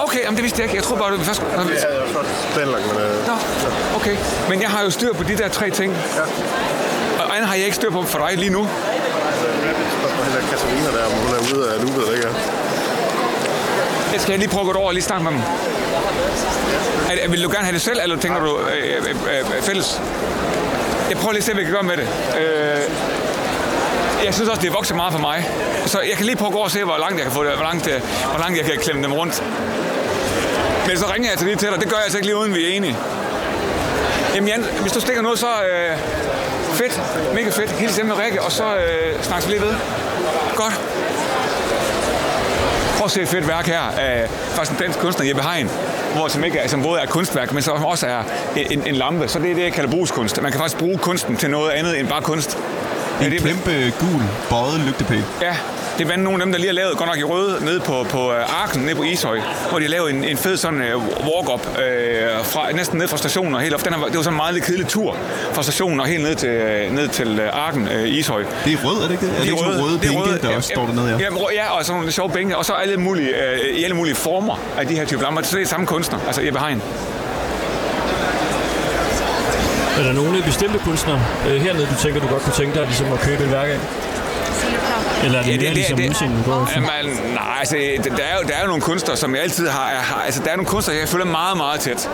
Nå, 0.00 0.04
okay, 0.04 0.20
jamen, 0.24 0.36
det 0.36 0.42
vidste 0.42 0.58
jeg 0.58 0.64
ikke. 0.64 0.76
Jeg 0.76 0.84
troede 0.84 1.00
bare, 1.02 1.12
du 1.16 1.20
først... 1.20 1.40
Det 1.40 1.48
havde 1.50 1.66
jeg 1.66 2.14
godt 2.14 2.26
planlagt, 2.54 2.86
men... 2.86 2.96
Øh, 2.96 3.26
Nå, 3.26 3.34
okay. 3.96 4.16
Men 4.48 4.62
jeg 4.62 4.70
har 4.70 4.82
jo 4.82 4.90
styr 4.90 5.12
på 5.12 5.22
de 5.22 5.36
der 5.38 5.48
tre 5.48 5.70
ting. 5.70 5.92
Ja. 6.16 6.22
Og 7.22 7.34
anden 7.34 7.48
har 7.48 7.54
jeg 7.54 7.64
ikke 7.64 7.76
styr 7.76 7.90
på 7.90 8.02
for 8.02 8.18
dig 8.18 8.36
lige 8.38 8.50
nu. 8.50 8.68
heller 10.24 10.40
Katarina 10.50 10.90
der, 10.98 11.04
om 11.06 11.12
hun 11.12 11.30
er 11.36 11.54
ude 11.54 11.74
af 11.74 11.80
loopet 11.82 12.02
eller 12.02 12.14
ikke. 12.14 12.28
Jeg 14.12 14.20
skal 14.20 14.38
lige 14.38 14.48
prøve 14.48 14.68
at 14.68 14.72
gå 14.74 14.78
over 14.78 14.88
og 14.88 14.94
lige 14.94 15.04
snakke 15.04 15.24
med 15.24 15.32
dem. 15.32 15.40
Er, 17.10 17.28
vil 17.28 17.42
du 17.44 17.48
gerne 17.48 17.64
have 17.64 17.74
det 17.74 17.82
selv, 17.82 17.98
eller 18.02 18.16
tænker 18.16 18.40
du 18.40 18.58
øh, 18.58 18.96
øh, 18.96 19.56
øh, 19.56 19.62
fælles? 19.62 20.00
Jeg 21.10 21.16
prøver 21.16 21.32
lige 21.32 21.40
at 21.40 21.44
se, 21.44 21.52
hvad 21.52 21.64
vi 21.64 21.64
kan 21.64 21.72
gøre 21.72 21.82
med 21.82 21.96
det. 21.96 22.08
Øh, 22.40 23.19
jeg 24.24 24.34
synes 24.34 24.48
også, 24.48 24.62
det 24.62 24.68
er 24.68 24.72
vokset 24.72 24.96
meget 24.96 25.12
for 25.12 25.20
mig. 25.20 25.48
Så 25.86 26.00
jeg 26.00 26.16
kan 26.16 26.26
lige 26.26 26.36
prøve 26.36 26.48
at 26.48 26.52
gå 26.52 26.58
og 26.58 26.70
se, 26.70 26.84
hvor 26.84 26.98
langt 26.98 27.16
jeg 27.16 27.24
kan 27.24 27.32
få 27.32 27.44
det, 27.44 27.52
hvor 27.52 27.64
langt, 27.64 27.84
hvor 28.30 28.38
langt 28.38 28.58
jeg 28.58 28.64
kan 28.64 28.78
klemme 28.78 29.02
dem 29.02 29.12
rundt. 29.12 29.42
Men 30.86 30.98
så 30.98 31.06
ringer 31.14 31.30
jeg 31.30 31.38
til 31.38 31.46
lige 31.46 31.56
til 31.56 31.68
dig. 31.68 31.80
Det 31.80 31.88
gør 31.88 31.96
jeg 31.96 32.04
altså 32.04 32.18
ikke 32.18 32.26
lige 32.26 32.36
uden, 32.36 32.54
vi 32.54 32.64
er 32.64 32.68
enige. 32.76 32.96
Jamen 34.34 34.48
Jan, 34.48 34.64
hvis 34.80 34.92
du 34.92 35.00
stikker 35.00 35.22
noget, 35.22 35.38
så 35.38 35.46
øh, 35.46 35.96
fedt. 36.72 37.00
Mega 37.34 37.50
fedt. 37.50 37.70
Hils 37.70 37.96
hjemme 37.96 38.14
med 38.14 38.24
Rikke, 38.24 38.42
og 38.42 38.52
så 38.52 38.64
øh, 38.76 39.22
snakkes 39.22 39.48
vi 39.48 39.52
lige 39.52 39.62
ved. 39.62 39.74
Godt. 40.56 40.80
Prøv 42.96 43.04
at 43.04 43.10
se 43.10 43.22
et 43.22 43.28
fedt 43.28 43.48
værk 43.48 43.66
her 43.66 43.80
af 43.80 44.28
faktisk 44.28 44.72
en 44.72 44.78
dansk 44.84 44.98
kunstner, 44.98 45.26
Jeppe 45.26 45.42
Hein, 45.42 45.70
hvor 46.14 46.28
som, 46.28 46.44
ikke 46.44 46.58
er, 46.58 46.68
som 46.68 46.82
både 46.82 47.00
er 47.00 47.06
kunstværk, 47.06 47.52
men 47.52 47.62
som 47.62 47.84
også 47.84 48.06
er 48.06 48.22
en, 48.56 48.86
en 48.86 48.94
lampe. 48.94 49.28
Så 49.28 49.38
det 49.38 49.50
er 49.50 49.54
det, 49.54 49.62
jeg 49.62 49.72
kalder 49.72 49.90
brugskunst. 49.90 50.42
Man 50.42 50.52
kan 50.52 50.60
faktisk 50.60 50.78
bruge 50.78 50.98
kunsten 50.98 51.36
til 51.36 51.50
noget 51.50 51.70
andet 51.70 52.00
end 52.00 52.08
bare 52.08 52.22
kunst. 52.22 52.58
En 53.22 53.30
det, 53.32 53.40
kæmpe 53.40 53.70
gul, 53.98 54.22
bøjet 54.50 54.80
lygtepæl. 54.86 55.24
Ja, 55.42 55.56
det 55.98 56.10
er 56.10 56.16
nogle 56.16 56.42
af 56.42 56.46
dem, 56.46 56.52
der 56.52 56.58
lige 56.58 56.68
har 56.68 56.74
lavet, 56.74 56.96
godt 56.96 57.08
nok 57.08 57.18
i 57.18 57.24
røde, 57.24 57.64
nede 57.64 57.80
på, 57.80 58.06
på 58.10 58.32
øh, 58.32 58.62
Arken, 58.62 58.82
nede 58.82 58.94
på 58.94 59.02
Ishøj, 59.02 59.40
hvor 59.68 59.78
de 59.78 59.84
har 59.84 59.90
lavet 59.90 60.10
en, 60.10 60.24
en 60.24 60.36
fed 60.36 60.56
sådan 60.56 60.94
uh, 60.94 61.02
walk-up 61.04 61.78
øh, 61.78 62.44
fra, 62.44 62.72
næsten 62.72 62.98
ned 62.98 63.08
fra 63.08 63.16
stationen 63.16 63.54
og 63.54 63.60
helt 63.60 63.74
op. 63.74 63.84
Den 63.84 63.92
er, 63.92 63.96
det 63.96 64.16
var 64.16 64.22
sådan 64.22 64.32
en 64.32 64.36
meget 64.36 64.54
lidt 64.54 64.64
kedelig 64.64 64.88
tur 64.88 65.16
fra 65.52 65.62
stationen 65.62 66.00
og 66.00 66.06
helt 66.06 66.22
ned 66.22 66.34
til, 66.34 66.48
øh, 66.48 66.92
ned 66.92 67.08
til 67.08 67.40
Arken, 67.52 67.88
øh, 67.88 68.08
Ishøj. 68.08 68.44
Det 68.64 68.72
er 68.72 68.76
rød, 68.84 68.96
er 68.96 69.02
det 69.02 69.10
ikke 69.10 69.26
det? 69.26 69.32
Er 69.36 69.40
det 69.40 69.58
sådan 69.58 69.64
nogle 69.64 69.82
røde 69.82 69.98
det 70.00 70.06
er 70.06 70.24
bænke, 70.24 70.42
der 70.42 70.50
ja, 70.50 70.56
også 70.56 70.70
står 70.74 70.86
dernede, 70.86 71.08
ja? 71.08 71.18
Ja, 71.18 71.28
ja 71.54 71.70
og 71.70 71.84
sådan 71.84 71.98
nogle 71.98 72.12
sjove 72.12 72.30
bænke, 72.30 72.56
og 72.56 72.64
så 72.64 72.72
alle 72.72 72.96
mulige, 72.96 73.28
øh, 73.28 73.78
i 73.78 73.84
alle 73.84 73.96
mulige 73.96 74.14
former 74.14 74.56
af 74.78 74.86
de 74.86 74.94
her 74.94 75.04
typer 75.04 75.22
lamper. 75.22 75.42
Så 75.42 75.56
det 75.56 75.62
er 75.62 75.66
samme 75.66 75.86
kunstner, 75.86 76.18
altså 76.26 76.42
Jeppe 76.42 76.60
Hein. 76.60 76.82
Er 80.00 80.04
der 80.04 80.12
nogle 80.12 80.42
bestemte 80.42 80.78
kunstnere 80.78 81.20
øh, 81.48 81.60
hernede, 81.60 81.86
du 81.86 81.94
tænker, 82.02 82.20
du 82.20 82.26
godt 82.26 82.42
kunne 82.42 82.52
tænke 82.52 82.78
dig 82.78 82.86
ligesom 82.86 83.12
at 83.12 83.20
købe 83.20 83.44
et 83.44 83.50
værk 83.52 83.68
af? 83.68 83.78
Eller 85.24 85.38
er 85.38 85.42
det, 85.42 85.50
ja, 85.50 85.56
det, 85.56 85.62
mere 85.62 85.74
ligesom 85.74 85.98
udseendet, 86.08 86.46
du 86.46 86.50
går 86.50 86.62
efter? 86.62 86.80
Jamen, 86.80 87.34
nej, 87.34 87.56
altså, 87.58 87.76
der 88.16 88.24
er, 88.30 88.36
jo, 88.38 88.48
der 88.48 88.54
er 88.54 88.60
jo 88.62 88.66
nogle 88.66 88.82
kunstnere, 88.82 89.16
som 89.16 89.34
jeg 89.34 89.42
altid 89.42 89.68
har, 89.68 89.88
har... 89.88 90.22
Altså, 90.22 90.42
der 90.44 90.50
er 90.50 90.56
nogle 90.56 90.68
kunstnere, 90.68 90.98
jeg 90.98 91.08
følger 91.08 91.26
meget, 91.26 91.56
meget 91.56 91.80
tæt. 91.80 92.08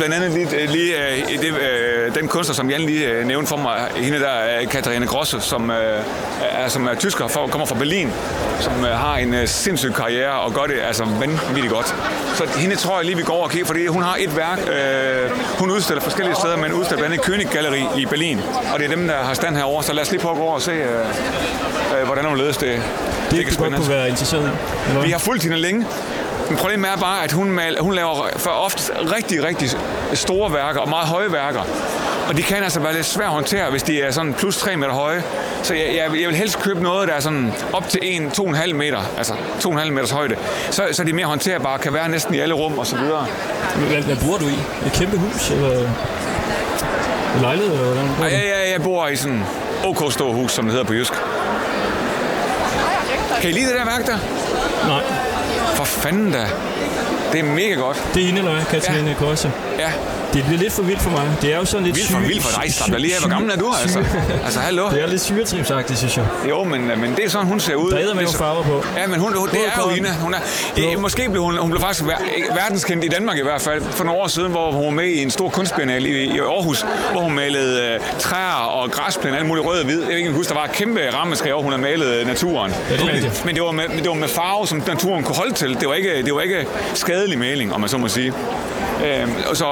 Blandt 0.00 0.14
andet 0.14 0.30
lige, 0.32 0.66
lige 0.66 1.10
øh, 1.10 1.28
det, 1.28 1.44
øh, 1.44 2.14
den 2.14 2.28
kunstner, 2.28 2.54
som 2.54 2.70
Jan 2.70 2.80
lige 2.80 3.06
øh, 3.06 3.26
nævnte 3.26 3.48
for 3.48 3.56
mig, 3.56 3.88
hende 3.96 4.20
der 4.20 4.28
er 4.28 4.66
Katharina 4.66 5.06
Grosse, 5.06 5.40
som, 5.40 5.70
øh, 5.70 6.02
er, 6.40 6.68
som 6.68 6.86
er 6.86 6.94
tysker, 6.94 7.28
for, 7.28 7.46
kommer 7.46 7.66
fra 7.66 7.74
Berlin, 7.74 8.12
som 8.60 8.84
øh, 8.84 8.90
har 8.90 9.16
en 9.16 9.34
øh, 9.34 9.48
sindssyg 9.48 9.94
karriere 9.94 10.40
og 10.40 10.52
gør 10.52 10.62
det 10.62 10.80
altså 10.88 11.04
vanvittigt 11.04 11.72
godt. 11.72 11.94
Så 12.34 12.44
hende 12.58 12.76
tror 12.76 12.96
jeg 12.96 13.04
lige, 13.04 13.16
vi 13.16 13.22
går 13.22 13.34
over 13.34 13.44
og 13.44 13.50
kigger, 13.50 13.66
fordi 13.66 13.86
hun 13.86 14.02
har 14.02 14.16
et 14.18 14.36
værk, 14.36 14.58
øh, 14.58 15.30
hun 15.58 15.70
udstiller 15.70 16.02
forskellige 16.02 16.36
steder, 16.36 16.56
men 16.56 16.72
udstiller 16.72 17.06
blandt 17.06 17.28
andet 17.28 17.46
König 17.46 17.52
Galleri 17.52 17.84
i 17.96 18.06
Berlin, 18.06 18.40
og 18.72 18.78
det 18.78 18.84
er 18.84 18.96
dem, 18.96 19.06
der 19.06 19.16
har 19.16 19.34
stand 19.34 19.56
herovre, 19.56 19.82
så 19.82 19.92
lad 19.92 20.02
os 20.02 20.10
lige 20.10 20.20
prøve 20.20 20.32
at 20.32 20.38
gå 20.38 20.44
over 20.44 20.54
og 20.54 20.62
se, 20.62 20.72
øh, 20.72 22.00
øh, 22.00 22.06
hvordan 22.06 22.24
hun 22.24 22.38
ledes 22.38 22.56
det. 22.56 22.82
Det, 23.30 23.38
det 23.38 23.46
kan 23.46 23.56
godt 23.56 23.74
kunne 23.74 23.88
være 23.88 24.08
interessant. 24.08 24.48
Eller? 24.88 25.02
Vi 25.02 25.10
har 25.10 25.18
fulgt 25.18 25.42
hende 25.42 25.58
længe. 25.58 25.86
Men 26.50 26.58
problemet 26.58 26.90
er 26.90 26.96
bare, 26.96 27.24
at 27.24 27.32
hun, 27.32 27.50
mal, 27.50 27.76
hun 27.80 27.94
laver 27.94 28.28
for 28.36 28.50
ofte 28.50 28.92
rigtig, 29.16 29.44
rigtig 29.44 29.70
store 30.14 30.52
værker 30.52 30.80
og 30.80 30.88
meget 30.88 31.08
høje 31.08 31.32
værker. 31.32 31.62
Og 32.28 32.36
de 32.36 32.42
kan 32.42 32.62
altså 32.62 32.80
være 32.80 32.94
lidt 32.94 33.06
svært 33.06 33.26
at 33.26 33.32
håndtere, 33.32 33.70
hvis 33.70 33.82
de 33.82 34.02
er 34.02 34.10
sådan 34.10 34.34
plus 34.34 34.56
3 34.56 34.76
meter 34.76 34.92
høje. 34.92 35.22
Så 35.62 35.74
jeg, 35.74 35.86
jeg, 35.86 36.20
jeg 36.20 36.28
vil 36.28 36.36
helst 36.36 36.58
købe 36.58 36.82
noget, 36.82 37.08
der 37.08 37.14
er 37.14 37.20
sådan 37.20 37.52
op 37.72 37.88
til 37.88 37.98
1-2,5 37.98 38.72
meter, 38.72 38.98
altså 39.18 39.34
2,5 39.60 39.90
meters 39.90 40.10
højde. 40.10 40.36
Så, 40.70 40.82
så 40.92 41.04
de 41.04 41.10
er 41.10 41.14
mere 41.14 41.26
håndterbare, 41.26 41.78
kan 41.78 41.92
være 41.92 42.08
næsten 42.08 42.34
i 42.34 42.38
alle 42.38 42.54
rum 42.54 42.78
og 42.78 42.86
så 42.86 42.96
videre. 42.96 43.26
Hvad, 43.88 44.02
hvad 44.02 44.16
bor 44.16 44.36
du 44.36 44.48
i? 44.48 44.58
Et 44.86 44.92
kæmpe 44.92 45.16
hus? 45.16 45.50
Eller 45.50 45.78
en 47.34 47.40
lejlighed? 47.40 47.72
Eller 47.72 47.84
hvordan? 47.84 48.08
Og 48.10 48.30
du? 48.30 48.36
jeg, 48.72 48.82
bor 48.82 49.08
i 49.08 49.16
sådan 49.16 49.44
OK 49.84 50.12
stor 50.12 50.32
hus, 50.32 50.52
som 50.52 50.64
det 50.64 50.72
hedder 50.72 50.86
på 50.86 50.94
jysk. 50.94 51.12
Kan 53.40 53.50
I 53.50 53.52
lide 53.52 53.66
det 53.66 53.74
der 53.74 53.84
værk 53.84 54.06
der? 54.06 54.18
Nej, 54.86 55.02
For 55.80 55.84
fanden 55.84 56.32
da. 56.32 56.46
Det 57.32 57.40
er 57.40 57.44
mega 57.44 57.74
godt. 57.74 58.02
det 58.14 58.22
er 58.22 58.26
hende 58.26 58.38
eller 58.38 58.52
hvad, 58.52 58.64
Katrine 58.64 59.08
ja. 59.10 59.14
Korse. 59.16 59.52
Ja, 59.78 59.92
Det 60.34 60.44
bliver 60.44 60.58
lidt 60.58 60.72
for 60.72 60.82
vildt 60.82 61.02
for 61.02 61.10
mig. 61.10 61.36
Det 61.42 61.52
er 61.52 61.56
jo 61.58 61.64
sådan 61.64 61.86
lidt 61.86 61.96
vildt 61.96 62.10
for, 62.10 62.18
syge- 62.18 62.28
vildt 62.28 62.42
for 62.42 62.60
dig. 62.62 62.74
Slap 62.74 62.88
dig 62.90 63.00
lige 63.00 63.14
af. 63.14 63.20
Hvor 63.20 63.28
gammel 63.28 63.50
er 63.50 63.56
du, 63.56 63.72
altså? 63.82 64.04
Altså, 64.44 64.60
hallo? 64.60 64.90
Det 64.90 65.02
er 65.02 65.06
lidt 65.06 65.20
syretripsagtigt, 65.22 65.98
synes 65.98 66.16
jeg. 66.16 66.26
Jo, 66.48 66.64
men, 66.64 66.86
men 66.86 67.14
det 67.16 67.24
er 67.24 67.28
sådan, 67.28 67.46
hun 67.46 67.60
ser 67.60 67.74
ud. 67.74 67.90
Der 67.90 67.98
er 67.98 68.14
med 68.14 68.22
er 68.22 68.26
så- 68.26 68.38
farver 68.38 68.62
på. 68.62 68.84
Ja, 68.96 69.06
men 69.06 69.20
hun, 69.20 69.36
hun, 69.36 69.48
det 69.48 69.58
er 69.76 69.82
jo 69.82 69.88
hende. 69.88 70.08
Hun 70.20 70.34
er, 70.34 70.38
øh, 70.92 71.00
måske 71.00 71.28
blev 71.30 71.42
hun, 71.42 71.56
hun 71.58 71.70
blev 71.70 71.80
faktisk 71.80 72.02
ver- 72.04 72.54
verdenskendt 72.54 73.04
i 73.04 73.08
Danmark 73.08 73.38
i 73.38 73.42
hvert 73.42 73.60
fald, 73.60 73.82
for 73.90 74.04
nogle 74.04 74.20
år 74.20 74.26
siden, 74.28 74.50
hvor 74.50 74.72
hun 74.72 74.84
var 74.84 74.90
med 74.90 75.04
i 75.08 75.22
en 75.22 75.30
stor 75.30 75.48
kunstbiennale 75.48 76.08
i, 76.08 76.22
i 76.34 76.38
Aarhus, 76.38 76.84
hvor 77.12 77.20
hun 77.20 77.34
malede 77.34 77.82
øh, 77.94 78.00
træer 78.18 78.54
og 78.66 78.90
græsplæner, 78.90 79.36
alt 79.38 79.46
muligt 79.46 79.66
rød 79.66 79.78
og 79.78 79.84
hvid. 79.84 80.00
Jeg 80.00 80.08
kan 80.08 80.18
ikke 80.18 80.30
huske, 80.32 80.48
der 80.48 80.54
var 80.58 80.64
et 80.64 80.72
kæmpe 80.72 81.00
rammeskrig, 81.14 81.52
hvor 81.52 81.62
hun 81.62 81.72
havde 81.72 81.82
malet 81.82 82.06
øh, 82.20 82.26
naturen. 82.26 82.72
Ja, 82.90 82.96
det 82.96 83.08
rigtigt. 83.12 83.44
Men 83.46 83.54
det 83.54 83.62
var, 83.62 83.70
med, 83.72 83.84
det 83.88 84.08
var 84.08 84.14
med 84.14 84.28
farve, 84.28 84.66
som 84.66 84.82
naturen 84.86 85.24
kunne 85.24 85.36
holde 85.36 85.54
til. 85.54 85.76
Det 85.80 85.88
var 85.88 85.94
ikke, 85.94 86.22
det 86.22 86.34
var 86.34 86.40
ikke 86.40 86.66
skadelig 86.94 87.38
maling, 87.38 87.74
om 87.74 87.80
man 87.80 87.88
så 87.88 87.98
må 87.98 88.08
sige. 88.08 88.32
Øhm, 89.06 89.32
og 89.50 89.56
så 89.56 89.64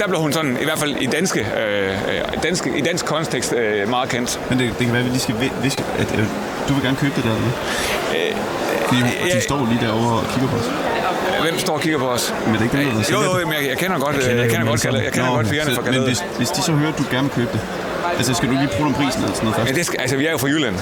der, 0.00 0.03
der 0.04 0.08
blev 0.08 0.20
hun 0.20 0.32
sådan, 0.32 0.56
i 0.60 0.64
hvert 0.64 0.78
fald 0.78 0.96
i 1.00 1.06
danske, 1.06 1.40
øh, 1.40 1.88
øh, 1.92 2.42
danske 2.42 2.78
i 2.78 2.80
dansk 2.80 3.04
kontekst, 3.06 3.52
øh, 3.52 3.88
meget 3.88 4.08
kendt. 4.08 4.40
Men 4.50 4.58
det, 4.58 4.68
det 4.78 4.84
kan 4.86 4.92
være, 4.92 4.98
at 5.00 5.04
vi 5.04 5.10
lige 5.10 5.20
skal 5.20 5.34
vi- 5.40 5.52
viske, 5.62 5.84
at 5.98 6.12
øh, 6.18 6.24
du 6.68 6.74
vil 6.74 6.82
gerne 6.82 6.96
købe 6.96 7.12
det 7.16 7.24
der. 7.24 7.34
Øh, 7.34 8.36
Fordi 8.88 9.00
ja. 9.00 9.36
de 9.36 9.40
står 9.42 9.68
lige 9.72 9.80
derovre 9.86 10.12
og 10.20 10.24
kigger 10.32 10.48
på 10.50 10.56
os. 10.56 10.68
Hvem 11.42 11.58
står 11.58 11.74
og 11.74 11.80
kigger 11.80 11.98
på 11.98 12.08
os? 12.08 12.34
Men 12.46 12.54
det 12.54 12.60
er 12.60 12.64
ikke 12.64 12.76
dem, 12.76 13.02
der 13.02 13.12
Jo, 13.12 13.38
jo, 13.40 13.46
men 13.46 13.54
jeg, 13.60 13.68
jeg 13.68 13.78
kender 13.78 13.98
godt, 13.98 14.16
jeg 14.16 14.24
kender 14.24 14.42
kender, 14.42 14.42
jeg 14.42 14.50
kender 14.50 14.66
godt, 14.66 15.04
jeg 15.04 15.12
kender 15.12 15.28
Nå, 15.28 15.34
godt 15.34 15.48
firerne 15.48 15.70
så- 15.74 15.82
fra 15.82 15.90
Men 15.90 16.02
hvis, 16.02 16.24
hvis 16.36 16.48
de 16.50 16.62
så 16.62 16.72
hører, 16.72 16.92
at 16.92 16.98
du 16.98 17.04
gerne 17.10 17.22
vil 17.22 17.30
købe 17.34 17.50
det, 17.52 17.60
altså 18.16 18.34
skal 18.34 18.48
du 18.48 18.54
lige 18.54 18.68
prøve 18.76 18.86
om 18.86 18.94
prisen 18.94 19.22
eller 19.22 19.34
sådan 19.34 19.44
noget 19.44 19.56
først? 19.56 19.70
Ja, 19.70 19.74
det 19.74 19.86
skal, 19.86 20.00
altså, 20.00 20.16
vi 20.16 20.26
er 20.26 20.30
jo 20.30 20.38
fra 20.38 20.48
Jylland. 20.48 20.76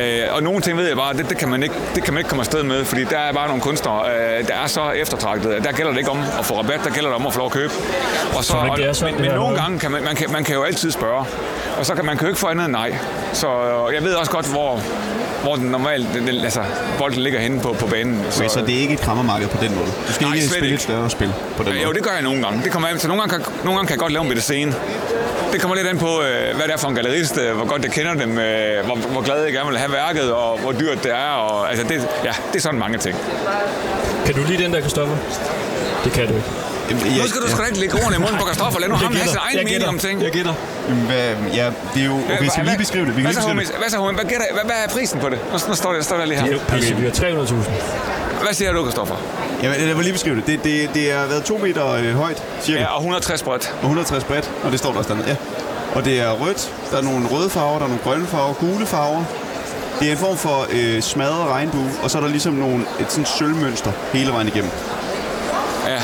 Øh, 0.00 0.34
og 0.34 0.42
nogle 0.42 0.60
ting 0.60 0.76
ved 0.78 0.86
jeg 0.88 0.96
bare, 0.96 1.12
det, 1.14 1.28
det, 1.30 1.38
kan 1.38 1.48
man 1.48 1.62
ikke, 1.62 1.74
det 1.94 2.04
kan 2.04 2.14
man 2.14 2.20
ikke 2.20 2.28
komme 2.28 2.40
afsted 2.42 2.62
med, 2.62 2.84
fordi 2.84 3.04
der 3.04 3.18
er 3.18 3.32
bare 3.32 3.46
nogle 3.48 3.62
kunstnere, 3.62 4.02
øh, 4.10 4.48
der 4.48 4.54
er 4.54 4.66
så 4.66 4.90
eftertragtet. 4.90 5.64
Der 5.64 5.72
gælder 5.72 5.90
det 5.92 5.98
ikke 5.98 6.10
om 6.10 6.18
at 6.38 6.44
få 6.44 6.58
rabat, 6.58 6.80
der 6.84 6.90
gælder 6.90 7.08
det 7.08 7.16
om 7.16 7.26
at 7.26 7.32
få 7.32 7.38
lov 7.38 7.46
at 7.46 7.52
købe. 7.52 7.72
Og 8.36 8.44
så, 8.44 8.54
det 8.76 8.88
er 8.88 8.92
sådan, 8.92 9.14
men, 9.14 9.22
men 9.22 9.30
nogle 9.34 9.56
gange 9.60 9.78
kan 9.78 9.90
man, 9.90 10.04
man, 10.04 10.16
kan, 10.16 10.32
man 10.32 10.44
kan 10.44 10.54
jo 10.54 10.62
altid 10.62 10.90
spørge. 10.90 11.24
Og 11.78 11.86
så 11.86 11.94
kan 11.94 12.04
man 12.04 12.16
kan 12.16 12.24
jo 12.26 12.28
ikke 12.28 12.40
få 12.40 12.46
andet 12.46 12.70
nej. 12.70 12.98
Så 13.32 13.46
øh, 13.48 13.94
jeg 13.94 14.02
ved 14.04 14.14
også 14.14 14.32
godt, 14.32 14.46
hvor, 14.46 14.80
hvor 15.42 15.56
den 15.56 15.64
normalt, 15.64 16.06
den, 16.14 16.26
den, 16.26 16.44
altså, 16.44 16.60
bolden 16.98 17.20
ligger 17.20 17.40
henne 17.40 17.60
på, 17.60 17.72
på 17.78 17.86
banen. 17.86 18.20
Okay, 18.36 18.48
så 18.48 18.60
det 18.66 18.76
er 18.76 18.80
ikke 18.80 18.94
et 18.94 19.00
krammermarked 19.00 19.48
på 19.48 19.58
den 19.64 19.74
måde. 19.74 19.86
Du 20.08 20.12
skal 20.12 20.26
Nej, 20.26 20.34
ikke 20.34 20.48
spille 20.48 20.66
ikke. 20.66 20.74
et 20.74 20.82
større 20.82 21.10
spil 21.10 21.32
på 21.56 21.62
den 21.62 21.72
Jo, 21.72 21.84
måde. 21.84 21.94
det 21.94 22.02
gør 22.04 22.10
jeg 22.12 22.22
nogle 22.22 22.42
gange. 22.42 22.62
Det 22.64 22.72
kommer 22.72 22.88
an 22.88 22.98
til. 22.98 23.08
Nogle 23.08 23.22
gange 23.22 23.44
kan, 23.44 23.54
nogle 23.64 23.78
gange 23.78 23.86
kan 23.86 23.94
jeg 23.94 23.98
godt 24.00 24.12
lave 24.12 24.22
en 24.22 24.28
bitte 24.28 24.42
scene. 24.42 24.74
Det 25.52 25.60
kommer 25.60 25.74
lidt 25.76 25.86
an 25.86 25.98
på, 25.98 26.06
øh, 26.22 26.56
hvad 26.56 26.66
det 26.66 26.72
er 26.72 26.76
for 26.76 26.88
en 26.88 26.94
gallerist, 26.94 27.38
øh, 27.38 27.56
hvor 27.56 27.64
godt 27.66 27.84
jeg 27.84 27.92
kender 27.92 28.14
dem, 28.14 28.38
øh, 28.38 28.84
hvor, 28.84 28.94
hvor 28.96 29.20
glad 29.22 29.42
jeg 29.44 29.52
gerne 29.52 29.68
vil 29.70 29.78
have 29.78 29.92
værket, 29.92 30.32
og 30.32 30.58
hvor 30.58 30.72
dyrt 30.72 31.02
det 31.04 31.12
er. 31.12 31.30
Og, 31.34 31.70
altså 31.70 31.84
det, 31.88 32.08
ja, 32.24 32.32
det 32.52 32.56
er 32.56 32.60
sådan 32.60 32.78
mange 32.80 32.98
ting. 32.98 33.16
Kan 34.26 34.34
du 34.34 34.40
lide 34.48 34.62
den 34.64 34.72
der, 34.74 34.80
Kristoffer? 34.80 35.16
Det 36.04 36.12
kan 36.12 36.26
du 36.28 36.34
ikke. 36.34 36.67
Jamen, 36.90 37.02
Nu 37.22 37.28
skal 37.28 37.40
du 37.42 37.48
sgu 37.50 37.58
da 37.62 37.66
ikke 37.66 37.78
lægge 37.80 37.94
ordene 38.02 38.16
i 38.16 38.18
munden 38.18 38.38
på 38.38 38.44
Kristoffer. 38.44 38.80
Lad 38.80 38.88
nu 38.88 38.94
ham 38.94 39.14
have 39.16 39.28
sin 39.28 39.38
egen 39.46 39.64
mening 39.64 39.88
om 39.88 39.98
ting. 39.98 40.22
Jeg 40.22 40.30
gætter. 40.32 40.54
Jamen, 40.88 41.04
Hvad, 41.06 41.18
ja, 41.54 41.66
det 41.94 42.00
er 42.02 42.06
jo... 42.06 42.16
Okay, 42.36 42.48
skal 42.48 42.62
vi 42.64 42.68
lige 42.68 42.78
beskrive 42.78 43.06
det? 43.06 43.16
Vi 43.16 43.22
kan 43.22 43.32
hvad, 43.32 43.44
lige 43.44 43.56
beskrive 43.60 43.78
hvad, 43.80 43.90
så, 43.90 44.12
hvad, 44.14 44.24
gætter, 44.24 44.46
hvad, 44.52 44.64
hvad 44.64 44.76
er 44.84 44.88
prisen 44.88 45.20
på 45.20 45.28
det? 45.28 45.38
Nu, 45.52 45.58
nu 45.68 45.74
står 45.74 45.92
det, 45.92 46.04
står 46.04 46.16
der 46.16 46.24
lige 46.24 46.38
Det 46.38 46.44
er 46.44 46.46
her. 46.46 46.52
jo 46.52 46.78
pisse 46.78 46.94
dyrt. 47.00 47.12
300.000. 47.22 47.54
Hvad 48.44 48.54
siger 48.54 48.72
du, 48.72 48.84
Kristoffer? 48.84 49.16
Jamen, 49.62 49.88
jeg 49.88 49.96
vil 49.96 50.04
lige 50.04 50.12
beskrive 50.12 50.36
det. 50.36 50.46
Det, 50.46 50.64
det, 50.64 50.90
det 50.94 51.12
er 51.12 51.26
været 51.26 51.44
to 51.44 51.58
meter 51.58 51.92
øh, 51.92 52.14
højt, 52.14 52.42
cirka, 52.62 52.80
Ja, 52.80 52.86
og 52.86 52.96
160 52.98 53.42
bredt. 53.42 53.68
og 53.72 53.78
160 53.82 54.24
bredt, 54.24 54.50
og 54.64 54.70
det 54.72 54.78
står 54.78 54.92
der 54.92 55.02
stadig. 55.02 55.24
Ja. 55.26 55.36
Og 55.94 56.04
det 56.04 56.20
er 56.20 56.30
rødt, 56.32 56.72
der 56.90 56.98
er 56.98 57.02
nogle 57.02 57.26
røde 57.28 57.50
farver, 57.50 57.78
der 57.78 57.84
er 57.84 57.88
nogle 57.88 58.02
grønne 58.04 58.26
farver, 58.26 58.52
gule 58.54 58.86
farver. 58.86 59.24
Det 60.00 60.08
er 60.08 60.12
en 60.12 60.18
form 60.18 60.36
for 60.36 60.66
øh, 60.70 61.02
smadret 61.02 61.48
regnbue, 61.50 61.90
og 62.02 62.10
så 62.10 62.18
er 62.18 62.22
der 62.22 62.28
ligesom 62.28 62.52
nogle, 62.52 62.84
et 63.00 63.06
sådan 63.08 63.26
sølvmønster 63.26 63.92
hele 64.12 64.32
vejen 64.32 64.48
igennem. 64.48 64.70
Ja. 65.86 65.98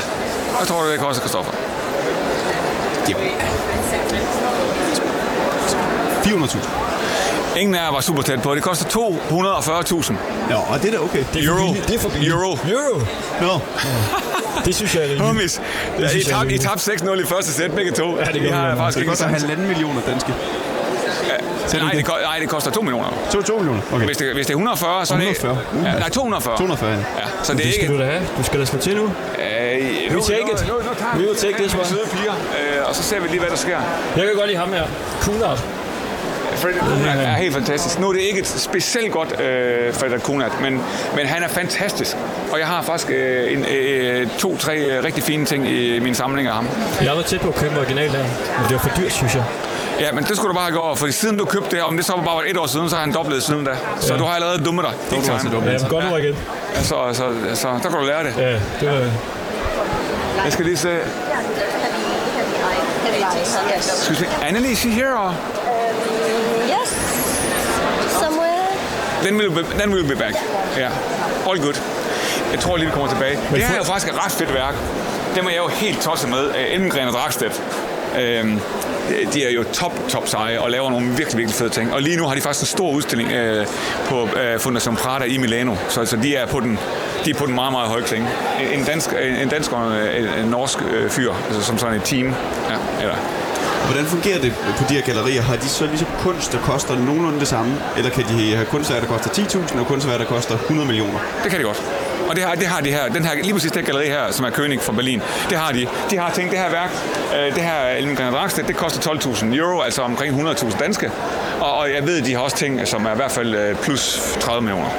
Hvad 0.57 0.67
tror 0.67 0.81
du, 0.83 0.91
det 0.91 0.99
koster, 0.99 1.21
Kristoffer? 1.21 1.51
Jamen. 3.09 3.27
400.000. 6.23 7.59
Ingen 7.59 7.75
af 7.75 7.79
jer 7.85 7.91
var 7.91 8.01
super 8.01 8.21
tæt 8.21 8.41
på. 8.41 8.55
Det 8.55 8.63
koster 8.63 8.85
240.000 8.85 10.13
Ja, 10.49 10.55
og 10.73 10.81
det 10.81 10.87
er 10.87 10.91
da 10.97 11.03
okay. 11.03 11.23
Det 11.33 11.43
er 11.43 11.47
for 11.47 11.53
euro. 11.53 11.65
billigt. 11.67 11.87
Det 11.87 11.95
er 11.95 11.99
for 11.99 12.09
billigt. 12.09 12.33
Euro. 12.33 12.51
Euro. 12.51 12.99
Nå, 13.41 13.59
Det 14.65 14.75
synes 14.75 14.95
jeg 14.95 15.01
er 15.03 15.05
rimeligt. 15.05 15.27
Hummis, 15.27 15.61
ja, 15.99 16.09
I 16.09 16.21
er 16.21 16.23
tabte 16.23 16.53
I 16.55 16.57
tabte 16.57 16.91
6-0 16.91 17.21
i 17.21 17.25
første 17.25 17.53
sæt, 17.53 17.71
begge 17.71 17.91
to. 17.91 18.17
Ja, 18.17 18.23
det 18.25 18.41
gør 18.41 18.47
I 18.47 18.51
har 18.51 18.75
faktisk 18.75 18.95
det 18.95 19.01
ikke 19.01 19.09
koster 19.09 19.27
halvanden 19.27 19.67
millioner 19.67 20.01
danske. 20.07 20.33
Selv 21.67 21.83
Nej, 21.83 21.91
det, 21.91 22.05
ko- 22.05 22.13
nej, 22.23 22.39
det 22.39 22.49
koster 22.49 22.71
2 22.71 22.81
millioner. 22.81 23.07
2, 23.31 23.41
2 23.41 23.57
millioner. 23.57 23.81
Okay. 23.93 24.05
Hvis 24.05 24.17
det, 24.17 24.33
hvis 24.33 24.45
det 24.47 24.53
er 24.53 24.57
140, 24.57 25.05
så 25.05 25.13
er 25.13 25.17
det... 25.17 25.27
140. 25.29 25.57
Ja, 25.93 25.99
nej, 25.99 26.09
240. 26.09 26.57
240, 26.57 26.91
ja. 26.91 26.97
Ja, 26.97 27.03
så 27.43 27.53
det 27.53 27.59
er 27.59 27.63
Det 27.63 27.73
skal 27.73 27.83
ikke... 27.83 27.93
du 27.93 27.99
da 27.99 28.05
have. 28.05 28.21
Du 28.37 28.43
skal 28.43 28.59
da 28.59 28.65
slå 28.65 28.79
til 28.79 28.95
nu. 28.95 29.03
Øh, 29.03 29.09
nu, 30.13 30.21
take 30.21 30.41
nu, 30.41 30.51
it. 30.53 30.67
Nu, 30.67 30.73
nu, 30.73 30.81
tager 30.99 31.15
We 31.17 31.21
will 31.27 31.35
take 31.35 31.53
this 31.57 31.73
nogle 31.73 31.79
one. 31.79 31.89
søde 31.89 32.07
piger, 32.13 32.33
øh, 32.33 32.89
og 32.89 32.95
så 32.95 33.03
ser 33.03 33.19
vi 33.19 33.27
lige, 33.27 33.39
hvad 33.39 33.49
der 33.49 33.55
sker. 33.55 33.77
Jeg 34.17 34.25
kan 34.25 34.35
godt 34.35 34.47
lide 34.47 34.59
ham 34.59 34.69
her. 34.73 34.83
Kunart. 35.21 35.63
Fredrik 36.55 36.81
Kunat 36.81 37.17
er 37.19 37.33
helt 37.33 37.53
fantastisk. 37.53 37.99
Nu 37.99 38.09
er 38.09 38.13
det 38.13 38.21
ikke 38.21 38.39
et 38.39 38.47
specielt 38.47 39.11
godt 39.11 39.41
øh, 39.41 39.93
Fredrik 39.93 40.21
Kunat, 40.21 40.51
men, 40.61 40.81
men 41.15 41.25
han 41.27 41.43
er 41.43 41.47
fantastisk. 41.47 42.15
Og 42.51 42.59
jeg 42.59 42.67
har 42.67 42.81
faktisk 42.81 43.11
øh, 43.11 43.53
en, 43.53 43.65
øh, 43.65 44.27
to-tre 44.37 44.77
øh, 44.77 45.03
rigtig 45.03 45.23
fine 45.23 45.45
ting 45.45 45.69
i 45.69 45.99
min 45.99 46.15
samling 46.15 46.47
af 46.47 46.53
ham. 46.53 46.67
Jeg 47.01 47.07
været 47.11 47.25
tæt 47.25 47.41
på 47.41 47.47
at 47.49 47.55
købe 47.55 47.79
original 47.79 48.09
her, 48.09 48.23
men 48.23 48.63
det 48.69 48.71
var 48.71 48.77
for 48.77 48.91
dyrt, 49.01 49.11
synes 49.13 49.35
jeg. 49.35 49.43
Ja, 49.99 50.11
men 50.11 50.23
det 50.23 50.35
skulle 50.37 50.49
du 50.49 50.53
bare 50.53 50.63
have 50.63 50.73
gjort, 50.73 50.97
for 50.97 51.11
siden 51.11 51.37
du 51.37 51.45
købte 51.45 51.75
det, 51.75 51.83
om 51.83 51.97
det 51.97 52.05
så 52.05 52.13
bare 52.25 52.35
var 52.35 52.43
et 52.47 52.57
år 52.57 52.67
siden, 52.67 52.89
så 52.89 52.95
har 52.95 53.03
han 53.03 53.13
dobblet 53.13 53.43
siden 53.43 53.65
da. 53.65 53.71
Så 53.99 54.13
Ja. 54.13 54.19
du 54.19 54.23
har 54.25 54.35
allerede 54.35 54.63
dummet 54.65 54.85
dig. 54.85 54.93
Du 55.11 55.15
altså 55.15 55.37
time. 55.41 55.55
dummet. 55.55 55.81
Ja, 55.81 55.87
godt 55.87 56.05
ord 56.11 56.19
igen. 56.19 56.35
Ja, 56.75 56.83
så, 56.83 56.95
så, 57.13 57.23
så, 57.53 57.67
der 57.67 57.89
kan 57.89 57.91
du 57.91 58.05
lære 58.05 58.23
det. 58.23 58.33
Ja, 58.37 58.51
det 58.79 58.89
var... 58.89 59.11
Jeg 60.45 60.53
skal 60.53 60.65
lige 60.65 60.77
se. 60.77 60.97
Excuse 63.77 64.21
me. 64.21 64.27
Annelie, 64.47 64.71
is 64.71 64.77
she 64.79 64.89
here 64.89 65.13
or? 65.17 65.31
Yes. 66.69 66.89
Somewhere. 68.19 68.67
Then 69.23 69.37
we'll 69.37 69.51
be, 69.51 69.63
then 69.63 69.91
we'll 69.93 70.07
be 70.07 70.15
back. 70.15 70.33
Ja, 70.75 70.79
yeah. 70.79 71.49
all 71.49 71.59
good. 71.59 71.75
Jeg 72.51 72.59
tror 72.59 72.77
lige, 72.77 72.85
vi 72.85 72.91
kommer 72.91 73.07
tilbage. 73.09 73.39
det 73.53 73.63
her 73.63 73.73
er 73.73 73.77
jo 73.77 73.83
faktisk 73.83 74.13
et 74.13 74.25
ret 74.25 74.31
fedt 74.31 74.53
værk. 74.53 74.75
Dem 75.35 75.45
er 75.45 75.49
jeg 75.49 75.57
jo 75.57 75.67
helt 75.67 76.01
tosset 76.01 76.29
med. 76.29 76.47
Uh, 76.49 76.55
Ellengren 76.73 77.07
og 77.07 77.13
Dragstedt. 77.13 77.61
Øhm, 78.21 78.59
de 79.33 79.45
er 79.45 79.51
jo 79.51 79.63
top, 79.73 79.91
top 80.09 80.27
seje 80.27 80.59
og 80.59 80.71
laver 80.71 80.89
nogle 80.89 81.07
virkelig, 81.07 81.37
virkelig 81.37 81.55
fede 81.55 81.69
ting. 81.69 81.93
Og 81.93 82.01
lige 82.01 82.17
nu 82.17 82.27
har 82.27 82.35
de 82.35 82.41
faktisk 82.41 82.61
en 82.61 82.77
stor 82.77 82.91
udstilling 82.91 83.31
øh, 83.31 83.65
på 84.05 84.29
øh, 84.39 84.55
Fundación 84.55 84.95
Prada 84.95 85.25
i 85.25 85.37
Milano. 85.37 85.75
Så, 85.89 86.05
så 86.05 86.15
de 86.15 86.35
er 86.35 86.45
på 86.45 86.59
den 86.59 86.79
de 87.25 87.29
er 87.29 87.35
på 87.35 87.45
den 87.45 87.55
meget, 87.55 87.71
meget 87.71 87.89
høje 87.89 88.03
klinge. 88.03 88.27
En 88.73 88.83
dansk, 88.83 89.09
en 89.41 89.49
dansk 89.49 89.71
og 89.71 90.17
en, 90.17 90.27
en 90.43 90.47
norsk 90.47 90.77
øh, 90.81 91.09
fyr, 91.09 91.33
altså 91.47 91.63
som 91.63 91.77
sådan 91.77 91.95
et 91.95 92.03
team. 92.03 92.27
Ja, 92.69 93.01
eller, 93.01 93.15
Hvordan 93.85 94.05
fungerer 94.05 94.39
det 94.39 94.53
på 94.77 94.83
de 94.89 94.93
her 94.93 95.01
gallerier? 95.01 95.41
Har 95.41 95.55
de 95.55 95.69
så 95.69 95.85
ligesom 95.85 96.07
kunst, 96.19 96.51
der 96.51 96.59
koster 96.59 96.95
nogenlunde 96.95 97.39
det 97.39 97.47
samme? 97.47 97.77
Eller 97.97 98.09
kan 98.09 98.23
de 98.23 98.55
have 98.55 98.65
kunstværk, 98.65 99.01
der 99.01 99.07
koster 99.07 99.29
10.000, 99.29 99.79
og 99.79 99.87
kunstværk, 99.87 100.19
der 100.19 100.25
koster 100.25 100.55
100 100.55 100.87
millioner? 100.87 101.19
Det 101.43 101.51
kan 101.51 101.59
de 101.59 101.65
godt. 101.65 101.83
Og 102.29 102.35
det 102.35 102.43
har, 102.43 102.55
det 102.55 102.67
har 102.67 102.81
de 102.81 102.89
her, 102.89 103.07
den 103.07 103.25
her, 103.25 103.35
lige 103.35 103.53
præcis 103.53 103.71
det 103.71 103.81
her 103.81 103.85
galleri 103.85 104.07
her, 104.07 104.31
som 104.31 104.45
er 104.45 104.49
König 104.49 104.81
fra 104.81 104.91
Berlin, 104.91 105.21
det 105.49 105.57
har 105.57 105.71
de. 105.71 105.87
De 106.09 106.17
har 106.17 106.31
tænkt, 106.31 106.51
det 106.51 106.59
her 106.59 106.69
værk, 106.69 106.91
øh, 107.37 107.55
det 107.55 107.63
her 107.63 107.87
Elmgren 107.97 108.33
Dragsted, 108.33 108.63
det 108.63 108.75
koster 108.75 109.11
12.000 109.11 109.55
euro, 109.55 109.81
altså 109.81 110.01
omkring 110.01 110.49
100.000 110.49 110.79
danske. 110.79 111.11
Og, 111.61 111.77
og 111.77 111.91
jeg 111.93 112.07
ved, 112.07 112.21
de 112.21 112.33
har 112.33 112.39
også 112.39 112.57
ting, 112.57 112.87
som 112.87 113.05
er 113.05 113.13
i 113.13 113.15
hvert 113.15 113.31
fald 113.31 113.55
øh, 113.55 113.75
plus 113.75 114.35
30 114.39 114.61
millioner. 114.61 114.89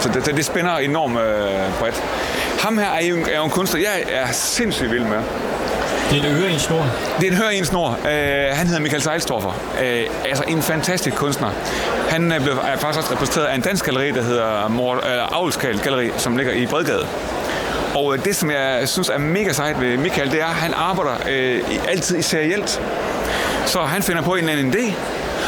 Så 0.00 0.08
det, 0.08 0.26
det, 0.26 0.36
det 0.36 0.44
spænder 0.44 0.78
enormt 0.78 1.18
øh, 1.20 1.78
bredt. 1.78 2.02
Ham 2.60 2.78
her 2.78 2.90
er 2.90 3.04
jo, 3.04 3.16
er 3.16 3.36
jo 3.36 3.44
en 3.44 3.50
kunstner, 3.50 3.80
jeg 3.80 4.04
er 4.08 4.32
sindssygt 4.32 4.90
vild 4.90 5.04
med. 5.04 5.22
Det 6.10 6.18
er 6.18 6.30
en 6.30 6.42
øre 6.42 6.50
i 6.50 6.52
en 6.52 6.58
snor. 6.58 6.86
Det 7.20 7.28
er 7.28 7.32
en 7.32 7.42
øre 7.42 7.54
i 7.54 7.58
en 7.58 7.64
snor. 7.64 7.88
Uh, 7.88 8.56
han 8.56 8.66
hedder 8.66 8.80
Michael 8.80 9.02
Seilstoffer. 9.02 9.48
Uh, 9.48 9.86
øh, 9.86 10.06
altså 10.24 10.44
en 10.48 10.62
fantastisk 10.62 11.16
kunstner. 11.16 11.50
Han 12.08 12.32
øh, 12.32 12.38
er, 12.38 12.42
blevet, 12.42 12.58
er 12.64 12.76
faktisk 12.76 12.98
også 12.98 13.12
repræsenteret 13.12 13.46
af 13.46 13.54
en 13.54 13.60
dansk 13.60 13.84
galleri, 13.84 14.10
der 14.10 14.22
hedder 14.22 14.68
Mor, 14.68 14.94
uh, 14.94 15.36
Aulskal 15.36 15.78
Galleri, 15.78 16.10
som 16.16 16.36
ligger 16.36 16.52
i 16.52 16.66
Bredgade. 16.66 17.06
Og 17.94 18.14
øh, 18.14 18.24
det, 18.24 18.36
som 18.36 18.50
jeg 18.50 18.88
synes 18.88 19.08
er 19.08 19.18
mega 19.18 19.52
sejt 19.52 19.80
ved 19.80 19.96
Michael, 19.96 20.30
det 20.30 20.40
er, 20.40 20.46
at 20.46 20.54
han 20.54 20.74
arbejder 20.74 21.14
øh, 21.30 21.62
altid 21.88 22.18
i 22.18 22.22
serielt. 22.22 22.82
Så 23.66 23.80
han 23.80 24.02
finder 24.02 24.22
på 24.22 24.34
en 24.34 24.48
eller 24.48 24.52
anden 24.52 24.74
idé, 24.74 24.94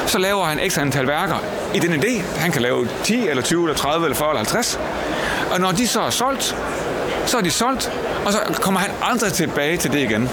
så 0.07 0.19
laver 0.19 0.45
han 0.45 0.59
ekstra 0.59 0.83
antal 0.83 1.07
værker 1.07 1.45
i 1.75 1.79
den 1.79 2.05
idé. 2.05 2.39
Han 2.39 2.53
kan 2.53 2.63
lave 2.63 2.89
10, 3.05 3.29
eller 3.29 3.43
20, 3.43 3.63
eller 3.63 3.77
30, 3.77 4.07
eller 4.07 4.17
40, 4.17 4.31
eller 4.31 4.39
50. 4.39 4.81
Og 5.53 5.61
når 5.61 5.73
de 5.73 5.89
så 5.89 6.01
er 6.01 6.11
solgt, 6.11 6.57
så 7.27 7.39
er 7.39 7.41
de 7.41 7.51
solgt, 7.51 7.93
og 8.27 8.33
så 8.33 8.39
kommer 8.61 8.81
han 8.81 8.91
aldrig 9.03 9.33
tilbage 9.33 9.77
til 9.77 9.93
det 9.93 9.99
igen. 9.99 10.29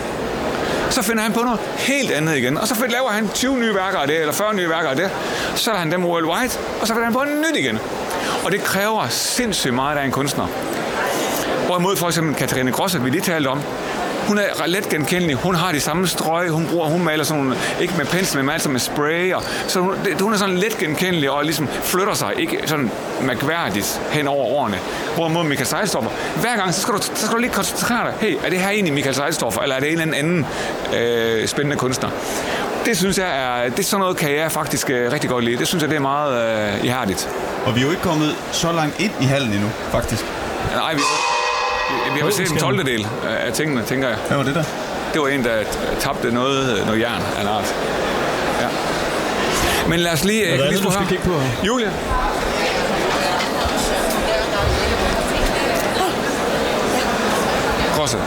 Så 0.89 1.01
finder 1.01 1.23
han 1.23 1.33
på 1.33 1.41
noget 1.41 1.59
helt 1.77 2.11
andet 2.11 2.37
igen, 2.37 2.57
og 2.57 2.67
så 2.67 2.75
laver 2.89 3.09
han 3.09 3.29
20 3.29 3.57
nye 3.57 3.75
værker 3.75 3.97
af 3.97 4.07
det, 4.07 4.19
eller 4.19 4.33
40 4.33 4.53
nye 4.53 4.69
værker 4.69 4.89
af 4.89 4.95
det. 4.95 5.11
Så 5.55 5.71
er 5.71 5.75
han 5.75 5.91
dem 5.91 6.05
worldwide, 6.05 6.53
og 6.81 6.87
så 6.87 6.93
finder 6.93 7.03
han 7.03 7.13
på 7.13 7.23
noget 7.23 7.37
nyt 7.37 7.57
igen. 7.57 7.79
Og 8.45 8.51
det 8.51 8.63
kræver 8.63 9.07
sindssygt 9.07 9.73
meget 9.73 9.97
af 9.97 10.05
en 10.05 10.11
kunstner. 10.11 10.47
Hvorimod 11.65 11.95
for 11.95 12.07
eksempel 12.07 12.35
Katarina 12.35 12.71
Grosset, 12.71 13.05
vi 13.05 13.09
lige 13.09 13.21
talte 13.21 13.47
om, 13.47 13.61
hun 14.29 14.37
er 14.37 14.67
let 14.67 14.89
genkendelig. 14.89 15.35
Hun 15.35 15.55
har 15.55 15.71
de 15.71 15.79
samme 15.79 16.07
strøg. 16.07 16.49
Hun 16.49 16.67
bruger, 16.67 16.87
hun 16.87 17.03
maler 17.03 17.23
sådan 17.23 17.43
nogle, 17.43 17.57
ikke 17.81 17.93
med 17.97 18.05
pensel, 18.05 18.39
men 18.39 18.49
altså 18.49 18.69
med 18.69 18.79
spray. 18.79 19.33
Og, 19.33 19.43
så 19.67 19.79
hun, 19.79 19.95
det, 20.05 20.21
hun 20.21 20.33
er 20.33 20.37
sådan 20.37 20.57
let 20.57 20.77
genkendelig 20.77 21.31
og 21.31 21.43
ligesom 21.43 21.67
flytter 21.67 22.13
sig, 22.13 22.33
ikke 22.37 22.59
sådan 22.65 22.91
mærkværdigt 23.21 24.01
hen 24.11 24.27
over 24.27 24.45
årene. 24.45 24.79
Hvorimod 25.15 25.43
Michael 25.43 25.67
Seilstoffer, 25.67 26.11
hver 26.41 26.55
gang, 26.55 26.73
så 26.73 26.81
skal, 26.81 26.93
du, 26.93 27.01
så 27.01 27.11
skal 27.15 27.35
du 27.35 27.41
lige 27.41 27.51
koncentrere 27.51 28.05
dig. 28.05 28.13
Hey, 28.21 28.37
er 28.45 28.49
det 28.49 28.59
her 28.59 28.69
egentlig 28.69 28.93
Michael 28.93 29.15
Seilstoffer, 29.15 29.61
eller 29.61 29.75
er 29.75 29.79
det 29.79 29.93
en 29.93 29.99
eller 29.99 30.17
anden 30.17 30.45
øh, 30.95 31.47
spændende 31.47 31.77
kunstner? 31.77 32.09
Det 32.85 32.97
synes 32.97 33.17
jeg 33.17 33.29
er, 33.43 33.69
det 33.69 33.79
er 33.79 33.83
sådan 33.83 34.01
noget, 34.01 34.17
kan 34.17 34.35
jeg 34.35 34.51
faktisk 34.51 34.89
øh, 34.89 35.11
rigtig 35.11 35.29
godt 35.29 35.43
lide. 35.43 35.57
Det 35.57 35.67
synes 35.67 35.81
jeg, 35.81 35.89
det 35.89 35.95
er 35.95 36.01
meget 36.01 36.73
øh, 36.77 36.85
ihærdigt. 36.85 37.29
Og 37.65 37.75
vi 37.75 37.79
er 37.79 37.85
jo 37.85 37.91
ikke 37.91 38.03
kommet 38.03 38.35
så 38.51 38.71
langt 38.71 38.99
ind 38.99 39.11
i 39.21 39.25
hallen 39.25 39.53
endnu, 39.53 39.69
faktisk. 39.91 40.25
Nej, 40.75 40.93
vi, 40.93 41.01
vi, 42.09 42.15
vi 42.15 42.19
har 42.19 42.31
set 42.31 42.51
en 42.51 42.57
12. 42.57 42.85
del 42.85 43.07
af 43.45 43.53
tingene, 43.53 43.83
tænker 43.83 44.07
jeg. 44.07 44.17
Hvad 44.27 44.37
var 44.37 44.43
det 44.43 44.55
der? 44.55 44.63
Det 45.13 45.21
var 45.21 45.27
en, 45.27 45.43
der 45.43 45.63
tabte 45.99 46.31
noget, 46.31 46.85
noget 46.85 46.99
jern 46.99 47.21
af 47.37 47.41
en 47.41 47.47
art. 47.47 47.75
Ja. 48.61 48.67
Men 49.87 49.99
lad 49.99 50.11
os 50.11 50.23
lige... 50.23 50.45
Er 50.45 50.57
der 50.57 50.57
kan 50.57 50.65
lige 50.65 50.77
andet, 50.77 50.83
du 50.87 50.91
skal 50.91 51.07
kigge 51.07 51.23
på? 51.23 51.41
Julia. 51.67 51.91
Grosse. 57.95 58.17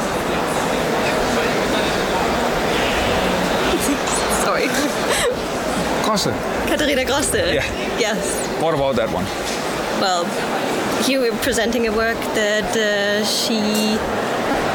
Sorry. 4.44 4.68
Grosse. 6.04 6.34
Katarina 6.68 7.02
Grosse. 7.02 7.36
Yeah. 7.38 7.64
Yes. 7.98 8.18
What 8.62 8.74
about 8.74 8.96
that 8.96 9.08
one? 9.14 9.26
Well, 10.02 10.26
here 11.04 11.20
we're 11.20 11.36
presenting 11.38 11.86
a 11.86 11.92
work 11.92 12.18
that 12.34 12.76
uh, 12.76 13.24
she 13.24 13.58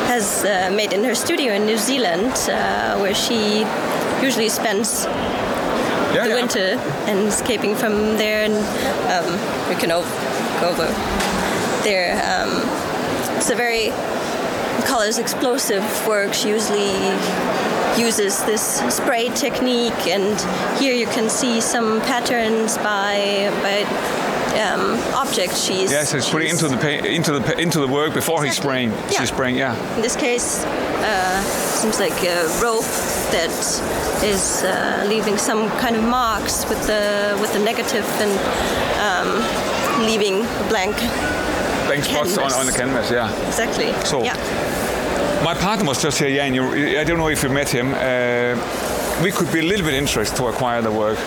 has 0.08 0.44
uh, 0.44 0.72
made 0.76 0.94
in 0.94 1.04
her 1.04 1.16
studio 1.16 1.54
in 1.54 1.66
New 1.66 1.78
Zealand, 1.78 2.34
uh, 2.50 2.98
where 2.98 3.14
she 3.14 3.66
usually 4.22 4.50
spends 4.50 5.06
Ja, 6.14 6.24
the 6.24 6.30
ja. 6.30 6.36
winter 6.36 6.80
and 7.08 7.28
escaping 7.28 7.76
from 7.76 8.18
there. 8.18 8.44
And 8.46 8.56
um, 9.14 9.70
we 9.70 9.76
can 9.76 9.90
go 9.90 10.00
over 10.64 10.88
there. 11.84 12.16
Um, 12.26 12.64
it's 13.38 13.50
a 13.50 13.56
very 13.56 13.92
colors 14.86 15.18
explosive 15.18 15.84
work. 16.08 16.34
She 16.34 16.50
usually 16.50 16.94
uses 17.98 18.44
this 18.44 18.82
spray 18.94 19.30
technique, 19.30 20.08
and 20.08 20.40
here 20.80 20.94
you 20.94 21.08
can 21.08 21.30
see 21.30 21.62
some 21.62 22.02
patterns 22.02 22.78
by 22.78 23.50
by 23.62 24.27
um, 24.58 24.98
objects 25.14 25.62
she's. 25.64 25.92
Yes, 25.92 26.14
it's 26.14 26.30
putting 26.30 26.50
into 26.50 26.68
the 26.68 26.78
pa- 26.78 27.06
into 27.08 27.40
the 27.40 27.60
into 27.60 27.80
the 27.80 27.88
work 27.88 28.14
before 28.14 28.44
he's 28.44 28.58
Exactly. 28.58 28.88
spraying. 28.88 28.90
Yeah. 28.92 29.20
She's 29.20 29.30
spraying. 29.30 29.56
Yeah. 29.58 29.96
In 29.96 30.02
this 30.02 30.16
case, 30.16 30.64
uh, 30.66 31.42
seems 31.80 32.00
like 32.00 32.18
a 32.24 32.48
rope 32.62 32.86
that 33.32 33.52
is 34.24 34.64
uh, 34.64 35.06
leaving 35.08 35.38
some 35.38 35.70
kind 35.80 35.96
of 35.96 36.04
marks 36.04 36.68
with 36.70 36.82
the 36.88 37.38
with 37.42 37.52
the 37.54 37.60
negative 37.60 38.06
and 38.20 38.34
um, 39.08 40.06
leaving 40.06 40.42
blank. 40.70 40.96
Blank 41.88 42.04
spots 42.06 42.38
on, 42.38 42.52
on 42.54 42.66
the 42.66 42.72
canvas. 42.74 43.10
Yeah. 43.12 43.32
Exactly. 43.48 43.94
So- 44.06 44.24
yeah. 44.24 44.36
My 45.44 45.54
partner 45.54 45.86
was 45.86 46.02
just 46.02 46.18
here, 46.20 46.30
Jan. 46.36 46.54
You, 46.56 47.00
I 47.00 47.04
don't 47.04 47.18
know 47.20 47.30
if 47.30 47.44
you 47.44 47.50
met 47.50 47.70
him. 47.70 47.94
Uh, 47.94 48.58
we 49.24 49.32
could 49.32 49.50
be 49.54 49.60
a 49.60 49.64
little 49.64 49.86
bit 49.86 49.94
interested 49.94 50.36
to 50.38 50.48
acquire 50.48 50.82
the 50.82 50.92
work. 50.92 51.18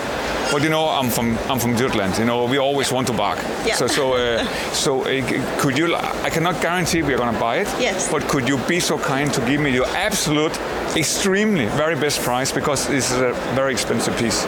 But 0.51 0.63
you 0.63 0.69
know, 0.69 0.89
I'm 0.89 1.09
from 1.09 1.37
I'm 1.49 1.59
from 1.59 1.77
Jutland. 1.77 2.17
You 2.17 2.25
know, 2.25 2.45
we 2.45 2.57
always 2.57 2.91
want 2.91 3.07
to 3.07 3.13
bark. 3.13 3.39
Yeah. 3.65 3.75
So 3.75 3.87
so 3.87 4.13
uh, 4.13 4.45
so 4.73 5.01
uh, 5.03 5.59
could 5.61 5.77
you? 5.77 5.95
I 5.95 6.29
cannot 6.29 6.61
guarantee 6.61 7.01
we're 7.03 7.17
going 7.17 7.33
to 7.33 7.39
buy 7.39 7.57
it. 7.59 7.67
Yes. 7.79 8.11
But 8.11 8.27
could 8.27 8.49
you 8.49 8.57
be 8.67 8.79
so 8.79 8.97
kind 8.97 9.33
to 9.33 9.41
give 9.45 9.61
me 9.61 9.71
your 9.73 9.87
absolute, 9.87 10.59
extremely 10.95 11.67
very 11.67 11.95
best 11.95 12.21
price 12.21 12.51
because 12.51 12.87
this 12.87 13.11
is 13.11 13.17
a 13.21 13.33
very 13.55 13.71
expensive 13.71 14.17
piece. 14.17 14.45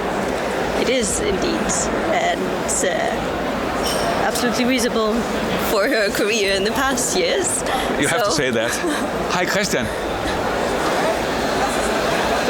It 0.81 0.89
is 0.89 1.21
indeed, 1.21 1.71
and 2.11 2.41
uh, 2.41 3.43
absolutely 4.27 4.65
reasonable 4.65 5.13
for 5.71 5.87
her 5.87 6.09
career 6.09 6.53
in 6.55 6.63
the 6.65 6.71
past 6.71 7.15
years. 7.17 7.61
You 8.01 8.07
have 8.09 8.25
to 8.25 8.31
say 8.31 8.51
that. 8.51 8.71
Hi, 9.31 9.45
Christian. 9.45 9.85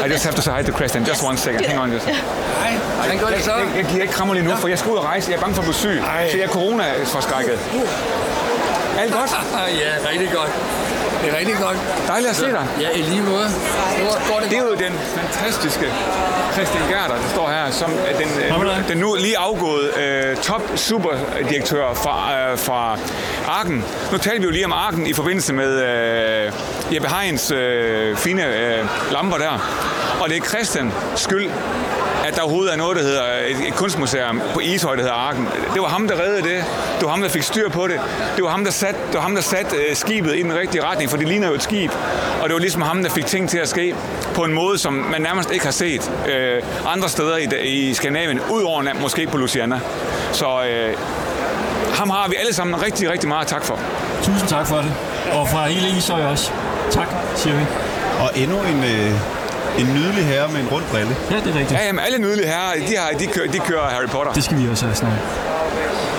I 0.04 0.08
just 0.08 0.24
have 0.24 0.34
to 0.36 0.42
say 0.42 0.52
hi 0.52 0.62
to 0.62 0.72
Christian. 0.72 1.02
Just 1.04 1.22
one 1.24 1.36
second. 1.36 1.64
Hang 1.64 1.78
on 1.78 1.90
just. 1.92 2.06
Hej, 2.06 2.76
hvordan 2.96 3.18
går 3.18 3.26
det 3.26 3.44
så? 3.44 3.52
Jeg, 3.56 3.76
jeg 3.76 3.84
giver 3.84 4.02
ikke 4.02 4.14
krammer 4.14 4.34
lige 4.34 4.44
nu, 4.44 4.56
for 4.56 4.68
jeg 4.68 4.78
skal 4.78 4.90
ud 4.90 4.96
og 4.96 5.04
rejse. 5.04 5.30
Jeg 5.30 5.36
er 5.36 5.40
bange 5.40 5.54
for 5.54 5.62
at 5.62 5.66
blive 5.66 5.74
syg, 5.74 5.98
Ej. 6.06 6.30
så 6.30 6.36
jeg 6.36 6.44
er 6.44 6.48
corona-forskrækket. 6.48 7.58
Alt 8.98 9.12
godt? 9.12 9.30
ja, 9.82 10.10
rigtig 10.10 10.30
godt. 10.34 10.50
Det 11.22 11.32
er 11.32 11.38
rigtig 11.38 11.56
godt. 11.56 11.78
Dejligt 12.08 12.30
at 12.30 12.36
se 12.36 12.46
dig. 12.46 12.66
Ja, 12.80 12.90
i 12.90 13.02
lige 13.02 13.22
måde. 13.22 13.48
Nu 13.98 14.04
går 14.30 14.40
det 14.40 14.50
Det 14.50 14.58
er 14.58 14.62
jo 14.62 14.74
den 14.74 14.92
fantastiske 14.92 15.86
Christian 16.52 16.82
Gerder, 16.88 17.14
der 17.14 17.28
står 17.28 17.48
her, 17.48 17.70
som 17.70 17.92
er 18.06 18.18
den, 18.18 18.28
øh, 18.68 18.88
den 18.88 18.98
nu 18.98 19.14
lige 19.14 19.38
afgåede 19.38 19.90
øh, 19.96 20.36
top 20.36 20.62
superdirektør 20.76 21.94
fra, 21.94 22.50
øh, 22.52 22.58
fra 22.58 22.98
Arken. 23.48 23.84
Nu 24.12 24.18
talte 24.18 24.38
vi 24.40 24.44
jo 24.44 24.50
lige 24.50 24.64
om 24.64 24.72
Arken 24.72 25.06
i 25.06 25.12
forbindelse 25.12 25.52
med 25.52 25.82
øh, 25.82 26.52
Jeppe 26.94 27.08
Heins 27.08 27.50
øh, 27.50 28.16
fine 28.16 28.46
øh, 28.46 28.84
lamper 29.12 29.38
der. 29.38 29.70
Og 30.20 30.28
det 30.28 30.36
er 30.36 30.40
Christian 30.40 30.92
skyld, 31.16 31.50
at 32.24 32.36
der 32.36 32.42
overhovedet 32.42 32.72
er 32.72 32.76
noget, 32.76 32.96
der 32.96 33.02
hedder 33.02 33.22
et, 33.22 33.68
et 33.68 33.74
kunstmuseum 33.74 34.40
på 34.54 34.60
Ishøj, 34.60 34.94
der 34.94 35.02
hedder 35.02 35.14
Arken. 35.14 35.48
Det 35.74 35.82
var 35.82 35.88
ham, 35.88 36.08
der 36.08 36.20
reddede 36.20 36.42
det. 36.42 36.64
Det 36.98 37.04
var 37.04 37.10
ham, 37.10 37.20
der 37.20 37.28
fik 37.28 37.42
styr 37.42 37.68
på 37.68 37.86
det. 37.86 38.00
Det 38.36 38.44
var 38.44 38.50
ham, 38.50 38.64
der 38.64 38.70
satte 38.70 39.00
det 39.06 39.14
var 39.14 39.20
ham, 39.20 39.34
der 39.34 39.42
satte 39.42 39.76
øh, 39.76 39.96
skibet 39.96 40.36
i 40.36 40.42
den 40.42 40.54
rigtige 40.54 40.84
retning, 40.84 41.10
for 41.10 41.16
det 41.16 41.28
ligner 41.28 41.48
jo 41.48 41.54
et 41.54 41.62
skib. 41.62 41.90
Og 42.42 42.48
det 42.48 42.54
var 42.54 42.60
ligesom 42.60 42.82
ham, 42.82 43.02
der 43.02 43.10
fik 43.10 43.26
ting 43.26 43.50
til 43.50 43.58
at 43.58 43.68
ske 43.68 43.94
på 44.34 44.44
en 44.44 44.52
måde, 44.52 44.78
som 44.78 44.92
man 44.92 45.22
nærmest 45.22 45.50
ikke 45.50 45.64
har 45.64 45.72
set 45.72 46.12
øh, 46.28 46.62
andre 46.86 47.08
steder 47.08 47.36
i, 47.36 47.48
i 47.64 47.94
Skandinavien, 47.94 48.40
udover 48.50 48.82
måske 49.00 49.26
på 49.26 49.36
Luciana. 49.36 49.80
Så 50.32 50.64
øh, 50.64 50.94
ham 51.94 52.10
har 52.10 52.28
vi 52.28 52.34
alle 52.40 52.54
sammen 52.54 52.82
rigtig, 52.82 53.10
rigtig 53.10 53.28
meget 53.28 53.46
tak 53.46 53.64
for. 53.64 53.78
Tusind 54.22 54.48
tak 54.48 54.66
for 54.66 54.76
det. 54.76 54.92
Og 55.32 55.48
fra 55.48 55.66
hele 55.66 55.98
Ishøj 55.98 56.22
også. 56.22 56.50
Tak, 56.90 57.08
siger 57.36 57.56
vi. 57.56 57.64
Og 58.20 58.30
endnu 58.36 58.56
en, 58.56 58.84
øh, 58.84 59.33
en 59.78 59.86
nydelig 59.86 60.24
herre 60.26 60.48
med 60.48 60.60
en 60.60 60.68
rund 60.68 60.84
brille. 60.90 61.16
Ja, 61.30 61.36
det 61.36 61.46
er 61.46 61.58
rigtigt. 61.58 61.72
Ja, 61.80 61.86
jamen, 61.86 62.04
alle 62.06 62.18
nydelige 62.18 62.46
herrer, 62.46 62.74
de, 62.88 62.96
har, 62.96 63.18
de, 63.18 63.26
kører, 63.26 63.50
de 63.52 63.58
kører 63.58 63.88
Harry 63.88 64.06
Potter. 64.06 64.32
Det 64.32 64.44
skal 64.44 64.58
vi 64.58 64.68
også 64.68 64.84
have 64.84 64.94
snart. 64.96 65.12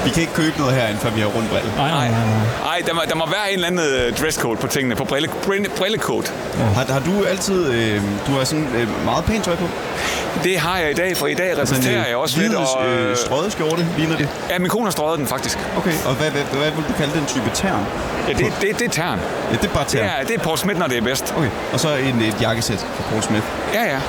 Vi 0.05 0.09
kan 0.09 0.21
ikke 0.21 0.33
købe 0.33 0.57
noget 0.57 0.75
herinde, 0.75 0.99
før 0.99 1.09
vi 1.09 1.19
har 1.19 1.27
rund 1.27 1.47
brille. 1.47 1.71
Nej, 1.77 1.89
nej, 1.89 2.07
nej. 2.09 2.19
nej. 2.19 2.71
Ej, 2.73 2.81
der 2.87 2.93
må, 2.93 3.01
der 3.09 3.15
må 3.15 3.25
være 3.25 3.47
en 3.49 3.53
eller 3.53 3.67
anden 3.67 3.85
øh, 3.85 4.17
dresscode 4.17 4.57
på 4.57 4.67
tingene, 4.67 4.95
på 4.95 5.03
brille, 5.03 5.29
brille, 5.45 5.69
brillekode. 5.77 6.27
Har, 6.75 6.85
har 6.93 6.99
du 6.99 7.23
altid... 7.23 7.71
Øh, 7.73 8.01
du 8.27 8.31
har 8.31 8.43
sådan 8.43 8.67
øh, 8.75 9.05
meget 9.05 9.25
pænt 9.25 9.43
tøj 9.43 9.55
på? 9.55 9.65
Det 10.43 10.59
har 10.59 10.77
jeg 10.77 10.91
i 10.91 10.93
dag, 10.93 11.17
for 11.17 11.27
i 11.27 11.33
dag 11.33 11.51
repræsenterer 11.57 12.07
jeg 12.07 12.15
også 12.15 12.39
lidt. 12.39 12.53
Og, 12.55 12.85
øh, 12.87 13.09
øh, 13.09 13.17
strøget 13.17 13.51
skjorte, 13.51 13.87
ligner 13.97 14.17
det. 14.17 14.29
ja, 14.49 14.59
min 14.59 14.69
kone 14.69 14.83
har 14.85 14.91
strøget 14.91 15.19
den 15.19 15.27
faktisk. 15.27 15.57
Okay, 15.77 15.93
og 16.05 16.13
hvad, 16.15 16.31
hvad, 16.31 16.41
hvad 16.41 16.71
vil 16.71 16.83
du 16.89 16.93
kalde 16.97 17.13
den 17.13 17.25
type 17.25 17.51
tern? 17.53 17.85
Ja, 18.27 18.33
det, 18.33 18.53
det, 18.61 18.79
det 18.79 18.85
er 18.85 18.89
tern. 18.89 19.19
Ja, 19.51 19.57
det 19.57 19.65
er 19.69 19.73
bare 19.73 19.85
tern. 19.87 20.05
er, 20.05 20.23
det 20.23 20.35
er 20.35 20.39
Paul 20.39 20.57
Smith, 20.57 20.79
når 20.79 20.87
det 20.87 20.97
er 20.97 21.01
bedst. 21.01 21.33
Okay, 21.37 21.49
og 21.73 21.79
så 21.79 21.95
en, 21.95 22.21
et 22.21 22.41
jakkesæt 22.41 22.79
fra 22.79 23.03
Paul 23.09 23.23
Smith. 23.23 23.44
Ja, 23.73 23.83
ja. 23.83 23.99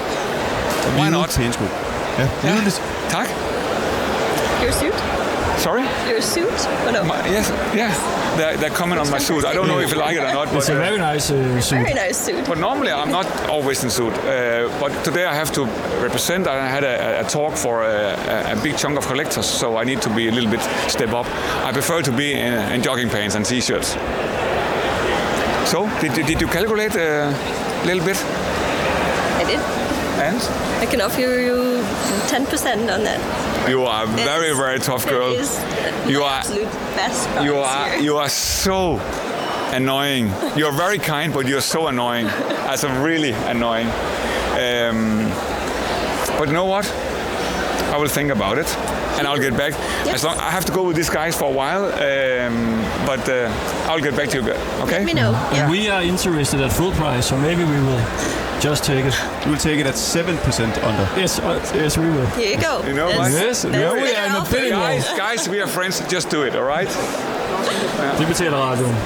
Og 0.87 0.93
Why 0.93 1.01
hvide 1.01 1.11
not? 1.11 1.35
pæne 1.39 1.53
sko. 1.53 1.65
Ja, 2.19 2.27
ja. 2.45 2.55
nydeligt. 2.55 2.83
Tak. 3.11 3.29
Your 4.63 4.73
suit? 4.73 5.05
Sorry? 5.59 5.83
Your 6.11 6.21
suit? 6.23 6.69
Oh, 6.87 6.93
no. 6.93 7.03
My, 7.05 7.15
yes, 7.37 7.53
yeah. 7.75 7.91
They're, 8.37 8.57
they're 8.61 8.77
coming 8.83 8.99
on 9.01 9.11
my 9.11 9.19
suit. 9.19 9.45
I 9.45 9.55
don't 9.55 9.67
know 9.69 9.81
if 9.81 9.91
you 9.93 9.99
like 10.07 10.17
it 10.17 10.23
or 10.23 10.33
not. 10.33 10.47
It's 10.53 10.67
But, 10.67 10.69
a 10.69 10.79
uh, 10.79 10.85
very 10.87 10.99
nice 10.99 11.31
uh, 11.31 11.61
suit. 11.61 11.79
Very 11.79 11.95
nice 11.95 12.19
suit. 12.27 12.45
But 12.49 12.59
normally 12.59 12.93
I'm 12.93 13.11
not 13.11 13.27
always 13.49 13.83
in 13.85 13.91
suit. 13.91 14.13
Uh, 14.19 14.69
but 14.81 14.93
today 15.05 15.25
I 15.25 15.35
have 15.35 15.51
to 15.53 15.65
represent. 16.03 16.47
I 16.47 16.69
had 16.69 16.85
a, 16.85 17.21
a 17.21 17.25
talk 17.25 17.57
for 17.57 17.83
a, 17.85 18.15
a, 18.29 18.53
a 18.53 18.57
big 18.63 18.77
chunk 18.77 18.99
of 18.99 19.07
collectors, 19.07 19.47
so 19.47 19.81
I 19.81 19.85
need 19.85 20.03
to 20.03 20.11
be 20.11 20.29
a 20.29 20.33
little 20.33 20.51
bit 20.51 20.61
step 20.89 21.13
up. 21.15 21.27
I 21.69 21.73
prefer 21.73 22.03
to 22.03 22.13
be 22.13 22.33
in, 22.33 22.53
in 22.73 22.83
jogging 22.83 23.09
pants 23.11 23.35
and 23.37 23.45
t-shirts. 23.47 23.97
So, 25.71 25.89
did, 26.01 26.13
did, 26.15 26.27
did 26.27 26.41
you 26.41 26.49
calculate 26.49 26.95
a 26.97 27.35
little 27.87 28.05
bit? 28.05 28.19
I 29.47 29.51
did. 29.51 29.61
And? 30.19 30.41
I 30.83 30.87
can 30.87 31.01
offer 31.01 31.21
you 31.21 31.83
10% 32.29 32.93
on 32.95 33.05
that. 33.05 33.69
You 33.69 33.85
are 33.85 34.05
a 34.05 34.07
very, 34.07 34.55
very 34.55 34.79
tough 34.79 35.07
girl. 35.09 35.33
That 35.35 35.41
is 35.41 36.11
You 36.11 36.23
are- 36.23 36.39
absolute 36.39 36.73
best 36.97 37.29
You 37.45 37.57
are 37.59 37.91
here. 37.91 38.01
you 38.01 38.17
are 38.19 38.29
so 38.29 38.99
annoying. 39.73 40.33
You're 40.57 40.73
very 40.73 40.99
kind, 40.99 41.33
but 41.33 41.47
you're 41.47 41.61
so 41.61 41.87
annoying. 41.89 42.27
As 42.69 42.85
a 42.85 42.89
really 43.03 43.33
annoying. 43.33 43.89
Um, 44.57 45.29
but 46.39 46.49
you 46.49 46.55
know 46.55 46.65
what? 46.65 46.87
I 47.93 47.99
will 47.99 48.09
think 48.09 48.31
about 48.33 48.59
it, 48.59 48.69
and 49.19 49.27
I'll 49.27 49.39
get 49.39 49.57
back. 49.57 49.73
As 50.09 50.25
long 50.25 50.37
I 50.39 50.51
have 50.51 50.65
to 50.67 50.73
go 50.73 50.83
with 50.83 50.97
these 50.97 51.09
guys 51.11 51.37
for 51.37 51.45
a 51.45 51.53
while, 51.53 51.85
um, 51.87 52.83
but 53.07 53.29
uh, 53.29 53.51
I'll 53.89 54.01
get 54.01 54.17
back 54.17 54.29
to 54.31 54.37
you. 54.43 54.51
Okay? 54.83 54.99
Let 54.99 55.05
me 55.05 55.15
know. 55.15 55.33
Yeah. 55.53 55.71
we 55.71 55.89
are 55.89 56.03
interested 56.03 56.61
at 56.61 56.73
full 56.73 56.93
price, 56.93 57.27
so 57.29 57.37
maybe 57.39 57.65
we 57.65 57.79
will 57.81 58.01
just 58.63 58.85
take 58.85 59.05
it. 59.07 59.15
You 59.45 59.51
will 59.53 59.59
take 59.69 59.79
it 59.81 59.87
at 59.87 59.95
7% 59.95 60.85
under. 60.89 61.07
Yes, 61.17 61.39
uh, 61.39 61.61
yes, 61.83 61.99
we 61.99 62.07
will. 62.07 62.27
Here 62.27 62.51
you 62.55 62.61
go. 62.69 62.75
You 62.89 62.95
know 62.95 63.09
That's- 63.09 63.19
what? 63.19 63.47
Yes, 63.47 63.63
that's 63.63 63.73
now 63.73 63.93
we 63.95 64.11
are 64.19 64.27
in 64.31 64.35
a 64.43 64.45
bidding. 64.51 64.73
Guys, 64.73 65.05
guys, 65.27 65.49
we 65.49 65.59
are 65.63 65.69
friends. 65.69 66.03
Just 66.15 66.31
do 66.31 66.43
it, 66.47 66.55
all 66.55 66.69
right? 66.77 66.91
Vi 68.19 68.25
betaler 68.25 68.57
radioen. 68.59 68.97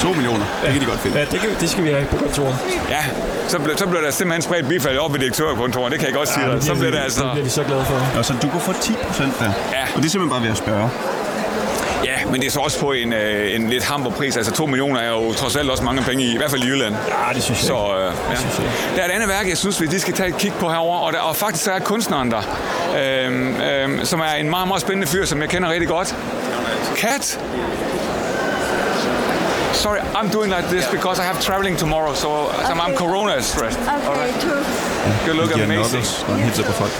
2 0.00 0.12
millioner. 0.12 0.44
Det 0.64 0.72
kan 0.72 0.80
de 0.80 0.86
godt 0.86 1.00
finde. 1.00 1.18
Ja, 1.18 1.24
det, 1.24 1.40
kan, 1.40 1.48
det 1.60 1.70
skal 1.70 1.84
vi 1.84 1.88
have 1.90 2.04
på 2.06 2.16
kontoret. 2.16 2.56
Ja, 2.90 3.04
så, 3.48 3.58
ble, 3.58 3.78
så 3.78 3.86
bliver 3.86 4.02
der 4.02 4.10
simpelthen 4.10 4.42
spredt 4.42 4.68
bifald 4.68 4.98
op 4.98 5.14
i 5.16 5.18
direktørkontoret. 5.18 5.92
Det 5.92 5.98
kan 6.00 6.08
jeg 6.08 6.14
godt 6.14 6.28
sige 6.28 6.46
dig. 6.52 6.62
Så 6.62 6.74
bliver 6.74 6.90
det 6.90 6.98
altså... 6.98 7.22
Det 7.24 7.30
bliver 7.32 7.44
vi 7.44 7.50
så 7.50 7.62
glade 7.64 7.84
for. 7.84 8.18
Og 8.18 8.24
så 8.24 8.32
du 8.42 8.48
kan 8.48 8.60
få 8.60 8.72
10 8.80 8.92
procent 9.08 9.38
der. 9.38 9.44
Ja. 9.72 9.84
Og 9.94 9.98
det 10.02 10.06
er 10.06 10.10
simpelthen 10.10 10.30
bare 10.30 10.42
ved 10.42 10.50
at 10.50 10.56
spørge. 10.56 10.88
Men 12.30 12.40
det 12.40 12.46
er 12.46 12.50
så 12.50 12.60
også 12.60 12.80
på 12.80 12.92
en, 12.92 13.12
øh, 13.12 13.54
en 13.54 13.68
lidt 13.68 13.84
hamper 13.84 14.10
pris. 14.10 14.36
Altså 14.36 14.52
2 14.52 14.66
millioner 14.66 15.00
er 15.00 15.10
jo 15.10 15.32
trods 15.32 15.56
alt 15.56 15.70
også 15.70 15.84
mange 15.84 16.02
penge 16.02 16.24
i, 16.24 16.34
i 16.34 16.36
hvert 16.36 16.50
fald 16.50 16.62
i 16.62 16.66
Jylland. 16.66 16.94
Ja, 17.08 17.34
det 17.34 17.42
synes 17.42 17.60
jeg 17.60 17.66
Så 17.66 17.94
øh, 17.98 18.12
ja. 18.30 18.36
synes 18.36 18.58
jeg. 18.58 18.66
Der 18.96 19.02
er 19.02 19.06
et 19.06 19.10
andet 19.10 19.28
værk, 19.28 19.48
jeg 19.48 19.58
synes, 19.58 19.80
vi 19.80 19.86
lige 19.86 20.00
skal 20.00 20.14
tage 20.14 20.28
et 20.28 20.36
kig 20.36 20.52
på 20.60 20.68
herover, 20.68 20.98
og, 20.98 21.12
der, 21.12 21.18
og 21.18 21.36
faktisk 21.36 21.64
så 21.64 21.72
er 21.72 21.78
kunstneren 21.78 22.30
der, 22.30 22.42
øhm, 22.98 23.60
øhm, 23.60 24.04
som 24.04 24.20
er 24.20 24.32
en 24.32 24.50
meget, 24.50 24.68
meget 24.68 24.80
spændende 24.80 25.06
fyr, 25.06 25.24
som 25.24 25.40
jeg 25.40 25.48
kender 25.48 25.70
rigtig 25.70 25.88
godt. 25.88 26.14
Kat! 26.96 27.40
Sorry, 29.72 30.00
I'm 30.18 30.28
doing 30.30 30.50
like 30.56 30.68
this 30.68 30.86
because 30.96 31.18
I 31.22 31.24
have 31.24 31.38
traveling 31.40 31.78
tomorrow, 31.78 32.14
so 32.14 32.28
okay. 32.28 32.80
I'm 32.84 32.94
corona 32.96 33.40
stressed. 33.40 33.80
Okay, 33.80 34.32
true. 34.44 34.64
You 35.26 35.32
look 35.40 35.54
giver 35.54 35.64
amazing. 35.64 36.04
hilser 36.44 36.64
på 36.64 36.72
folk. 36.72 36.92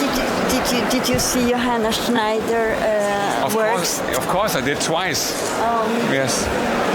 Did 0.00 0.12
you, 0.18 0.28
did 0.52 0.64
you, 0.72 0.80
did 0.90 1.08
you 1.10 1.18
see 1.18 1.50
Johanna 1.50 1.90
Schneider 1.90 2.66
uh, 2.76 3.05
Of 3.46 3.54
works? 3.54 3.98
course, 4.00 4.18
of 4.18 4.26
course 4.28 4.54
I 4.56 4.60
did 4.60 4.80
twice. 4.80 5.32
Um, 5.60 5.90
Yes. 6.12 6.44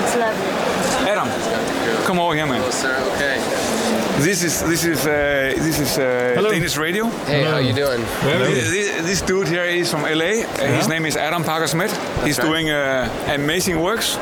it's 0.03 0.15
lovely. 0.15 0.47
Adam, 1.09 1.27
come 2.05 2.19
over 2.19 2.35
here, 2.35 2.45
man. 2.45 2.71
sir. 2.71 2.95
Okay. 3.15 3.37
This 4.19 4.43
is 4.43 4.61
this 4.61 4.83
is 4.85 5.05
uh, 5.07 5.11
this 5.57 5.79
is 5.79 5.97
uh, 5.97 6.49
Danish 6.51 6.77
radio. 6.77 7.05
Hey, 7.25 7.43
how 7.43 7.57
you 7.57 7.73
doing? 7.73 8.01
This, 8.23 8.69
this- 8.69 8.91
this 9.01 9.21
dude 9.21 9.47
here 9.47 9.63
is 9.65 9.89
from 9.89 10.01
LA. 10.03 10.43
Uh, 10.43 10.77
His 10.77 10.87
name 10.87 11.05
is 11.07 11.15
Adam 11.17 11.43
Parker 11.43 11.67
Smith. 11.67 11.91
He's 12.23 12.37
Okay. 12.39 12.47
doing 12.47 12.69
uh, 12.69 13.07
amazing 13.33 13.79
works. 13.81 14.17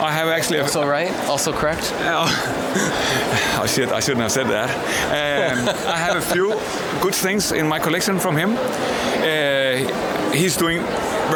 I 0.00 0.10
have 0.12 0.28
actually. 0.28 0.58
A, 0.58 0.62
Also 0.62 0.86
right? 0.86 1.10
Also 1.28 1.52
correct? 1.52 1.92
oh 3.60 3.66
shit! 3.66 3.88
I 3.92 4.00
shouldn't 4.00 4.22
have 4.22 4.32
said 4.32 4.46
that. 4.48 4.68
Um, 5.12 5.68
I 5.94 5.98
have 5.98 6.16
a 6.16 6.20
few 6.34 6.54
good 7.00 7.14
things 7.14 7.52
in 7.52 7.68
my 7.68 7.78
collection 7.78 8.18
from 8.18 8.36
him. 8.36 8.56
Uh, 8.56 10.32
he's 10.32 10.56
doing 10.56 10.82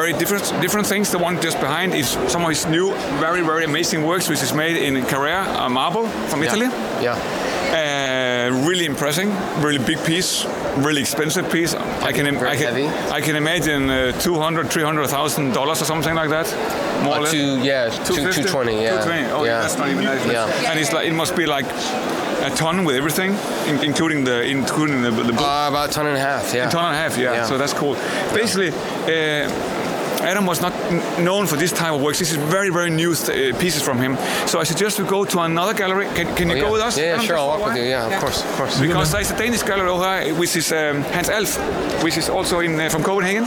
very 0.00 0.12
different 0.20 0.44
different 0.64 0.86
things. 0.86 1.10
The 1.10 1.18
one 1.18 1.34
just 1.46 1.58
behind 1.60 1.94
is 1.94 2.08
some 2.32 2.42
of 2.44 2.50
his 2.50 2.66
new, 2.66 2.86
very 3.24 3.42
very 3.50 3.64
amazing 3.64 4.00
works, 4.10 4.28
which 4.28 4.42
is 4.42 4.52
made 4.52 4.76
in 4.86 4.94
Carrera 5.06 5.68
marble 5.70 6.06
from 6.30 6.42
Italy. 6.42 6.68
Yeah. 7.02 7.16
Uh, 7.66 8.66
really 8.68 8.84
impressive, 8.86 9.28
really 9.64 9.78
big 9.84 9.98
piece, 10.04 10.46
really 10.86 11.00
expensive 11.00 11.50
piece. 11.50 11.74
I 11.74 12.12
can, 12.12 12.26
I 12.26 12.56
can, 12.56 12.74
heavy. 12.74 12.86
I 13.18 13.20
can 13.20 13.34
imagine 13.36 13.90
uh, 13.90 14.12
200, 14.20 14.70
300,000 14.70 15.52
dollars 15.52 15.82
or 15.82 15.84
something 15.84 16.14
like 16.14 16.30
that. 16.30 16.46
More 17.04 17.14
or 17.14 17.18
Uh, 17.18 17.22
less. 17.22 17.32
two, 17.32 17.58
yeah, 17.62 17.88
two, 17.90 18.14
250? 18.14 18.42
220, 18.42 18.82
yeah. 18.82 19.02
220. 19.04 19.32
Oh, 19.32 19.44
yeah. 19.44 19.60
that's 19.62 19.76
not 19.78 19.88
even 19.88 20.04
that. 20.04 20.26
Yeah. 20.26 20.70
And 20.70 20.78
it's 20.78 20.92
like 20.92 21.06
it 21.08 21.14
must 21.14 21.34
be 21.36 21.44
like 21.46 21.66
a 22.48 22.50
ton 22.56 22.84
with 22.86 22.96
everything, 22.96 23.32
in, 23.68 23.82
including 23.84 24.24
the 24.24 24.38
including 24.56 25.02
the, 25.02 25.10
the 25.10 25.32
book. 25.32 25.42
Uh, 25.42 25.68
about 25.70 25.88
a 25.90 25.92
ton 25.92 26.06
and 26.06 26.16
a 26.16 26.20
half, 26.20 26.54
yeah. 26.54 26.68
a 26.68 26.70
ton 26.70 26.84
and 26.84 26.94
a 26.94 26.98
half, 27.02 27.18
yeah. 27.18 27.32
Yeah. 27.34 27.46
So 27.48 27.58
that's 27.58 27.74
cool. 27.74 27.94
Basically. 28.32 28.70
Uh, 28.70 29.50
Adam 30.26 30.44
was 30.44 30.60
not 30.60 30.72
known 31.20 31.46
for 31.46 31.56
this 31.56 31.72
type 31.72 31.92
of 31.92 32.00
works. 32.02 32.18
This 32.18 32.32
is 32.32 32.36
very, 32.36 32.70
very 32.70 32.90
new 32.90 33.12
uh, 33.12 33.56
pieces 33.60 33.82
from 33.82 33.98
him. 33.98 34.16
So 34.46 34.58
I 34.58 34.64
suggest 34.64 34.98
we 34.98 35.06
go 35.06 35.24
to 35.24 35.38
another 35.40 35.72
gallery. 35.72 36.06
Can, 36.16 36.34
can 36.34 36.50
you 36.50 36.56
Oh, 36.56 36.60
go 36.66 36.72
with 36.72 36.80
us? 36.82 36.98
Yeah, 36.98 37.04
yeah, 37.04 37.14
Adam, 37.14 37.26
sure, 37.26 37.38
I'll 37.38 37.48
walk 37.60 37.68
with 37.68 37.76
you. 37.76 37.84
Yeah, 37.84 38.06
of 38.06 38.20
course, 38.20 38.42
of 38.44 38.50
course. 38.56 38.80
Because 38.80 39.12
there's 39.12 39.30
a 39.30 39.36
Danish 39.36 39.62
gallery 39.62 39.88
over 39.88 40.34
which 40.34 40.56
is 40.56 40.72
um, 40.72 41.02
Hans 41.14 41.28
Elf, 41.28 41.56
which 42.02 42.16
is 42.18 42.28
also 42.28 42.60
in 42.60 42.80
uh, 42.80 42.88
from 42.88 43.02
Copenhagen. 43.02 43.44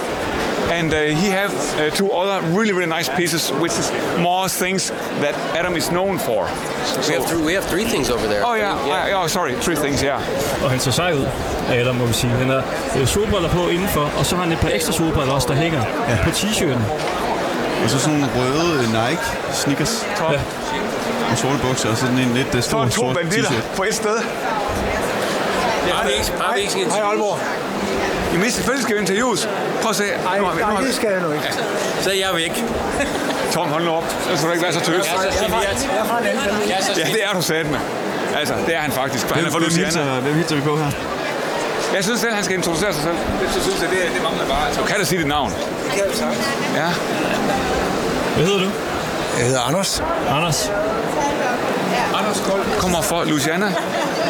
And 0.78 0.94
uh, 0.94 1.00
he 1.22 1.28
have 1.42 1.52
uh, 1.80 1.90
two 2.00 2.10
other 2.12 2.38
really, 2.58 2.74
really 2.74 2.94
nice 2.98 3.10
pieces, 3.20 3.52
which 3.64 3.74
is 3.82 3.88
more 4.20 4.48
things 4.48 4.92
that 5.24 5.36
Adam 5.60 5.76
is 5.76 5.88
known 5.90 6.20
for. 6.20 6.42
we 7.08 7.14
have 7.18 7.26
three. 7.32 7.44
We 7.50 7.54
have 7.54 7.66
three 7.74 7.86
things 7.94 8.10
over 8.10 8.26
there. 8.28 8.42
Oh 8.46 8.56
yeah, 8.56 8.76
I- 9.10 9.14
oh 9.14 9.28
sorry, 9.28 9.54
three 9.66 9.76
things, 9.76 10.02
yeah. 10.02 10.22
Og 10.64 10.70
han 10.70 10.80
ser 10.80 10.92
sej 10.92 11.12
ud, 11.14 11.26
Adam, 11.70 11.96
må 11.96 12.06
vi 12.06 12.14
sige. 12.14 12.32
Han 12.34 12.50
har 12.50 12.64
øh, 13.00 13.08
solbriller 13.08 13.50
på 13.50 13.68
indenfor, 13.68 14.12
og 14.20 14.26
så 14.26 14.36
har 14.36 14.44
han 14.44 14.52
et 14.54 14.60
par 14.60 14.70
ekstra 14.70 14.94
solbriller 14.94 15.34
også, 15.34 15.48
der 15.48 15.56
hænger 15.56 15.82
ja. 16.10 16.18
på 16.24 16.30
t-shirten. 16.30 16.84
Og 17.84 17.90
så 17.90 18.00
sådan 18.00 18.20
nogle 18.20 18.34
røde 18.38 18.82
Nike 18.82 19.22
sneakers. 19.54 20.06
Top. 20.18 20.32
Ja. 20.32 20.40
Og 21.32 21.38
sorte 21.38 21.58
bukser, 21.68 21.90
og 21.90 21.98
sådan 21.98 22.18
en 22.18 22.34
lidt 22.34 22.48
Så 22.54 22.62
stor 22.62 22.84
to 22.86 22.92
sort 22.92 23.16
banditter 23.16 23.50
t-shirt. 23.50 23.76
på 23.76 23.84
et 23.84 23.96
sted. 23.96 24.18
Har 25.94 26.06
vi 26.08 26.12
ikke, 26.14 26.32
har 26.42 26.54
vi 26.56 26.60
ikke 26.60 26.72
sådan 26.72 26.86
en 26.86 26.92
Hej 26.92 27.02
Aalborg. 27.02 27.40
Jamen, 28.34 28.52
selvfølgelig 28.52 28.84
skal 28.84 28.96
vi 28.96 29.02
interviews. 29.02 29.40
Prøv 29.82 29.90
at 29.90 29.96
se. 29.96 30.04
Ej, 30.04 30.40
Nu 30.40 30.46
har 30.46 30.54
vi- 30.54 30.62
nu 30.62 30.68
nej, 30.68 30.76
har 30.76 30.82
vi- 30.82 30.88
det 30.88 30.96
skal 30.96 31.10
jeg 31.16 31.22
nu 31.22 31.32
ikke. 31.32 31.50
Så 32.04 32.10
er 32.10 32.14
jeg 32.26 32.30
væk. 32.36 32.64
Tom, 33.54 33.68
hold 33.76 33.84
nu 33.86 33.92
op. 33.92 34.06
Så 34.30 34.38
skal 34.38 34.48
du 34.48 34.52
ikke 34.56 34.64
være 34.64 34.74
så 34.74 34.80
tøs. 34.80 34.96
Jeg 34.96 35.00
er 35.00 35.04
så. 35.04 35.24
Jeg 35.24 35.50
er. 35.50 35.60
Jeg 36.68 36.78
er 36.80 36.84
så 36.84 36.92
Ja, 37.02 37.06
det 37.16 37.22
er 37.28 37.34
du 37.34 37.42
sat 37.42 37.66
med. 37.72 37.80
Altså, 38.40 38.54
det 38.68 38.76
er 38.76 38.80
han 38.80 38.92
faktisk. 38.92 39.28
For 39.28 39.36
han 39.36 39.46
er 39.46 39.52
fra 39.52 39.60
Hvem, 39.60 39.70
hvem, 39.74 39.84
hilser, 39.86 40.20
hvem 40.20 40.36
hilser 40.36 40.56
vi 40.56 40.62
på 40.62 40.78
her? 40.78 40.92
Jeg 41.96 42.04
synes 42.04 42.20
selv, 42.20 42.34
han 42.34 42.44
skal 42.44 42.56
introducere 42.58 42.94
sig 42.94 43.04
selv. 43.04 43.16
Det 43.56 43.62
synes 43.64 43.82
jeg, 43.82 43.90
det, 43.90 43.98
det 44.16 44.24
mangler 44.24 44.46
bare. 44.48 44.66
Altså, 44.68 44.82
du 44.82 44.88
kan 44.88 44.96
da 45.00 45.04
sige 45.06 45.20
dit 45.20 45.28
navn. 45.28 45.54
Ja. 46.76 46.88
Hvad 48.36 48.46
hedder 48.46 48.60
du? 48.60 48.70
Jeg 49.38 49.46
hedder 49.46 49.62
Anders. 49.62 50.04
Anders. 50.30 50.72
Anders 52.18 52.44
Kold 52.50 52.62
kommer 52.80 53.02
fra 53.02 53.24
Louisiana, 53.26 53.74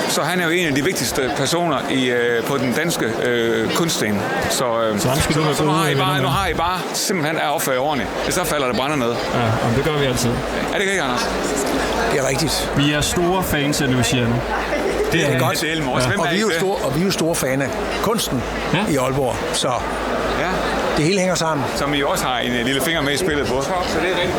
så 0.10 0.22
han 0.22 0.40
er 0.40 0.44
jo 0.44 0.50
en 0.50 0.68
af 0.68 0.76
de 0.76 0.84
vigtigste 0.84 1.32
personer 1.38 1.78
i, 1.90 2.10
øh, 2.10 2.44
på 2.44 2.58
den 2.58 2.74
danske 2.74 3.06
øh, 3.24 3.74
kunstscene. 3.74 4.22
Så, 4.50 4.82
øh, 4.82 5.00
Så 5.00 5.08
have 5.10 5.56
så 5.56 5.64
nu, 5.64 5.72
har 5.72 5.88
I 5.90 5.96
bare, 5.96 6.22
nu 6.22 6.28
har 6.28 6.48
I 6.48 6.54
bare 6.54 6.80
simpelthen 6.94 7.38
jer 7.74 7.80
ordentligt. 7.80 8.10
Hvis 8.24 8.36
så 8.36 8.44
falder 8.44 8.68
det 8.68 8.76
brænder 8.76 8.96
ned. 8.96 9.12
Ja, 9.34 9.40
jamen, 9.64 9.76
det 9.78 9.84
gør 9.86 9.98
vi 9.98 10.06
altid. 10.06 10.30
Er 10.74 10.78
det 10.78 10.82
ikke, 10.82 11.02
Anders? 11.02 11.30
Det 12.12 12.20
er 12.20 12.28
rigtigt. 12.28 12.72
Vi 12.78 12.94
er 12.94 13.02
store 13.02 13.44
fans 13.44 13.82
af 13.82 13.92
Louisiana. 13.92 14.36
Det 15.12 15.22
er 15.36 15.40
godt. 15.40 15.62
Det 15.62 15.72
er. 15.74 16.08
Hvem 16.08 16.20
Og 16.20 16.26
er 16.28 16.32
vi 16.32 16.38
er 16.38 16.42
jo 16.42 16.50
det? 16.50 16.56
store, 16.58 16.76
og 16.76 16.96
vi 16.96 17.02
er 17.02 17.06
jo 17.06 17.12
store 17.12 17.36
fan 17.36 17.62
af 17.62 17.70
kunsten 18.02 18.44
Ja. 18.74 18.86
i 18.90 18.96
Aalborg. 18.98 19.36
Så 19.54 19.68
Ja. 19.68 19.74
Det 21.00 21.08
hele 21.10 21.20
hænger 21.20 21.36
sammen. 21.46 21.66
som 21.76 21.94
I 21.94 22.02
også 22.04 22.24
har 22.26 22.38
en 22.48 22.54
øh, 22.60 22.66
lille 22.70 22.82
finger 22.82 23.02
med 23.02 23.14
i 23.14 23.18
spillet 23.26 23.46
på. 23.48 23.62
Så 23.62 23.70
det 24.04 24.10
er 24.14 24.18
rigtigt. 24.22 24.38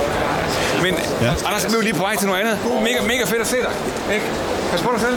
Men 0.85 0.95
Ja. 1.27 1.33
Anders, 1.49 1.65
vi 1.65 1.73
er 1.75 1.79
jo 1.81 1.87
lige 1.89 1.95
på 2.01 2.05
vej 2.09 2.15
til 2.17 2.27
noget 2.31 2.41
andet. 2.43 2.57
Mega, 2.89 3.01
mega 3.13 3.25
fedt 3.33 3.41
at 3.41 3.47
se 3.55 3.57
dig. 3.67 3.73
Ikke? 4.15 4.27
Pas 4.71 4.81
på 4.83 4.91
dig 4.95 5.01
selv. 5.07 5.17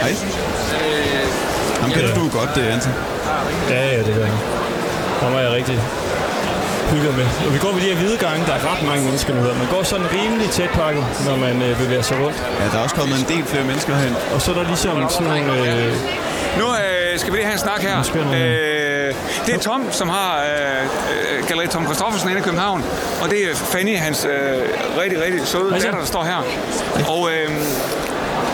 Hej. 0.00 0.12
Ham 1.82 1.90
kender 1.90 2.14
du 2.14 2.24
godt, 2.38 2.50
det 2.54 2.62
er 2.68 2.72
Anton. 2.74 2.92
Ja, 3.70 3.80
ja, 3.96 3.98
det 3.98 4.14
gør 4.18 4.24
jeg. 4.32 4.38
Der 5.20 5.30
var 5.30 5.40
jeg 5.40 5.50
rigtig 5.58 5.76
hygget 6.92 7.16
med. 7.16 7.26
Og 7.46 7.50
vi 7.54 7.58
går 7.58 7.72
ved 7.72 7.80
de 7.80 7.86
her 7.92 7.96
hvide 8.02 8.16
gange. 8.26 8.46
Der 8.46 8.52
er 8.58 8.62
ret 8.72 8.82
mange 8.90 9.02
mennesker 9.04 9.34
nu 9.34 9.40
her. 9.46 9.54
Man 9.62 9.68
går 9.74 9.82
sådan 9.82 10.06
rimelig 10.16 10.50
tæt 10.50 10.70
pakket, 10.70 11.04
når 11.28 11.36
man 11.36 11.62
øh, 11.62 11.78
bevæger 11.82 12.02
sig 12.02 12.16
rundt. 12.24 12.38
Ja, 12.60 12.64
der 12.72 12.78
er 12.78 12.82
også 12.86 12.94
kommet 13.00 13.16
en 13.22 13.26
del 13.36 13.44
flere 13.52 13.64
mennesker 13.64 13.94
hen. 14.04 14.16
Og 14.34 14.40
så 14.42 14.50
er 14.52 14.54
der 14.60 14.64
ligesom 14.72 14.94
sådan 15.10 15.26
nogle... 15.32 15.52
Øh, 15.86 15.92
Nu 16.60 16.64
øh, 16.84 17.18
skal 17.20 17.32
vi 17.32 17.36
lige 17.38 17.46
have 17.50 17.58
en 17.60 17.64
snak 17.66 17.80
her. 17.88 17.96
Øh, 18.34 19.01
det 19.46 19.54
er 19.54 19.58
Tom, 19.58 19.92
som 19.92 20.08
har 20.08 20.42
øh, 20.42 20.82
øh, 20.82 21.48
Galleri 21.48 21.68
Tom 21.68 21.84
Christoffersen 21.84 22.28
inde 22.28 22.40
i 22.40 22.44
København. 22.44 22.84
Og 23.22 23.30
det 23.30 23.50
er 23.50 23.54
Fanny, 23.54 23.98
hans 23.98 24.24
øh, 24.24 24.32
rigtig, 25.02 25.22
rigtig 25.22 25.46
søde 25.46 25.80
så. 25.80 25.84
datter, 25.84 25.98
der 25.98 26.06
står 26.06 26.24
her. 26.24 26.42
Og 27.08 27.30
øh, 27.32 27.50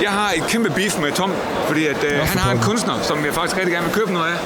jeg 0.03 0.11
har 0.11 0.33
et 0.37 0.45
kæmpe 0.49 0.71
beef 0.71 0.99
med 0.99 1.13
Tom, 1.13 1.33
fordi 1.67 1.87
at, 1.87 2.05
øh, 2.05 2.19
han 2.19 2.39
har 2.39 2.53
en 2.53 2.59
kunstner, 2.59 2.95
som 3.03 3.25
jeg 3.25 3.35
faktisk 3.35 3.57
rigtig 3.57 3.73
gerne 3.73 3.87
vil 3.87 3.95
købe 3.95 4.13
noget 4.13 4.27
af. 4.27 4.39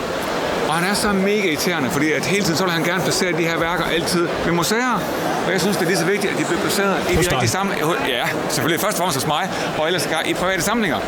Og 0.69 0.75
han 0.75 0.91
er 0.91 0.95
så 0.95 1.13
mega 1.13 1.49
irriterende, 1.49 1.91
fordi 1.91 2.13
at 2.13 2.27
hele 2.27 2.45
tiden 2.45 2.57
så 2.57 2.65
vil 2.65 2.73
han 2.73 2.85
gerne 2.85 3.03
placere 3.03 3.33
de 3.33 3.45
her 3.45 3.59
værker 3.59 3.85
altid 3.85 4.29
ved 4.45 4.53
museer. 4.53 5.01
Og 5.47 5.53
jeg 5.53 5.61
synes, 5.61 5.77
det 5.77 5.85
er 5.85 5.89
lige 5.89 5.99
så 5.99 6.05
vigtigt, 6.05 6.33
at 6.33 6.39
de 6.39 6.45
bliver 6.45 6.61
placeret 6.61 6.97
i 7.11 7.13
de 7.13 7.19
rigtige 7.19 7.49
samlinger. 7.49 7.87
Ja, 8.09 8.25
selvfølgelig 8.49 8.81
først 8.81 8.95
og 8.95 8.99
fremmest 8.99 9.17
hos 9.17 9.27
mig, 9.27 9.51
og 9.79 9.87
ellers 9.87 10.09
i 10.25 10.35
private 10.35 10.63
samlinger. 10.63 10.99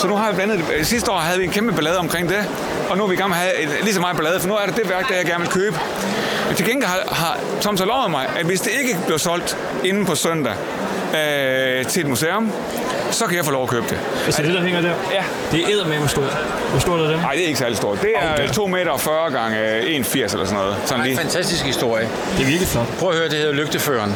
Så 0.00 0.06
nu 0.08 0.16
har 0.16 0.30
vi 0.30 0.34
blandt 0.34 0.52
andet, 0.52 0.86
sidste 0.86 1.10
år 1.10 1.18
havde 1.18 1.38
vi 1.38 1.44
en 1.44 1.50
kæmpe 1.50 1.72
ballade 1.72 1.98
omkring 1.98 2.28
det, 2.28 2.48
og 2.90 2.96
nu 2.96 3.04
er 3.04 3.08
vi 3.08 3.14
i 3.14 3.16
gang 3.16 3.30
med 3.30 3.36
at 3.38 3.42
have 3.42 3.58
et, 3.78 3.84
lige 3.84 3.94
så 3.94 4.00
meget 4.00 4.16
ballade, 4.16 4.40
for 4.40 4.48
nu 4.48 4.54
er 4.54 4.66
det 4.66 4.76
det 4.76 4.88
værk, 4.90 5.08
der 5.08 5.14
jeg 5.14 5.24
gerne 5.26 5.40
vil 5.40 5.48
købe. 5.52 5.76
Men 6.48 6.56
til 6.56 6.66
gengæld 6.66 6.88
har, 6.90 7.14
har 7.14 7.38
Tom 7.60 7.76
så 7.76 7.84
lovet 7.84 8.10
mig, 8.10 8.26
at 8.38 8.46
hvis 8.46 8.60
det 8.60 8.70
ikke 8.80 8.98
bliver 9.04 9.18
solgt 9.18 9.56
inden 9.84 10.06
på 10.06 10.14
søndag, 10.14 10.52
øh, 11.14 11.86
til 11.86 12.00
et 12.02 12.08
museum, 12.08 12.52
så 13.10 13.26
kan 13.26 13.36
jeg 13.36 13.44
få 13.44 13.50
lov 13.50 13.62
at 13.62 13.68
købe 13.68 13.86
det. 13.88 13.98
Altså 14.26 14.42
det, 14.42 14.54
der 14.54 14.62
hænger 14.62 14.80
der? 14.80 14.92
Ja. 15.12 15.22
Det 15.52 15.60
er 15.64 15.74
eddermame 15.74 16.08
stort. 16.08 16.36
Hvor 16.70 16.80
stort 16.80 17.00
er 17.00 17.06
det? 17.08 17.16
Nej, 17.22 17.32
det 17.32 17.42
er 17.42 17.46
ikke 17.46 17.58
særlig 17.58 17.76
stort. 17.76 18.02
Det 18.02 18.10
er 18.16 18.32
Okay. 18.34 18.48
2 18.48 18.66
meter 18.66 18.90
og 18.90 19.00
40 19.00 19.30
gange 19.30 19.80
1,80 19.80 19.92
eller 20.22 20.28
sådan 20.28 20.54
noget. 20.54 20.76
Sådan 20.84 20.88
Det 20.88 20.92
er 20.92 21.02
lige. 21.02 21.12
en 21.12 21.18
fantastisk 21.18 21.64
historie. 21.64 22.08
Det 22.36 22.42
er 22.42 22.46
virkelig 22.46 22.68
flot. 22.68 22.86
Prøv 22.98 23.10
at 23.10 23.16
høre, 23.16 23.28
det 23.28 23.38
hedder 23.38 23.52
Lygteføren. 23.52 24.14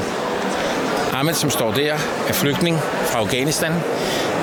Ahmed, 1.14 1.34
som 1.34 1.50
står 1.50 1.72
der, 1.72 1.94
er 2.28 2.32
flygtning 2.32 2.80
fra 3.06 3.18
Afghanistan. 3.18 3.72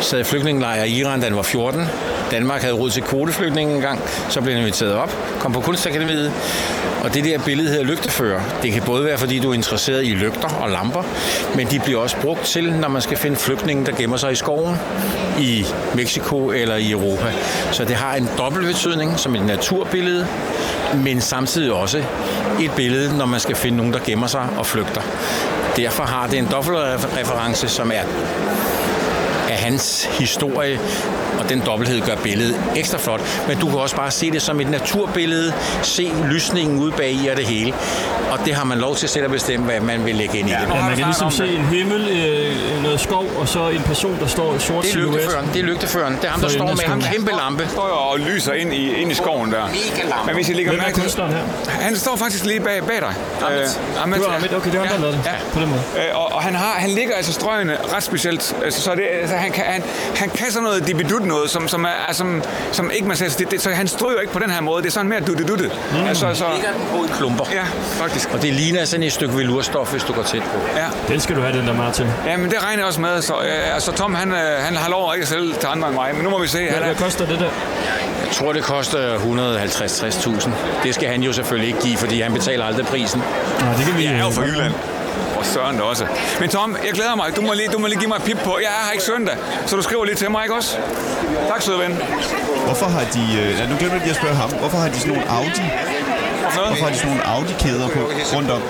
Sad 0.01 0.19
i 0.19 0.23
flygtningelejr 0.23 0.83
i 0.83 0.91
Iran, 0.91 1.19
da 1.19 1.25
han 1.25 1.35
var 1.35 1.41
14. 1.41 1.81
Danmark 2.31 2.61
havde 2.61 2.73
råd 2.73 2.89
til 2.89 3.03
kvoteflygtninge 3.03 3.75
engang. 3.75 3.99
Så 4.29 4.41
blev 4.41 4.53
han 4.53 4.63
inviteret 4.63 4.93
op, 4.93 5.15
kom 5.39 5.53
på 5.53 5.59
kunstakademiet. 5.59 6.31
Og 7.03 7.13
det 7.13 7.23
der 7.23 7.39
billede 7.39 7.69
hedder 7.69 7.83
lygtefører. 7.83 8.41
Det 8.61 8.73
kan 8.73 8.81
både 8.81 9.05
være, 9.05 9.17
fordi 9.17 9.39
du 9.39 9.49
er 9.49 9.53
interesseret 9.53 10.05
i 10.05 10.09
lygter 10.09 10.49
og 10.49 10.69
lamper, 10.69 11.03
men 11.55 11.67
de 11.67 11.79
bliver 11.79 12.01
også 12.01 12.17
brugt 12.21 12.45
til, 12.45 12.73
når 12.73 12.87
man 12.87 13.01
skal 13.01 13.17
finde 13.17 13.35
flygtninge, 13.35 13.85
der 13.85 13.91
gemmer 13.91 14.17
sig 14.17 14.31
i 14.31 14.35
skoven 14.35 14.75
i 15.39 15.65
Mexico 15.95 16.51
eller 16.51 16.75
i 16.75 16.91
Europa. 16.91 17.33
Så 17.71 17.85
det 17.85 17.95
har 17.95 18.15
en 18.15 18.29
dobbelt 18.37 18.65
betydning 18.65 19.19
som 19.19 19.35
et 19.35 19.45
naturbillede, 19.45 20.27
men 20.93 21.21
samtidig 21.21 21.73
også 21.73 22.03
et 22.61 22.71
billede, 22.75 23.17
når 23.17 23.25
man 23.25 23.39
skal 23.39 23.55
finde 23.55 23.77
nogen, 23.77 23.93
der 23.93 23.99
gemmer 24.05 24.27
sig 24.27 24.47
og 24.57 24.65
flygter. 24.65 25.01
Derfor 25.75 26.03
har 26.03 26.27
det 26.27 26.39
en 26.39 26.47
dobbeltreference, 26.51 27.67
som 27.67 27.91
er 27.91 28.03
hans 29.71 30.03
historie, 30.19 30.77
den 31.51 31.61
dobbelthed 31.65 32.01
gør 32.01 32.15
billedet 32.15 32.55
ekstra 32.75 32.97
flot. 32.97 33.21
Men 33.47 33.57
du 33.57 33.69
kan 33.69 33.79
også 33.79 33.95
bare 33.95 34.11
se 34.11 34.31
det 34.31 34.41
som 34.41 34.59
et 34.61 34.69
naturbillede, 34.69 35.53
se 35.83 36.11
lysningen 36.31 36.79
ud 36.79 36.91
bag 36.91 37.11
i 37.11 37.27
og 37.27 37.37
det 37.37 37.45
hele. 37.45 37.73
Og 38.31 38.39
det 38.45 38.53
har 38.55 38.63
man 38.63 38.77
lov 38.77 38.95
til 38.95 39.09
selv 39.09 39.25
at 39.25 39.31
bestemme, 39.31 39.65
hvad 39.65 39.79
man 39.79 40.05
vil 40.05 40.15
lægge 40.15 40.37
ind 40.37 40.49
i 40.49 40.51
det. 40.51 40.59
Ja, 40.61 40.81
man 40.81 40.95
kan 40.97 41.05
ligesom 41.05 41.31
se 41.31 41.47
en 41.47 41.65
himmel, 41.65 42.07
øh, 42.09 42.83
noget 42.83 42.99
skov, 42.99 43.25
og 43.39 43.47
så 43.47 43.69
en 43.69 43.81
person, 43.81 44.17
der 44.19 44.27
står 44.27 44.55
i 44.55 44.59
sort 44.59 44.83
Det 44.83 44.89
er 44.89 44.93
silhuet. 44.93 45.13
lygteføreren. 45.15 45.49
Det 45.53 45.59
er 45.59 45.63
lygteføreren. 45.63 46.15
Det 46.15 46.25
er 46.25 46.29
ham, 46.29 46.41
der 46.41 46.49
står 46.49 46.65
med 46.65 46.95
en 46.95 47.01
kæmpe 47.01 47.31
lampe. 47.31 47.63
Han 47.63 47.71
står 47.71 47.87
jo 47.87 47.93
og 47.93 48.19
lyser 48.19 48.53
ind 48.53 48.73
i, 48.73 48.93
ind 49.01 49.11
i 49.11 49.13
skoven 49.13 49.51
der. 49.51 49.65
Mega 49.67 50.09
lampe. 50.09 50.25
Men 50.25 50.35
hvis 50.35 50.49
I 50.49 50.53
lægger 50.53 50.71
Hvem 50.71 50.81
er 50.81 50.85
mærke 50.85 51.09
til... 51.09 51.23
Han 51.69 51.95
står 51.95 52.15
faktisk 52.15 52.45
lige 52.45 52.59
bag, 52.59 52.83
bag 52.83 53.01
dig. 53.01 53.13
Ahmed. 53.41 53.61
Øh, 53.61 54.01
Ahmed. 54.03 54.17
Det 54.17 54.27
var 54.27 54.33
Ahmed. 54.35 54.53
Okay, 54.53 54.71
det 54.71 54.79
var 54.79 54.85
ham, 54.85 54.95
der 54.95 55.01
lavede 55.01 55.17
det. 55.17 55.25
Ja. 55.25 55.31
På 55.53 55.59
den 55.59 55.69
måde. 55.69 55.81
Øh, 55.97 56.03
og, 56.19 56.31
og 56.31 56.41
han, 56.41 56.55
har, 56.55 56.73
han 56.77 56.89
ligger 56.89 57.15
altså 57.15 57.33
strøgene 57.33 57.77
ret 57.95 58.03
specielt. 58.03 58.55
Altså, 58.65 58.81
så 58.81 58.95
det, 58.95 59.03
altså, 59.21 59.35
han, 59.35 59.51
kan, 59.51 59.63
han, 59.63 59.83
han 60.15 60.29
kan 60.29 60.51
sådan 60.51 60.63
noget 60.63 60.87
dibidut 60.87 61.25
noget, 61.25 61.40
som, 61.47 61.67
som, 61.67 61.85
er, 61.85 62.13
som, 62.13 62.43
som 62.71 62.91
ikke 62.91 63.07
man 63.07 63.17
siger. 63.17 63.29
Det, 63.29 63.51
det, 63.51 63.61
så 63.61 63.69
han 63.69 63.87
stryger 63.87 64.19
ikke 64.21 64.33
på 64.33 64.39
den 64.39 64.49
her 64.49 64.61
måde. 64.61 64.81
Det 64.83 64.87
er 64.87 64.91
sådan 64.91 65.09
mere 65.09 65.19
dutte-dutte. 65.19 65.71
Mm. 65.91 66.07
Altså, 66.07 66.33
så, 66.33 66.45
Ligger 66.53 66.71
den 66.71 66.81
på 66.91 67.05
i 67.05 67.07
klumper. 67.17 67.45
ja, 67.53 67.63
faktisk. 68.03 68.29
Og 68.33 68.41
det 68.41 68.53
ligner 68.53 68.85
sådan 68.85 69.03
et 69.03 69.13
stykke 69.13 69.37
velurstof, 69.37 69.91
hvis 69.91 70.03
du 70.03 70.13
går 70.13 70.23
tæt 70.23 70.41
på. 70.41 70.59
Ja. 70.75 70.85
Den 71.13 71.19
skal 71.19 71.35
du 71.35 71.41
have, 71.41 71.57
den 71.59 71.67
der 71.67 71.73
Martin. 71.73 72.05
ja, 72.25 72.37
men 72.37 72.51
det 72.51 72.63
regner 72.63 72.77
jeg 72.77 72.85
også 72.87 73.01
med. 73.01 73.21
Så, 73.21 73.33
øh, 73.33 73.73
altså, 73.75 73.91
Tom, 73.91 74.15
han, 74.15 74.31
øh, 74.31 74.37
han 74.59 74.75
har 74.75 74.89
lov 74.89 75.09
at 75.09 75.15
ikke 75.15 75.23
at 75.23 75.29
sælge 75.29 75.53
til 75.59 75.67
andre 75.67 75.87
end 75.87 75.95
mig. 75.95 76.15
Men 76.15 76.23
nu 76.23 76.29
må 76.29 76.39
vi 76.41 76.47
se. 76.47 76.57
Han 76.57 76.67
Hvad, 76.69 76.81
er, 76.81 76.85
hvad 76.85 76.95
koster 76.95 77.25
det 77.25 77.39
der? 77.39 77.49
Jeg 78.25 78.31
tror, 78.31 78.53
det 78.53 78.63
koster 78.63 79.17
150-60.000. 79.17 80.49
Det 80.83 80.95
skal 80.95 81.07
han 81.09 81.23
jo 81.23 81.33
selvfølgelig 81.33 81.67
ikke 81.67 81.81
give, 81.81 81.97
fordi 81.97 82.21
han 82.21 82.33
betaler 82.33 82.65
aldrig 82.65 82.85
prisen. 82.85 83.23
Nå, 83.59 83.65
det 83.77 83.85
kan 83.85 83.97
vi... 83.97 84.03
jeg 84.05 84.13
er 84.13 84.19
jo 84.19 84.29
fra 84.29 84.41
Jylland. 84.43 84.73
Og 85.39 85.45
Søren 85.45 85.81
også. 85.81 86.05
Men 86.39 86.49
Tom, 86.49 86.77
jeg 86.85 86.93
glæder 86.93 87.15
mig. 87.15 87.35
Du 87.35 87.41
må 87.41 87.53
lige, 87.53 87.67
du 87.67 87.79
må 87.79 87.87
lige 87.87 87.99
give 87.99 88.07
mig 88.07 88.15
et 88.15 88.23
pip 88.23 88.37
på. 88.43 88.57
Jeg 88.61 88.67
er 88.67 88.85
her 88.85 88.91
ikke 88.91 89.03
søndag, 89.03 89.35
så 89.65 89.75
du 89.75 89.81
skriver 89.81 90.05
lige 90.05 90.15
til 90.15 90.31
mig, 90.31 90.43
ikke 90.43 90.55
også? 90.55 90.77
Tak, 91.47 91.61
søde 91.61 91.79
ven. 91.79 91.97
Hvorfor 92.65 92.85
har 92.85 93.03
de... 93.13 93.23
Øh, 93.41 93.59
ja, 93.59 93.67
nu 93.67 93.75
glemmer 93.79 93.95
jeg 93.97 94.01
lige 94.01 94.09
at 94.09 94.15
spørge 94.15 94.35
ham. 94.35 94.49
Hvorfor 94.49 94.77
har 94.77 94.89
de 94.89 94.99
sådan 94.99 95.13
nogle 95.13 95.29
Audi? 95.29 95.65
Hvorfor 96.41 96.61
noget? 96.61 96.69
Hvorfor 96.69 96.85
har 96.85 96.91
de 96.91 96.97
sådan 96.97 97.11
nogle 97.11 97.27
Audi-kæder 97.27 97.87
på 97.87 97.99
rundt 98.35 98.51
om? 98.51 98.61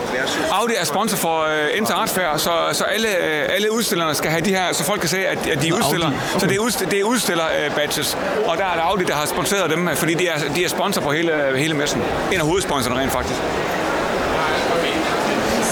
Audi 0.52 0.74
er 0.80 0.86
sponsor 0.86 1.18
for 1.18 1.38
uh, 1.44 1.78
Inter 1.78 1.96
Art 1.96 2.10
Fair, 2.10 2.38
så, 2.38 2.52
så 2.72 2.84
alle, 2.84 3.08
uh, 3.08 3.56
alle 3.56 3.72
udstillerne 3.74 4.16
skal 4.16 4.32
have 4.32 4.42
de 4.42 4.50
her, 4.50 4.74
så 4.74 4.84
folk 4.84 5.00
kan 5.00 5.10
se, 5.10 5.28
at, 5.28 5.48
at 5.48 5.62
de 5.62 5.76
udstiller. 5.76 6.06
Audi. 6.06 6.40
Så 6.40 6.48
det 6.48 6.56
er, 6.56 6.60
udst, 6.60 6.80
det 6.92 7.00
er 7.00 7.04
udstiller 7.04 7.44
uh, 7.68 7.76
badges. 7.76 8.18
Og 8.46 8.58
der 8.58 8.66
er 8.66 8.76
der 8.76 8.82
Audi, 8.82 9.04
der 9.04 9.14
har 9.14 9.26
sponsoreret 9.26 9.72
dem, 9.72 9.90
fordi 9.96 10.14
de 10.14 10.28
er, 10.28 10.38
de 10.56 10.64
er 10.64 10.70
sponsor 10.70 11.02
på 11.02 11.12
hele, 11.12 11.34
hele 11.56 11.74
messen. 11.74 12.02
En 12.32 12.40
af 12.40 12.46
hovedsponsorerne 12.46 13.02
rent 13.02 13.12
faktisk. 13.12 13.40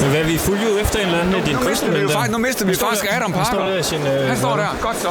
Men 0.02 0.10
hvad, 0.10 0.24
vi 0.24 0.38
fulgte 0.38 0.66
jo 0.72 0.78
efter 0.78 1.00
en 1.00 1.06
eller 1.06 1.20
anden 1.20 1.36
af 1.36 1.42
dine 1.44 1.60
Nu 1.60 1.70
mistede 1.70 1.92
vi, 1.92 2.00
jo 2.00 2.10
faktisk, 2.10 2.32
nu 2.32 2.38
mistede 2.38 2.66
vi 2.66 2.72
Han 2.72 2.76
står 2.76 2.88
faktisk 2.88 3.10
der- 3.10 3.16
Adam 3.16 3.34
Han 3.34 3.46
står 3.46 3.58
Parker. 3.60 3.76
der 3.76 3.82
sin... 3.82 4.08
Øh, 4.08 4.28
Han 4.28 4.38
står 4.38 4.56
der. 4.56 4.68
Godt 4.82 5.00
så. 5.02 5.10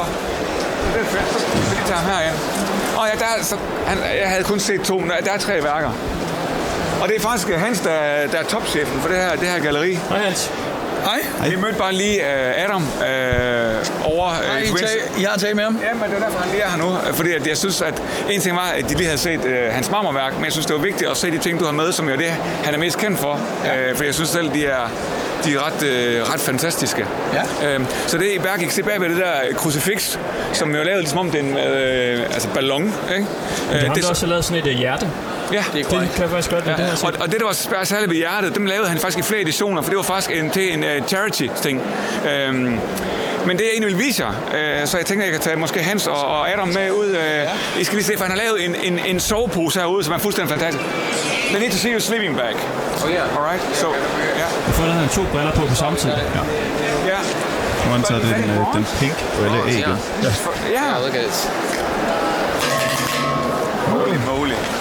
Det 0.93 1.01
er 1.01 1.05
fedt. 1.05 1.33
Så 1.33 1.39
skal 1.39 1.59
vi 1.79 1.83
tage 1.87 1.99
ham 1.99 2.05
her 2.13 2.19
ind. 2.29 2.37
Og 2.97 3.03
ja, 3.11 3.19
der 3.19 3.25
er, 3.39 3.43
så, 3.43 3.55
han, 3.87 3.97
jeg 4.21 4.29
havde 4.29 4.43
kun 4.43 4.59
set 4.59 4.81
to, 4.81 4.99
men 4.99 5.09
der, 5.09 5.17
der 5.17 5.31
er 5.31 5.37
tre 5.37 5.63
værker. 5.63 5.91
Og 7.01 7.07
det 7.07 7.15
er 7.15 7.19
faktisk 7.21 7.49
Hans, 7.57 7.79
der, 7.79 7.91
der 8.31 8.37
er 8.37 8.43
topchefen 8.43 9.01
for 9.01 9.07
det 9.09 9.17
her, 9.17 9.31
det 9.35 9.47
her 9.47 9.59
galleri. 9.59 9.93
Hej 10.09 10.17
Hans. 10.19 10.51
Hej. 11.03 11.49
Vi 11.49 11.55
mødte 11.55 11.77
bare 11.77 11.93
lige 11.93 12.19
uh, 12.19 12.63
Adam 12.63 12.81
uh, 12.81 14.11
over... 14.11 14.27
Uh, 14.29 14.63
i 14.63 14.67
forbindelse- 14.67 15.21
Jeg 15.21 15.29
har 15.29 15.37
talt 15.37 15.55
med 15.55 15.63
ham. 15.63 15.79
Ja, 15.83 15.93
men 15.93 16.03
det 16.11 16.17
er 16.17 16.25
derfor, 16.25 16.39
han 16.39 16.49
lige 16.51 16.63
er 16.63 16.69
her 16.69 16.77
nu. 16.77 16.89
øh, 17.07 17.13
Fordi 17.13 17.31
at 17.33 17.47
jeg 17.47 17.57
synes, 17.57 17.81
at 17.81 18.01
en 18.29 18.41
ting 18.41 18.55
var, 18.55 18.69
at 18.77 18.89
de 18.89 18.93
lige 18.95 19.05
havde 19.05 19.17
set 19.17 19.39
uh, 19.45 19.51
hans 19.75 19.91
marmorværk, 19.91 20.35
men 20.35 20.43
jeg 20.43 20.51
synes, 20.51 20.65
det 20.65 20.75
var 20.75 20.81
vigtigt 20.81 21.09
at 21.09 21.17
se 21.17 21.31
de 21.31 21.37
ting, 21.37 21.59
du 21.59 21.65
har 21.65 21.71
med, 21.71 21.91
som 21.91 22.09
jo 22.09 22.15
det, 22.15 22.27
han 22.63 22.73
er 22.73 22.77
mest 22.77 22.97
kendt 22.97 23.19
for. 23.19 23.39
Ja. 23.65 23.91
Uh, 23.91 23.97
for 23.97 24.03
jeg 24.03 24.13
synes 24.13 24.29
selv, 24.29 24.53
de 24.53 24.65
er, 24.65 24.91
de 25.45 25.53
er 25.53 25.59
ret, 25.67 25.83
uh, 26.23 26.33
ret 26.33 26.39
fantastiske. 26.39 27.05
Ja. 27.33 27.77
Uh, 27.77 27.85
så 28.07 28.17
det 28.17 28.35
er 28.35 28.39
bare 28.39 28.57
gik 28.57 28.71
se 28.71 28.83
bag 28.83 29.01
ved 29.01 29.09
det 29.09 29.17
der 29.17 29.33
krucifix, 29.57 30.17
som 30.53 30.75
jo 30.75 30.79
er 30.79 30.83
lavet 30.85 30.99
ligesom 30.99 31.19
om 31.19 31.31
det 31.31 31.39
er 31.39 31.43
en 31.43 31.53
uh, 31.53 32.33
altså 32.33 32.47
ballon. 32.53 32.83
Ikke? 32.83 32.95
Men 33.71 33.79
det 33.79 33.87
ham, 33.87 33.95
der 34.01 34.09
også 34.09 34.25
har 34.25 34.29
lavet 34.29 34.45
sådan 34.45 34.63
et 34.63 34.67
øh, 34.71 34.77
hjerte. 34.77 35.09
Ja, 35.51 35.63
Det 35.73 35.87
kan 35.87 36.01
jeg 36.19 36.29
faktisk 36.29 36.49
godt. 36.51 36.65
Det 36.65 36.71
Ja, 36.77 36.83
jeg 36.85 36.97
set. 36.97 37.05
og, 37.07 37.13
og 37.19 37.31
det, 37.31 37.39
der 37.39 37.45
var 37.45 37.83
særligt 37.83 38.09
ved 38.09 38.17
hjertet, 38.17 38.55
dem 38.55 38.65
lavede 38.65 38.89
han 38.89 38.97
faktisk 38.99 39.19
i 39.19 39.21
flere 39.21 39.41
editioner, 39.41 39.81
for 39.81 39.89
det 39.89 39.97
var 39.97 40.03
faktisk 40.03 40.39
en, 40.39 40.49
til 40.49 40.73
en 40.73 40.83
uh, 40.83 41.07
charity-ting. 41.07 41.81
Øhm, 42.31 42.79
men 43.45 43.57
det 43.57 43.65
er 43.65 43.69
en, 43.77 43.83
jeg 43.83 43.91
vil 43.91 43.99
vise 43.99 44.25
jer, 44.25 44.33
øh, 44.81 44.87
så 44.87 44.97
jeg 44.97 45.05
tænker, 45.05 45.23
jeg 45.25 45.31
kan 45.33 45.41
tage 45.41 45.55
måske 45.55 45.79
Hans 45.83 46.07
og, 46.07 46.25
og 46.25 46.49
Adam 46.53 46.67
med 46.67 46.91
ud. 46.91 47.07
Øh, 47.07 47.81
I 47.81 47.83
skal 47.83 47.95
lige 47.95 48.05
se, 48.05 48.13
for 48.17 48.23
han 48.25 48.31
har 48.31 48.37
lavet 48.37 48.65
en, 48.65 48.75
en, 48.83 48.99
en 49.05 49.19
sovepose 49.19 49.79
herude, 49.79 50.03
som 50.03 50.13
er 50.13 50.17
fuldstændig 50.17 50.49
fantastisk. 50.57 50.85
They 51.49 51.59
need 51.59 51.71
to 51.71 51.77
see 51.77 51.91
your 51.91 51.99
sleeping 51.99 52.37
bag. 52.37 52.55
Oh 53.03 53.11
yeah. 53.11 53.37
Alright, 53.37 53.77
so, 53.77 53.87
ja. 53.87 54.45
Jeg 54.67 54.73
får 54.73 54.83
han 54.83 55.09
to 55.09 55.21
briller 55.31 55.51
på 55.51 55.65
på 55.65 55.75
samme 55.75 55.97
tid. 55.99 56.09
Ja. 56.09 56.15
Ja. 57.07 57.17
Nu 57.85 57.91
han 57.91 58.03
taget 58.03 58.21
den, 58.23 58.49
øh, 58.49 58.57
den 58.75 58.85
pink 58.99 59.25
brille 59.39 59.57
af 59.57 59.71
igen. 59.71 59.79
Ja. 59.79 60.81
Yeah, 60.81 61.01
look 61.03 61.15
at 61.15 61.25
it. 61.25 61.49
Holy 63.87 64.17
moly. 64.27 64.78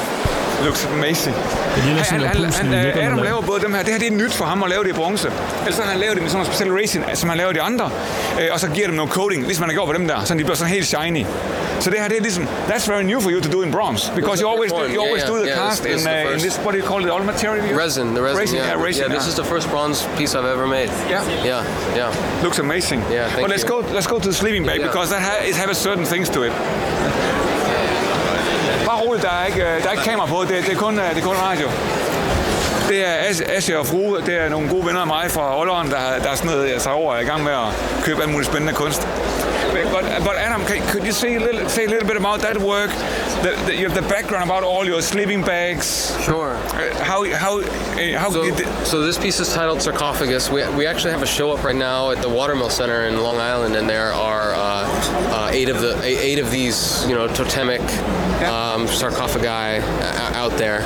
Looks 0.65 0.85
amazing. 0.93 1.37
Det 1.77 1.85
ligner 1.85 2.03
sådan, 2.03 2.21
han, 2.21 2.45
han, 2.53 2.73
han, 2.73 2.87
øh, 2.99 3.07
Adam 3.07 3.19
laver 3.19 3.41
både 3.43 3.61
dem 3.61 3.75
her. 3.75 3.83
Det 3.83 3.93
her 3.93 3.99
det 3.99 4.09
er 4.09 4.13
nyt 4.13 4.33
for 4.33 4.45
ham 4.45 4.63
at 4.63 4.71
lave 4.71 4.83
det 4.85 4.91
i 4.91 4.93
bronze. 4.93 5.29
Ellers 5.67 5.79
har 5.79 5.85
han 5.85 5.99
lavet 5.99 6.15
det 6.15 6.23
med 6.23 6.31
sådan 6.31 6.37
nogle 6.39 6.47
specielle 6.55 6.75
racing, 6.83 7.05
som 7.15 7.29
han 7.29 7.39
laver 7.39 7.53
de 7.53 7.61
andre. 7.63 7.91
Øh, 8.41 8.49
og 8.53 8.61
så 8.61 8.69
giver 8.69 8.87
dem 8.87 8.97
noget 8.97 9.11
coating, 9.13 9.43
ligesom 9.43 9.63
han 9.63 9.71
har 9.71 9.75
gjort 9.75 9.87
på 9.87 9.93
dem 9.93 10.09
der. 10.09 10.25
Så 10.25 10.35
de 10.35 10.45
bliver 10.45 10.55
sådan 10.57 10.73
helt 10.73 10.87
shiny. 10.87 11.25
Så 11.81 11.91
det 11.91 11.99
her, 12.01 12.09
det 12.09 12.17
er 12.17 12.23
ligesom, 12.23 12.49
that's 12.69 12.91
very 12.93 13.03
new 13.03 13.21
for 13.21 13.31
you 13.31 13.41
to 13.41 13.51
do 13.53 13.63
in 13.63 13.71
bronze. 13.73 14.13
Because 14.15 14.43
you 14.43 14.49
always, 14.53 14.71
do, 14.73 14.79
you 14.95 15.03
always 15.07 15.23
Yeah, 15.23 15.33
do 15.33 15.37
the 15.37 15.47
yeah, 15.47 15.59
yeah, 15.59 15.69
cast 15.71 15.83
this- 15.83 16.03
in, 16.07 16.27
uh, 16.29 16.35
in 16.35 16.39
this, 16.39 16.55
what 16.65 16.73
do 16.75 16.79
you 16.83 16.87
call 16.93 17.01
it, 17.05 17.11
all 17.11 17.25
material? 17.25 17.65
Resin, 17.85 18.07
the 18.15 18.23
resin. 18.23 18.39
Racing, 18.41 18.59
yeah, 18.59 18.69
yeah, 18.71 18.85
racing, 18.87 19.05
yeah. 19.05 19.15
This 19.17 19.25
yeah. 19.27 19.33
is 19.33 19.35
the 19.43 19.49
first 19.55 19.67
bronze 19.71 19.97
piece 20.19 20.33
I've 20.39 20.51
ever 20.57 20.67
made. 20.67 20.91
Yeah. 21.11 21.23
Yeah, 21.51 21.63
yeah. 22.01 22.45
Looks 22.45 22.59
amazing. 22.59 23.01
Yeah, 23.11 23.17
thank 23.29 23.41
but 23.45 23.51
let's 23.55 23.65
you. 23.65 23.83
go, 23.83 23.95
let's 23.97 24.09
go 24.15 24.17
to 24.25 24.29
the 24.33 24.39
sleeping 24.43 24.65
bag, 24.69 24.79
Yeah. 24.79 24.89
because 24.89 25.09
that 25.15 25.23
ha- 25.29 25.43
it 25.51 25.57
has 25.63 25.79
certain 25.89 26.07
things 26.13 26.27
to 26.31 26.41
it. 26.47 26.53
Bare 28.89 29.01
roligt, 29.01 29.25
der 29.25 29.31
er 29.31 29.47
ikke, 29.47 29.63
øh, 29.63 29.83
der 29.83 29.89
er 29.89 29.91
ikke 29.91 30.05
kamera 30.05 30.27
på, 30.27 30.43
det, 30.43 30.49
det, 30.49 30.73
er 30.73 30.77
kun, 30.77 30.99
øh, 30.99 31.11
det 31.11 31.19
er 31.19 31.23
kun 31.23 31.37
radio. 31.37 31.69
Det 32.89 33.07
er 33.07 33.15
As- 33.31 33.57
Asje 33.57 33.79
og 33.79 33.87
Frue, 33.87 34.21
det 34.27 34.41
er 34.41 34.49
nogle 34.49 34.69
gode 34.69 34.87
venner 34.87 35.01
af 35.01 35.07
mig 35.07 35.31
fra 35.31 35.59
Olleren, 35.61 35.91
der, 35.91 36.19
der 36.23 36.31
er 36.31 36.35
sådan 36.35 36.51
noget 36.51 36.83
sig 36.83 36.93
over 36.93 37.11
og 37.13 37.17
er 37.19 37.23
i 37.23 37.25
gang 37.25 37.45
med 37.45 37.53
at 37.53 38.03
købe 38.05 38.23
alt 38.23 38.31
muligt 38.31 38.51
spændende 38.51 38.73
kunst. 38.73 39.09
But, 39.93 40.05
but, 40.25 40.37
Adam, 40.37 40.65
can, 40.65 40.81
could 40.89 41.05
you 41.07 41.13
say 41.13 41.37
a, 41.37 41.39
little, 41.39 41.69
say 41.69 41.85
a 41.85 41.89
little 41.89 42.09
bit 42.09 42.17
about 42.17 42.41
that 42.41 42.57
work? 42.57 42.91
The, 43.43 43.51
the, 43.67 43.75
you 43.77 43.89
have 43.89 43.95
the 43.95 44.09
background 44.09 44.51
about 44.51 44.65
all 44.65 44.85
your 44.87 45.03
sleeping 45.03 45.45
bags. 45.45 46.17
Sure. 46.25 46.55
Uh, 46.55 47.05
how 47.05 47.25
how 47.45 47.61
uh, 47.61 48.19
how 48.19 48.31
So, 48.31 48.51
so 48.85 49.03
this 49.03 49.19
piece 49.19 49.39
is 49.41 49.53
titled 49.55 49.83
Sarcophagus. 49.83 50.51
We, 50.51 50.67
we 50.71 50.87
actually 50.87 51.13
have 51.13 51.23
a 51.23 51.27
show 51.27 51.53
up 51.53 51.63
right 51.65 51.77
now 51.77 52.11
at 52.11 52.23
the 52.23 52.29
Watermill 52.29 52.71
Center 52.71 53.05
in 53.05 53.23
Long 53.23 53.37
Island, 53.37 53.77
and 53.77 53.89
there 53.89 54.13
are 54.13 54.55
uh, 54.55 54.87
uh, 55.37 55.51
eight 55.53 55.69
of 55.69 55.81
the 55.81 55.93
eight 56.03 56.39
of 56.39 56.51
these, 56.51 57.07
you 57.09 57.15
know, 57.15 57.27
totemic 57.29 57.83
um, 58.49 58.89
sarcophagi 58.89 59.47
uh, 59.47 60.33
out 60.43 60.53
there. 60.57 60.81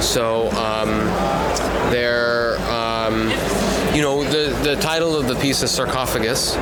So 0.00 0.48
um, 0.52 0.90
they're, 1.90 2.58
um, 2.70 3.28
you 3.94 4.02
know, 4.02 4.24
the 4.24 4.58
the 4.62 4.76
title 4.76 5.16
of 5.16 5.26
the 5.26 5.34
piece 5.36 5.62
is 5.62 5.70
Sarcophagus. 5.70 6.56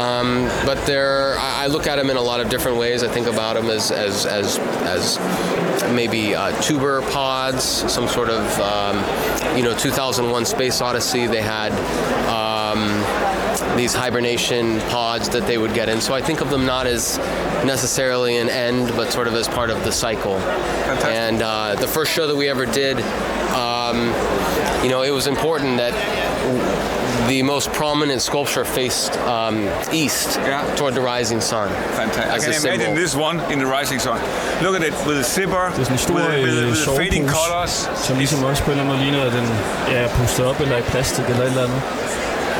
Um, 0.00 0.44
but 0.64 0.84
they're, 0.86 1.36
I 1.38 1.66
look 1.66 1.86
at 1.86 1.96
them 1.96 2.10
in 2.10 2.16
a 2.16 2.22
lot 2.22 2.40
of 2.40 2.48
different 2.48 2.78
ways. 2.78 3.02
I 3.02 3.08
think 3.08 3.26
about 3.26 3.54
them 3.54 3.68
as 3.68 3.90
as 3.90 4.24
as, 4.24 4.58
as 4.58 5.18
maybe 5.92 6.34
uh, 6.34 6.58
tuber 6.62 7.02
pods, 7.10 7.64
some 7.64 8.08
sort 8.08 8.30
of, 8.30 8.60
um, 8.60 8.96
you 9.56 9.62
know, 9.62 9.76
2001 9.76 10.44
Space 10.46 10.80
Odyssey. 10.80 11.26
They 11.26 11.42
had 11.42 11.72
um, 12.28 13.76
these 13.76 13.94
hibernation 13.94 14.80
pods 14.82 15.28
that 15.30 15.46
they 15.46 15.58
would 15.58 15.74
get 15.74 15.88
in. 15.88 16.00
So 16.00 16.14
I 16.14 16.22
think 16.22 16.40
of 16.40 16.50
them 16.50 16.64
not 16.64 16.86
as 16.86 17.18
necessarily 17.64 18.38
an 18.38 18.48
end, 18.48 18.88
but 18.96 19.12
sort 19.12 19.26
of 19.26 19.34
as 19.34 19.48
part 19.48 19.70
of 19.70 19.84
the 19.84 19.92
cycle. 19.92 20.36
And 21.04 21.42
uh, 21.42 21.74
the 21.76 21.88
first 21.88 22.12
show 22.12 22.26
that 22.26 22.36
we 22.36 22.48
ever 22.48 22.66
did, 22.66 22.98
um, 23.90 24.84
you 24.84 24.90
know, 24.90 25.02
it 25.02 25.10
was 25.10 25.26
important 25.26 25.76
that 25.78 25.94
the 27.28 27.42
most 27.42 27.72
prominent 27.72 28.20
sculpture 28.22 28.64
faced 28.64 29.16
um, 29.18 29.56
east 29.92 30.28
toward 30.76 30.94
the 30.94 31.00
rising 31.00 31.40
sun. 31.40 31.68
Fantastic. 31.94 32.32
I 32.32 32.38
can 32.38 32.52
imagine 32.62 32.80
symbol. 32.80 32.94
this 33.02 33.14
one 33.14 33.36
in 33.52 33.58
the 33.58 33.66
rising 33.66 33.98
sun. 33.98 34.18
Look 34.62 34.74
at 34.76 34.82
it 34.82 34.94
with 35.06 35.16
the 35.16 35.24
zipper, 35.24 35.64
Det 35.70 35.80
er 35.80 35.84
sådan 35.84 35.92
en 35.92 35.98
stor 35.98 36.14
with, 36.14 36.42
with, 36.42 36.64
with 36.66 36.84
the 36.84 36.96
fading 36.96 37.28
colors. 37.28 37.90
som 38.06 38.16
ligesom 38.18 38.44
også 38.44 38.62
på 38.62 38.70
en 38.70 38.78
eller 38.78 38.92
anden 38.92 38.96
måde 38.96 39.10
ligner, 39.10 39.26
at 39.26 39.32
den 39.32 39.48
ja, 39.90 39.98
er 40.04 40.08
pustet 40.08 40.46
op 40.46 40.60
eller 40.60 40.76
i 40.76 40.82
plastik 40.82 41.24
eller 41.28 41.42
et 41.42 41.48
eller 41.48 41.64
andet. 41.64 41.82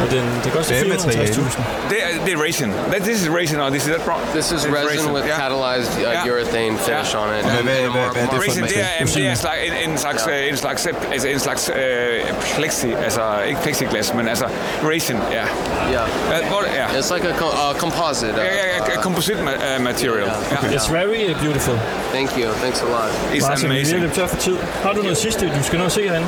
Og 0.04 0.10
den, 0.10 0.24
det 0.44 0.52
koster 0.52 0.84
Hvad 0.86 0.96
er 0.96 0.98
450.000. 0.98 1.60
Det 1.90 1.98
er, 2.04 2.24
det 2.26 2.32
er 2.34 2.40
resin. 2.46 2.70
That, 2.92 3.02
this 3.02 3.22
is 3.22 3.28
resin, 3.40 3.60
or 3.60 3.68
this 3.70 3.82
is 3.86 3.88
that 3.94 4.02
wrong? 4.08 4.22
This 4.36 4.46
is 4.52 4.60
It's 4.64 4.90
resin 4.90 5.12
with 5.16 5.26
yeah. 5.26 5.38
catalyzed 5.42 5.92
uh, 5.96 6.02
Yeah. 6.02 6.26
urethane 6.32 6.74
finish 6.88 7.10
on 7.20 7.28
it. 7.38 7.44
Hvad, 7.44 7.62
hvad, 7.62 7.74
hvad, 7.74 7.90
hvad 8.12 8.22
er 8.22 8.26
det 8.26 8.28
for 8.30 8.50
Resin, 8.50 8.64
et 8.64 8.70
det 8.70 8.78
er, 8.80 9.04
det 9.14 9.26
er 9.26 9.34
slags, 9.34 9.58
en, 9.84 9.90
en 9.90 9.98
slags, 9.98 10.26
øh, 10.26 10.48
en 10.50 10.56
slags, 10.56 10.86
altså 11.12 11.28
en 11.28 11.40
slags 11.40 11.70
øh, 11.70 12.20
plexi, 12.56 12.90
altså 13.06 13.22
ikke 13.48 13.60
plexiglas, 13.62 14.14
men 14.14 14.28
altså 14.28 14.46
resin, 14.90 15.16
ja. 15.32 15.36
Yeah. 15.36 16.08
Hvad, 16.28 16.38
hvor, 16.48 16.62
ja. 16.80 16.86
It's 16.98 17.14
like 17.14 17.28
a 17.28 17.32
co- 17.42 17.54
uh, 17.70 17.78
composite. 17.84 18.32
Uh, 18.32 18.38
Ja, 18.38 18.44
ja, 18.44 18.92
ja, 18.94 19.00
composite 19.02 19.38
ma- 19.48 19.76
uh, 19.76 19.82
material. 19.84 20.26
Ja. 20.50 20.56
It's 20.76 20.92
very 20.92 21.20
uh, 21.30 21.40
beautiful. 21.42 21.76
Thank 22.14 22.30
you. 22.38 22.46
Thanks 22.62 22.80
a 22.82 22.84
lot. 22.84 23.10
It's 23.34 23.48
Martin, 23.48 23.68
vi 23.70 23.74
er 23.74 23.78
amazing. 23.80 24.00
lidt 24.02 24.12
tør 24.14 24.26
for 24.26 24.36
tid. 24.36 24.56
Har 24.82 24.92
du 24.92 25.02
noget 25.02 25.16
sidste, 25.16 25.46
du 25.58 25.62
skal 25.62 25.78
nå 25.78 25.84
at 25.84 25.92
se 25.92 26.02
herinde? 26.08 26.26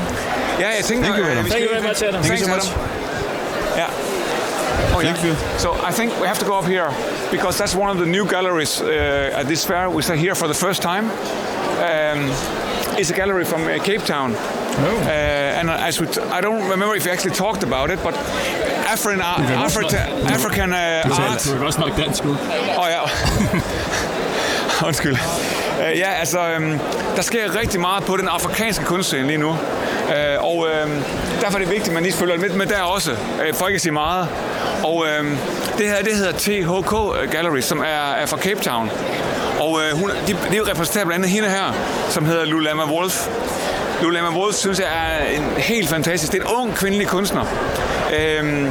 Ja, 0.61 0.67
jeg 0.77 0.85
tænker, 0.85 1.05
Thank 1.05 1.19
you, 1.19 1.25
øh, 1.27 1.45
vi 1.45 1.51
very 1.51 1.87
much, 1.89 2.03
Adam. 2.09 2.23
Thank 2.23 2.41
you 2.41 2.47
so 2.49 2.53
Adam. 2.55 3.02
Oh, 4.95 5.01
yeah. 5.01 5.15
Thank 5.15 5.25
you. 5.25 5.35
So 5.59 5.73
I 5.73 5.93
think 5.93 6.13
we 6.21 6.27
have 6.27 6.39
to 6.39 6.45
go 6.45 6.59
up 6.59 6.67
here 6.67 6.91
because 7.31 7.57
that's 7.59 7.75
one 7.75 7.91
of 7.91 7.99
the 7.99 8.07
new 8.07 8.27
galleries 8.27 8.81
uh, 8.81 9.41
at 9.41 9.47
this 9.47 9.65
fair. 9.65 9.89
We 9.89 10.03
are 10.03 10.17
here 10.17 10.35
for 10.35 10.49
the 10.49 10.55
first 10.55 10.83
time. 10.83 11.05
Um, 11.83 12.31
it's 12.99 13.11
a 13.11 13.15
gallery 13.15 13.45
from 13.45 13.63
uh, 13.63 13.79
Cape 13.83 14.05
Town. 14.05 14.35
Uh, 14.35 15.59
and 15.59 15.71
as 15.71 16.01
we 16.01 16.07
t- 16.07 16.21
I 16.21 16.41
don't 16.41 16.69
remember 16.69 16.95
if 16.95 17.05
we 17.05 17.11
actually 17.11 17.35
talked 17.35 17.63
about 17.63 17.91
it, 17.91 18.03
but 18.03 18.15
African, 18.87 19.21
uh, 19.21 19.65
Africa, 19.65 19.99
African 20.37 20.73
uh, 20.73 20.77
art. 21.31 21.45
Du 21.45 21.63
er 21.63 21.67
også 21.67 21.81
nok 21.81 21.97
dansk 21.97 22.25
ud. 22.25 22.37
Åh 22.77 22.79
oh, 22.79 22.89
ja. 22.91 23.01
Undskyld. 24.89 25.13
Uh, 25.13 25.99
ja, 25.99 26.11
altså, 26.11 26.39
øhm, 26.49 26.79
der 27.17 27.23
sker 27.23 27.61
rigtig 27.61 27.81
meget 27.81 28.05
på 28.05 28.17
den 28.17 28.29
afrikanske 28.29 28.85
kunstscene 28.85 29.27
lige 29.27 29.39
nu. 29.39 29.51
Uh, 29.51 30.45
og 30.45 30.67
øhm, 30.69 31.03
derfor 31.41 31.59
er 31.59 31.63
det 31.63 31.71
vigtigt, 31.71 31.89
at 31.89 31.95
man 31.95 32.03
lige 32.03 32.13
følger 32.13 32.37
lidt 32.37 32.55
med 32.55 32.67
der 32.67 32.83
også, 32.83 33.13
uh, 33.13 33.55
for 33.55 33.67
ikke 33.67 33.77
at 33.77 33.83
sige 33.83 33.93
meget. 33.93 34.29
Og 34.85 35.07
øh, 35.07 35.25
det 35.79 35.87
her, 35.87 36.03
det 36.03 36.15
hedder 36.17 36.33
THK 36.33 37.31
Gallery, 37.31 37.61
som 37.61 37.79
er, 37.79 38.13
er 38.13 38.27
fra 38.27 38.37
Cape 38.37 38.61
Town. 38.61 38.91
Og 39.61 39.81
øh, 39.83 39.99
hun, 39.99 40.11
de, 40.27 40.33
de 40.33 40.71
repræsenterer 40.71 41.05
blandt 41.05 41.25
andet 41.25 41.31
hende 41.31 41.49
her, 41.49 41.73
som 42.09 42.25
hedder 42.25 42.45
Lulama 42.45 42.85
Wolf. 42.85 43.29
Lulama 44.03 44.29
Wolf 44.29 44.55
synes 44.55 44.79
jeg 44.79 44.89
er 44.89 45.37
en 45.37 45.45
helt 45.57 45.89
fantastisk. 45.89 46.33
Det 46.33 46.43
er 46.43 46.45
en 46.45 46.55
ung 46.57 46.75
kvindelig 46.75 47.07
kunstner. 47.07 47.45
Øh, 48.21 48.71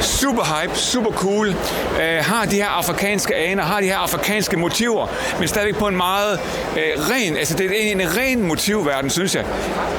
super 0.00 0.44
hype, 0.62 0.76
super 0.76 1.10
cool, 1.10 1.48
øh, 1.48 2.24
har 2.24 2.44
de 2.44 2.56
her 2.56 2.68
afrikanske 2.68 3.34
aner, 3.36 3.62
har 3.62 3.80
de 3.80 3.86
her 3.86 3.96
afrikanske 3.98 4.56
motiver, 4.56 5.06
men 5.38 5.48
stadigvæk 5.48 5.76
på 5.76 5.86
en 5.86 5.96
meget 5.96 6.40
øh, 6.76 6.82
ren, 7.10 7.36
altså 7.36 7.54
det 7.54 7.66
er 7.66 7.92
en, 7.92 8.00
en 8.00 8.16
ren 8.16 8.42
motivverden, 8.42 9.10
synes 9.10 9.34
jeg, 9.34 9.44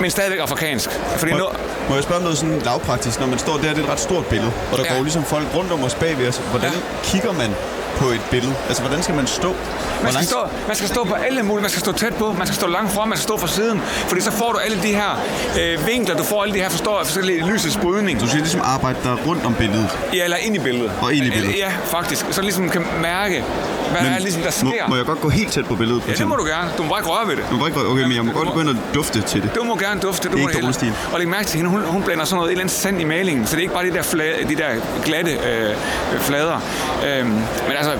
men 0.02 0.12
stadigvæk 0.12 0.40
afrikansk. 0.40 0.90
Fordi 1.18 1.32
Må, 1.32 1.38
nu, 1.38 1.46
må 1.90 1.96
jeg 1.96 2.04
spørge 2.04 2.22
noget 2.22 2.38
sådan 2.38 2.60
lavpraktisk? 2.66 3.20
Når 3.20 3.28
man 3.28 3.40
står 3.40 3.54
der, 3.58 3.62
det 3.74 3.78
er 3.80 3.84
et 3.84 3.90
ret 3.90 4.00
stort 4.00 4.26
billede, 4.26 4.52
og 4.72 4.78
der 4.78 4.84
Ja. 4.90 4.94
går 4.96 5.02
ligesom 5.04 5.24
folk 5.24 5.46
rundt 5.56 5.72
om 5.72 5.84
os 5.84 5.96
bagved 5.96 6.28
os. 6.28 6.42
Hvordan 6.50 6.72
Ja. 6.72 6.78
kigger 7.04 7.32
man 7.34 7.50
på 7.98 8.06
et 8.06 8.22
billede? 8.32 8.54
Altså, 8.68 8.84
hvordan 8.84 9.04
skal 9.04 9.16
man 9.16 9.28
stå? 9.28 9.56
Man 10.04 10.14
skal, 10.14 10.26
stå, 10.26 10.38
man 10.68 10.76
skal 10.76 10.90
stå 10.90 11.04
på 11.04 11.14
alle 11.14 11.44
mulige, 11.44 11.62
man 11.62 11.70
skal 11.70 11.80
stå 11.82 11.92
tæt 11.92 12.16
på, 12.16 12.36
man 12.38 12.48
skal 12.48 12.56
stå 12.56 12.68
langt 12.68 12.92
frem, 12.92 13.08
man 13.10 13.18
skal 13.18 13.24
stå 13.24 13.38
fra 13.38 13.48
siden, 13.48 13.82
fordi 14.08 14.22
så 14.22 14.32
får 14.32 14.52
du 14.52 14.58
alle 14.58 14.78
de 14.84 14.88
her 14.88 15.22
øh, 15.62 15.88
vinkler, 15.88 16.16
du 16.18 16.24
får 16.24 16.44
alle 16.44 16.54
de 16.54 16.60
her 16.60 16.70
forstår, 16.70 17.04
forskellige 17.04 17.46
lysets 17.46 17.78
brydning. 17.78 18.20
Du 18.22 18.28
skal 18.28 18.40
ligesom 18.40 18.62
arbejde 18.64 18.98
der 19.04 19.16
rundt 19.28 19.46
om 19.46 19.54
billedet. 19.56 19.89
Ja, 20.14 20.24
eller 20.24 20.38
ind 20.38 20.56
i 20.56 20.60
billedet. 20.60 20.92
Og 21.02 21.14
ind 21.14 21.26
i 21.26 21.30
billedet. 21.30 21.58
Ja, 21.58 21.72
faktisk. 21.86 22.26
Så 22.32 22.42
ligesom 22.42 22.70
kan 22.70 22.86
mærke, 23.02 23.44
hvad 23.92 24.02
der 24.02 24.16
er, 24.16 24.20
ligesom, 24.20 24.42
der 24.42 24.52
sker. 24.52 24.66
må, 24.66 24.72
må 24.90 24.96
jeg 24.96 25.06
godt 25.06 25.22
gå 25.22 25.30
helt 25.30 25.52
tæt 25.52 25.66
på 25.66 25.76
billedet? 25.76 26.04
For 26.04 26.10
Ja, 26.12 26.16
det 26.16 26.28
må 26.28 26.36
du 26.36 26.44
gerne. 26.46 26.70
Du 26.78 26.84
må 26.84 26.90
bare 26.90 27.00
ikke 27.00 27.10
røre 27.10 27.28
ved 27.30 27.36
det. 27.36 27.46
Du 27.52 27.56
må 27.58 27.66
ikke, 27.68 27.80
okay, 27.88 28.02
men 28.04 28.16
jeg 28.16 28.26
må 28.26 28.32
godt 28.32 28.48
begynde 28.54 28.72
at 28.72 28.78
dufte 28.96 29.22
til 29.22 29.42
det. 29.42 29.56
Du 29.56 29.64
må 29.64 29.76
gerne 29.76 30.00
dufte. 30.02 30.28
Du 30.30 30.34
Det 30.34 30.40
er 30.40 30.44
må 30.44 30.50
ikke 30.50 30.62
dårlig. 30.62 30.94
Og 31.14 31.20
læg 31.20 31.28
mærke 31.28 31.46
til 31.48 31.58
hende, 31.58 31.70
hun, 31.72 31.82
hun 31.86 32.04
blander 32.04 32.26
sådan 32.26 32.36
noget, 32.36 32.50
et 32.50 32.52
eller 32.52 32.62
andet 32.64 32.76
sand 32.76 33.02
i 33.02 33.04
malingen, 33.04 33.46
så 33.48 33.52
det 33.56 33.58
er 33.58 33.62
ikke 33.62 33.74
bare 33.74 33.86
de 33.86 33.92
der, 33.94 34.02
flade, 34.02 34.34
de 34.50 34.56
der 34.56 34.70
glatte 35.06 35.32
øh, 35.32 35.76
flader. 36.20 36.60
Øhm, 37.08 37.28
men 37.30 37.42
altså, 37.78 37.94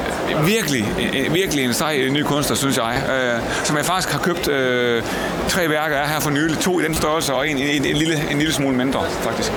virkelig, 0.46 0.94
øh, 1.18 1.34
virkelig 1.34 1.66
en 1.66 1.74
sej 1.74 2.00
øh, 2.04 2.12
ny 2.14 2.24
kunstner, 2.24 2.56
synes 2.56 2.78
jeg, 2.78 3.02
øh, 3.10 3.66
som 3.66 3.78
jeg 3.78 3.86
faktisk 3.86 4.10
har 4.12 4.20
købt 4.20 4.48
øh, 4.48 5.04
tre 5.48 5.70
værker 5.70 5.98
af 5.98 6.10
her 6.10 6.20
for 6.20 6.30
nylig. 6.30 6.60
To 6.60 6.80
i 6.80 6.84
den 6.84 6.96
størrelse, 6.96 7.34
og 7.34 7.50
en, 7.50 7.58
en, 7.58 7.86
en, 7.86 7.96
lille, 7.96 8.24
en 8.32 8.38
lille 8.38 8.54
smule 8.54 8.76
mindre, 8.78 9.04
faktisk. 9.22 9.52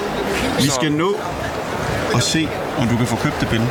Vi 0.61 0.67
Så- 0.67 0.75
skal 0.75 0.93
nå 0.93 1.21
og 2.15 2.23
se, 2.23 2.49
om 2.79 2.89
du 2.89 2.97
kan 2.97 3.07
få 3.07 3.17
købt 3.17 3.41
det 3.41 3.49
billede. 3.49 3.71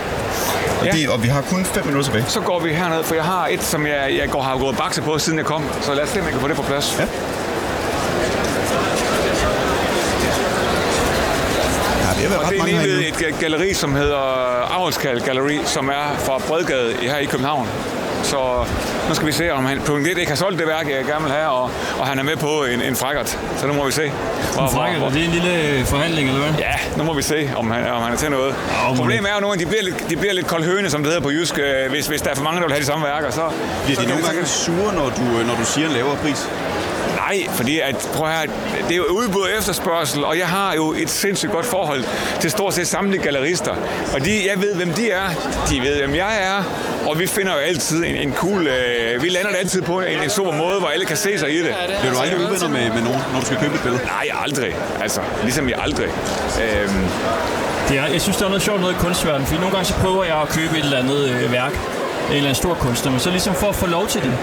Og, 0.80 0.86
Ja. 0.86 0.92
det, 0.92 1.10
og 1.10 1.24
vi 1.24 1.28
har 1.28 1.42
kun 1.42 1.66
5 1.66 1.86
minutter 1.86 2.06
tilbage. 2.12 2.26
Så 2.28 2.40
går 2.40 2.60
vi 2.60 2.70
herned, 2.74 3.04
for 3.04 3.16
jeg 3.16 3.24
har 3.24 3.48
et, 3.48 3.64
som 3.64 3.86
jeg, 3.88 4.16
jeg 4.18 4.30
går, 4.30 4.42
har 4.42 4.58
gået 4.58 4.78
bakse 4.78 5.02
på, 5.02 5.20
siden 5.20 5.38
jeg 5.40 5.46
kom. 5.46 5.64
Så 5.82 5.94
lad 5.94 6.04
os 6.04 6.10
se, 6.10 6.20
om 6.20 6.26
jeg 6.26 6.32
kan 6.34 6.42
få 6.42 6.48
det 6.48 6.56
på 6.56 6.62
plads. 6.62 6.96
Ja. 7.00 7.06
Ja, 12.22 12.28
det 12.30 12.38
Og 12.38 12.44
er 12.44 12.66
lige 12.66 12.78
ved 12.80 13.00
et 13.00 13.14
ga- 13.14 13.40
galleri, 13.40 13.74
som 13.74 13.96
hedder 13.96 14.18
Avlskald 14.78 15.22
Galleri, 15.22 15.60
som 15.66 15.90
er 15.90 16.16
fra 16.20 16.38
Bredgade 16.48 16.94
her 17.02 17.18
i 17.18 17.26
København. 17.26 17.68
Så 18.24 18.66
nu 19.10 19.16
skal 19.16 19.28
vi 19.28 19.32
se, 19.32 19.50
om 19.54 19.66
han 19.66 19.82
på 19.86 19.96
en 19.96 20.06
ikke 20.06 20.28
har 20.28 20.36
solgt 20.36 20.60
det 20.60 20.68
værk, 20.68 20.90
jeg 20.90 21.06
gerne 21.06 21.24
vil 21.24 21.32
have, 21.34 21.50
og, 21.50 21.72
og 22.00 22.08
han 22.08 22.20
er 22.20 22.24
med 22.24 22.36
på 22.36 22.64
en, 22.66 22.82
en 22.82 22.96
frækkert. 22.96 23.30
Så 23.58 23.68
nu 23.68 23.74
må 23.74 23.86
vi 23.86 23.92
se. 23.92 24.12
Hvor, 24.54 24.68
Frækker, 24.68 25.10
det 25.10 25.22
er 25.22 25.26
en 25.26 25.32
lille 25.32 25.54
øh, 25.80 25.86
forhandling, 25.86 26.28
eller 26.30 26.42
hvad? 26.42 26.52
Ja, 26.60 26.74
nu 26.98 27.04
må 27.04 27.14
vi 27.14 27.22
se, 27.22 27.50
om 27.58 27.72
han, 27.72 27.88
om 27.92 28.02
han 28.02 28.14
er 28.14 28.18
til 28.18 28.32
noget. 28.32 28.56
men- 28.88 28.98
Problemet 28.98 29.30
er 29.32 29.36
jo 29.36 29.42
nogle, 29.42 29.54
at 29.54 29.60
de 29.60 29.66
bliver 29.66 29.84
lidt, 29.84 30.10
de 30.10 30.16
bliver 30.16 30.34
lidt 30.34 30.48
koldhøne, 30.48 30.90
som 30.90 31.02
det 31.04 31.08
hedder 31.08 31.22
på 31.24 31.32
jysk, 31.32 31.60
øh, 31.60 31.90
hvis, 31.90 32.08
hvis 32.08 32.22
der 32.22 32.30
er 32.30 32.36
for 32.36 32.44
mange, 32.44 32.60
der 32.60 32.66
vil 32.66 32.72
have 32.74 32.82
de 32.82 32.86
samme 32.86 33.06
værker. 33.06 33.32
Så, 33.32 33.42
Bliver 33.86 33.96
så 33.96 34.02
de 34.04 34.08
nogle 34.10 34.24
det- 34.24 34.32
gange 34.32 34.46
sure, 34.48 34.94
når 34.94 35.10
du, 35.10 35.40
øh, 35.40 35.48
når 35.48 35.56
du 35.56 35.66
siger 35.66 35.88
en 35.88 35.94
lavere 35.94 36.16
pris? 36.24 36.50
Nej, 37.32 37.48
fordi 37.50 37.80
at, 37.80 37.96
prøv 38.16 38.28
her, 38.28 38.42
det 38.88 38.92
er 38.92 38.96
jo 38.96 39.04
udbud 39.04 39.42
og 39.42 39.50
efterspørgsel, 39.58 40.24
og 40.24 40.38
jeg 40.38 40.48
har 40.48 40.74
jo 40.74 40.94
et 40.94 41.10
sindssygt 41.10 41.52
godt 41.52 41.66
forhold 41.66 42.04
til 42.40 42.52
stort 42.52 42.74
set 42.74 42.88
samtlige 42.88 43.24
gallerister. 43.24 43.76
Og 44.14 44.26
de, 44.26 44.48
jeg 44.50 44.62
ved, 44.62 44.76
hvem 44.76 44.94
de 44.94 45.12
er, 45.12 45.30
de 45.70 45.82
ved, 45.82 45.98
hvem 46.00 46.16
jeg 46.16 46.44
er, 46.44 46.64
og 47.10 47.20
vi 47.20 47.28
finder 47.28 47.54
jo 47.54 47.60
altid 47.60 48.04
en, 48.06 48.16
en 48.16 48.34
cool... 48.34 48.68
Øh, 48.68 49.24
vi 49.24 49.30
lander 49.30 49.50
det 49.50 49.58
altid 49.58 49.82
på 49.82 50.00
en, 50.02 50.24
en 50.24 50.30
super 50.30 50.52
måde, 50.52 50.80
hvor 50.80 50.88
alle 50.88 51.06
kan 51.06 51.18
se 51.18 51.40
sig 51.40 51.50
i 51.52 51.58
det. 51.58 51.76
Bliver 52.02 52.14
du 52.14 52.20
aldrig 52.20 52.40
uvenner 52.40 52.68
med, 52.70 52.90
med 52.90 53.02
nogen, 53.02 53.22
når 53.34 53.40
du 53.40 53.46
skal 53.46 53.58
købe 53.58 53.76
et 53.76 53.82
billede? 53.82 54.04
Nej, 54.04 54.44
aldrig. 54.46 54.76
Altså, 55.02 55.22
ligesom 55.44 55.70
jeg 55.70 55.78
aldrig. 55.82 56.08
Øhm, 56.64 57.06
Det 57.90 57.98
er, 57.98 58.06
jeg 58.06 58.22
synes, 58.22 58.38
der 58.38 58.46
er 58.46 58.50
noget 58.50 58.64
sjovt 58.64 58.82
noget 58.82 58.94
i 58.94 58.98
kunstverdenen, 58.98 59.48
fordi 59.48 59.60
nogle 59.60 59.76
gange 59.76 59.86
så 59.88 59.94
prøver 59.94 60.24
jeg 60.24 60.38
at 60.42 60.50
købe 60.50 60.78
et 60.78 60.84
eller 60.84 60.98
andet 60.98 61.30
øh, 61.30 61.52
værk, 61.52 61.72
en 61.74 61.80
eller 62.30 62.40
anden 62.40 62.56
stor 62.56 62.74
kunstner, 62.74 63.12
men 63.12 63.20
så 63.20 63.30
ligesom 63.30 63.56
for 63.56 63.68
at 63.68 63.76
få 63.76 63.88
lov 63.88 64.08
til 64.08 64.22
det, 64.22 64.34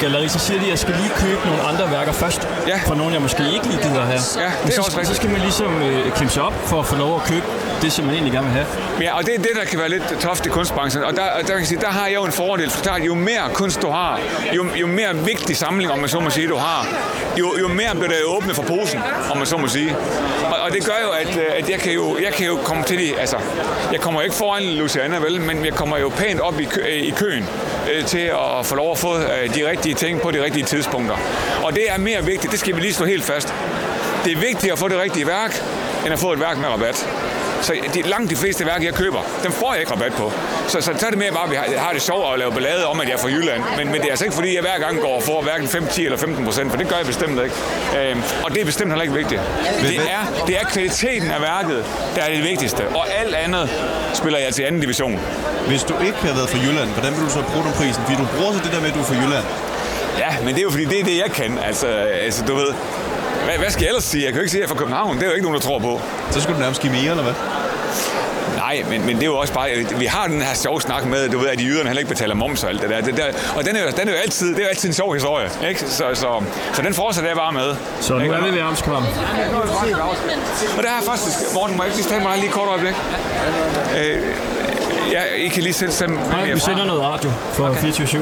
galleri, 0.00 0.28
så 0.28 0.38
siger 0.38 0.58
de, 0.60 0.64
at 0.64 0.70
jeg 0.70 0.78
skal 0.78 0.94
lige 0.94 1.10
købe 1.16 1.40
nogle 1.46 1.62
andre 1.62 1.90
værker 1.90 2.12
først, 2.12 2.48
Ja. 2.68 2.78
fra 2.86 2.94
nogle, 2.94 3.12
jeg 3.12 3.22
måske 3.22 3.42
ikke 3.54 3.66
lige 3.66 3.82
gider 3.82 4.04
have. 4.04 4.20
Ja, 4.36 4.50
det 4.64 4.70
er 4.70 4.74
så, 4.74 4.80
også 4.80 4.90
så 4.90 4.98
rigtigt. 4.98 5.16
skal 5.16 5.30
man 5.30 5.40
ligesom 5.40 5.82
øh, 5.82 6.12
kæmpe 6.12 6.32
sig 6.32 6.42
op 6.42 6.54
for 6.66 6.80
at 6.80 6.86
få 6.86 6.96
lov 6.96 7.14
at 7.16 7.22
købe 7.22 7.46
det, 7.82 7.92
som 7.92 8.04
man 8.04 8.14
egentlig 8.14 8.32
gerne 8.32 8.46
vil 8.46 8.54
have. 8.54 8.66
Ja, 9.00 9.16
og 9.16 9.26
det 9.26 9.34
er 9.34 9.38
det, 9.38 9.50
der 9.60 9.64
kan 9.64 9.78
være 9.78 9.88
lidt 9.88 10.02
toft 10.20 10.46
i 10.46 10.48
kunstbranchen. 10.48 11.04
Og 11.04 11.16
der, 11.16 11.22
og 11.22 11.40
der, 11.42 11.46
kan 11.48 11.58
jeg 11.58 11.66
sige, 11.66 11.80
der 11.80 11.88
har 11.88 12.06
jeg 12.06 12.14
jo 12.14 12.24
en 12.24 12.32
fordel. 12.32 12.70
For 12.70 12.82
klart, 12.82 13.02
jo 13.02 13.14
mere 13.14 13.42
kunst 13.54 13.82
du 13.82 13.90
har, 13.90 14.20
jo, 14.52 14.66
jo 14.74 14.86
mere 14.86 15.14
vigtig 15.24 15.56
samling, 15.56 15.90
om 15.92 15.98
man 15.98 16.08
så 16.08 16.20
må 16.20 16.30
sige, 16.30 16.48
du 16.48 16.56
har, 16.56 16.86
jo, 17.38 17.54
jo 17.60 17.68
mere 17.68 17.94
bliver 17.94 18.08
der 18.08 18.16
åbnet 18.26 18.54
for 18.56 18.62
posen, 18.62 19.00
om 19.30 19.36
man 19.38 19.46
så 19.46 19.56
må 19.56 19.68
sige. 19.68 19.96
Og, 20.50 20.56
og 20.62 20.72
det 20.72 20.84
gør 20.86 20.94
jo, 21.04 21.10
at, 21.10 21.36
øh, 21.36 21.44
at 21.58 21.70
jeg, 21.70 21.78
kan 21.78 21.92
jo, 21.92 22.16
jeg 22.24 22.32
kan 22.32 22.46
jo 22.46 22.56
komme 22.64 22.84
til 22.84 22.98
de... 22.98 23.20
Altså, 23.20 23.36
jeg 23.92 24.00
kommer 24.00 24.20
jo 24.20 24.24
ikke 24.24 24.36
foran 24.36 24.62
Luciana, 24.62 25.16
vel, 25.18 25.40
men 25.40 25.64
jeg 25.64 25.74
kommer 25.74 25.98
jo 25.98 26.08
pænt 26.08 26.40
op 26.40 26.60
i, 26.60 26.64
kø, 26.64 26.80
i 26.86 27.10
køen 27.16 27.48
øh, 27.92 28.04
til 28.04 28.18
at 28.58 28.66
få 28.66 28.74
lov 28.74 28.92
at 28.92 28.98
få 28.98 29.18
øh, 29.18 29.54
de 29.54 29.70
rigtige 29.70 29.94
ting 29.94 30.20
på 30.20 30.30
de 30.30 30.44
rigtige 30.44 30.64
tidspunkter. 30.64 31.16
Og 31.64 31.74
det 31.74 31.90
er 31.90 31.98
mere 31.98 32.24
vigtigt, 32.24 32.52
det 32.52 32.60
skal 32.60 32.76
vi 32.76 32.80
lige 32.80 32.94
slå 32.94 33.06
helt 33.06 33.24
fast. 33.24 33.54
Det 34.24 34.32
er 34.32 34.40
vigtigt 34.40 34.72
at 34.72 34.78
få 34.78 34.88
det 34.88 34.98
rigtige 34.98 35.26
værk, 35.26 35.62
end 36.04 36.12
at 36.12 36.18
få 36.18 36.32
et 36.32 36.40
værk 36.40 36.58
med 36.58 36.68
rabat. 36.68 37.08
Så 37.62 37.72
de, 37.94 38.02
langt 38.02 38.30
de 38.30 38.36
fleste 38.36 38.66
værk, 38.66 38.84
jeg 38.84 38.94
køber, 38.94 39.20
dem 39.42 39.52
får 39.52 39.72
jeg 39.72 39.80
ikke 39.80 39.92
rabat 39.92 40.12
på. 40.12 40.32
Så, 40.68 40.80
så, 40.80 40.92
så 40.98 41.06
er 41.06 41.10
det 41.10 41.18
mere 41.18 41.32
bare, 41.32 41.44
at 41.44 41.50
vi 41.50 41.56
har, 41.56 41.66
har 41.78 41.92
det 41.92 42.02
sjovt 42.02 42.32
at 42.32 42.38
lave 42.38 42.52
ballade 42.52 42.86
om, 42.86 43.00
at 43.00 43.08
jeg 43.08 43.14
er 43.14 43.18
fra 43.18 43.28
Jylland. 43.28 43.62
Men, 43.76 43.86
men 43.92 43.94
det 43.94 44.04
er 44.04 44.10
altså 44.10 44.24
ikke, 44.24 44.34
fordi 44.34 44.54
jeg 44.54 44.62
hver 44.62 44.78
gang 44.78 45.00
går 45.00 45.16
og 45.16 45.22
får 45.22 45.42
hverken 45.42 45.68
5, 45.68 45.86
10 45.86 46.04
eller 46.04 46.18
15 46.18 46.44
procent, 46.44 46.70
for 46.70 46.78
det 46.78 46.88
gør 46.88 46.96
jeg 46.96 47.06
bestemt 47.06 47.40
ikke. 47.44 47.56
Øhm, 47.98 48.22
og 48.44 48.50
det 48.54 48.60
er 48.60 48.64
bestemt 48.64 48.90
heller 48.90 49.02
ikke 49.02 49.14
vigtigt. 49.14 49.40
Det 49.82 49.96
er, 49.96 50.44
det 50.46 50.54
er 50.60 50.64
kvaliteten 50.64 51.30
af 51.30 51.40
værket, 51.40 51.84
der 52.16 52.22
er 52.22 52.30
det 52.34 52.42
vigtigste. 52.44 52.82
Og 52.88 53.04
alt 53.20 53.34
andet 53.34 53.70
spiller 54.14 54.38
jeg 54.38 54.54
til 54.54 54.62
anden 54.62 54.80
division. 54.80 55.20
Hvis 55.66 55.82
du 55.82 55.94
ikke 56.06 56.18
havde 56.18 56.36
været 56.36 56.48
fra 56.48 56.58
Jylland, 56.58 56.88
hvordan 56.90 57.12
ville 57.12 57.26
du 57.26 57.32
så 57.32 57.42
bruge 57.52 57.64
den 57.64 57.72
prisen? 57.72 58.02
Fordi 58.04 58.16
du 58.22 58.26
bruger 58.36 58.52
så 58.52 58.60
det 58.64 58.72
der 58.72 58.80
med, 58.80 58.88
at 58.88 58.94
du 58.94 59.00
er 59.00 59.04
fra 59.04 59.14
Jylland. 59.14 59.44
Ja, 60.18 60.30
men 60.44 60.48
det 60.54 60.58
er 60.58 60.62
jo 60.62 60.70
fordi, 60.70 60.84
det 60.84 61.00
er 61.00 61.04
det, 61.04 61.16
jeg 61.24 61.30
kan. 61.32 61.58
Altså, 61.58 61.86
altså 62.26 62.44
du 62.44 62.54
ved, 62.54 62.70
hvad, 63.46 63.58
hvad 63.58 63.70
skal 63.70 63.82
jeg 63.82 63.88
ellers 63.88 64.04
sige? 64.04 64.24
Jeg 64.24 64.32
kan 64.32 64.36
jo 64.38 64.42
ikke 64.42 64.50
sige, 64.50 64.62
at 64.62 64.68
jeg 64.68 64.72
er 64.72 64.76
fra 64.76 64.80
København. 64.84 65.16
Det 65.16 65.22
er 65.22 65.26
jo 65.26 65.32
ikke 65.32 65.46
nogen, 65.48 65.60
der 65.60 65.66
tror 65.68 65.78
på. 65.78 66.00
Så 66.30 66.40
skulle 66.40 66.56
du 66.56 66.60
nærmest 66.60 66.80
give 66.82 66.92
mere, 66.92 67.10
eller 67.10 67.22
hvad? 67.22 67.34
Nej, 68.56 68.84
men, 68.90 69.06
men 69.06 69.16
det 69.16 69.22
er 69.22 69.26
jo 69.26 69.36
også 69.38 69.52
bare, 69.52 69.68
vi 69.98 70.06
har 70.06 70.26
den 70.26 70.42
her 70.42 70.54
sjove 70.54 70.80
snak 70.80 71.06
med, 71.06 71.28
du 71.28 71.38
ved, 71.38 71.48
at 71.48 71.58
de 71.58 71.64
yderne 71.64 71.88
heller 71.88 72.00
ikke 72.00 72.08
betaler 72.08 72.34
moms 72.34 72.64
og 72.64 72.70
alt 72.70 72.82
det 72.82 72.90
der. 72.90 73.00
Det 73.00 73.16
der 73.16 73.24
og 73.56 73.64
den 73.64 73.76
er, 73.76 73.82
jo, 73.82 73.88
den 73.96 74.08
er 74.08 74.12
jo 74.12 74.18
altid, 74.18 74.48
det 74.48 74.58
er 74.58 74.62
jo 74.62 74.68
altid 74.68 74.88
en 74.88 74.94
sjov 74.94 75.14
historie, 75.14 75.48
ikke? 75.68 75.80
Så, 75.80 76.04
så, 76.14 76.42
så 76.72 76.82
den 76.82 76.94
fortsætter 76.94 77.30
jeg 77.30 77.36
bare 77.36 77.52
med. 77.52 77.76
Så 78.00 78.18
nu 78.18 78.32
er 78.32 78.44
vi 78.44 78.50
ved 78.50 78.60
Amskram. 78.60 79.04
Og 80.76 80.82
der 80.82 80.88
er 80.88 81.02
faktisk, 81.06 81.54
Morten, 81.54 81.76
må 81.76 81.82
jeg 81.82 81.92
lige 81.92 82.04
stille 82.04 82.22
mig 82.22 82.38
lige 82.38 82.50
kort 82.50 82.68
øjeblik? 82.68 82.94
Øh, 83.98 84.22
ja, 85.12 85.22
I 85.36 85.48
kan 85.48 85.62
lige 85.62 85.72
sig 85.72 86.10
med 86.10 86.18
Nej, 86.30 86.52
vi 86.52 86.60
sender 86.60 86.84
noget 86.84 87.02
radio 87.02 87.30
for 87.52 87.68
okay. 87.68 87.90
24-7. 87.92 88.18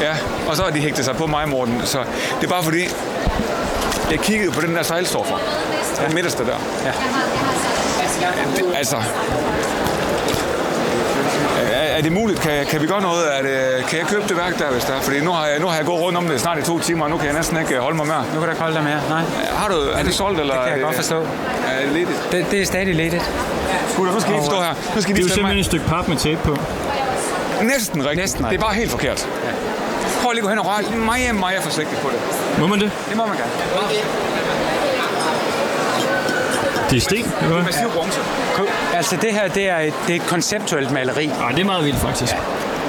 Ja, 0.00 0.16
og 0.48 0.56
så 0.56 0.62
har 0.62 0.70
de 0.70 0.80
hægtet 0.80 1.04
sig 1.04 1.16
på 1.16 1.26
mig, 1.26 1.48
Morten. 1.48 1.80
Så 1.84 1.98
det 2.40 2.46
er 2.46 2.50
bare 2.50 2.62
fordi, 2.62 2.88
jeg 4.10 4.20
kiggede 4.20 4.52
på 4.52 4.60
den 4.60 4.76
der 4.76 4.82
sejlstoffer. 4.82 5.36
Den 6.06 6.14
midterste 6.14 6.44
der. 6.44 6.56
Ja. 6.84 6.92
Det, 8.56 8.64
altså, 8.76 8.96
er, 11.72 11.96
er 11.96 12.00
det 12.02 12.12
muligt? 12.12 12.40
Kan, 12.40 12.66
kan 12.66 12.82
vi 12.82 12.86
gøre 12.86 13.00
noget? 13.02 13.38
Er 13.38 13.42
det, 13.42 13.86
kan 13.86 13.98
jeg 13.98 14.06
købe 14.06 14.22
det 14.28 14.36
værk 14.36 14.58
der, 14.58 14.70
hvis 14.70 14.84
der 14.84 14.92
er? 14.94 15.00
Fordi 15.00 15.20
nu 15.20 15.30
har, 15.30 15.46
jeg, 15.46 15.58
nu 15.60 15.66
har 15.66 15.76
jeg 15.76 15.86
gået 15.86 16.00
rundt 16.00 16.18
om 16.18 16.26
det 16.26 16.40
snart 16.40 16.58
i 16.58 16.62
to 16.62 16.78
timer, 16.78 17.04
og 17.04 17.10
nu 17.10 17.16
kan 17.16 17.26
jeg 17.26 17.34
næsten 17.34 17.58
ikke 17.58 17.78
holde 17.78 17.96
mig 17.96 18.06
mere. 18.06 18.24
Nu 18.34 18.38
kan 18.38 18.42
du 18.42 18.50
ikke 18.50 18.62
holde 18.62 18.74
dig 18.74 18.84
mere, 18.84 19.00
nej. 19.08 19.22
Har 19.54 19.68
du, 19.68 19.74
er 19.74 20.02
det 20.02 20.14
solgt, 20.14 20.40
eller? 20.40 20.54
Det 20.54 20.64
kan 20.64 20.72
jeg 20.72 20.82
godt 20.82 20.96
forstå. 20.96 21.20
Er 21.20 21.84
det 21.84 21.92
ledigt? 21.92 22.28
Det, 22.32 22.46
det 22.50 22.60
er 22.62 22.66
stadig 22.66 22.94
ledigt. 22.94 23.32
Gutter, 23.96 24.12
nu 24.14 24.20
skal 24.20 24.32
I 24.34 24.36
forstå 24.36 24.60
her. 24.60 24.74
Nu 24.94 25.02
skal 25.02 25.14
Det 25.14 25.22
er 25.22 25.26
jo 25.28 25.34
simpelthen 25.34 25.58
et 25.58 25.66
stykke 25.66 25.86
pap 25.86 26.08
med 26.08 26.16
tape 26.16 26.40
på. 26.44 26.56
Næsten 27.62 28.00
rigtigt. 28.04 28.20
Næsten 28.20 28.44
det 28.44 28.54
er 28.54 28.58
bare 28.58 28.74
helt 28.74 28.90
forkert. 28.90 29.28
Ja. 29.44 29.50
Prøv 30.32 30.34
lige 30.34 30.42
at 30.42 30.44
gå 30.44 30.50
hen 30.50 30.58
og 30.58 30.66
røre 30.66 30.98
meget, 30.98 31.34
meget 31.34 31.62
forsigtigt 31.62 32.00
på 32.00 32.08
det. 32.08 32.20
Må 32.60 32.66
man 32.66 32.80
det? 32.80 32.90
Det 33.08 33.16
må 33.16 33.26
man 33.26 33.36
gerne. 33.36 33.52
Det 36.90 36.96
er 36.96 37.00
sten, 37.00 37.24
eller 37.42 37.54
hvad? 37.54 37.64
Massiv 37.64 37.90
bronze. 37.90 38.20
Altså 38.94 39.16
det 39.16 39.32
her, 39.32 39.48
det 39.48 39.68
er 39.68 39.78
et, 39.78 39.94
det 40.06 40.16
er 40.16 40.20
et 40.20 40.26
konceptuelt 40.26 40.90
maleri. 40.90 41.26
Nej, 41.26 41.50
det 41.50 41.60
er 41.60 41.64
meget 41.64 41.84
vildt 41.84 41.98
faktisk. 41.98 42.36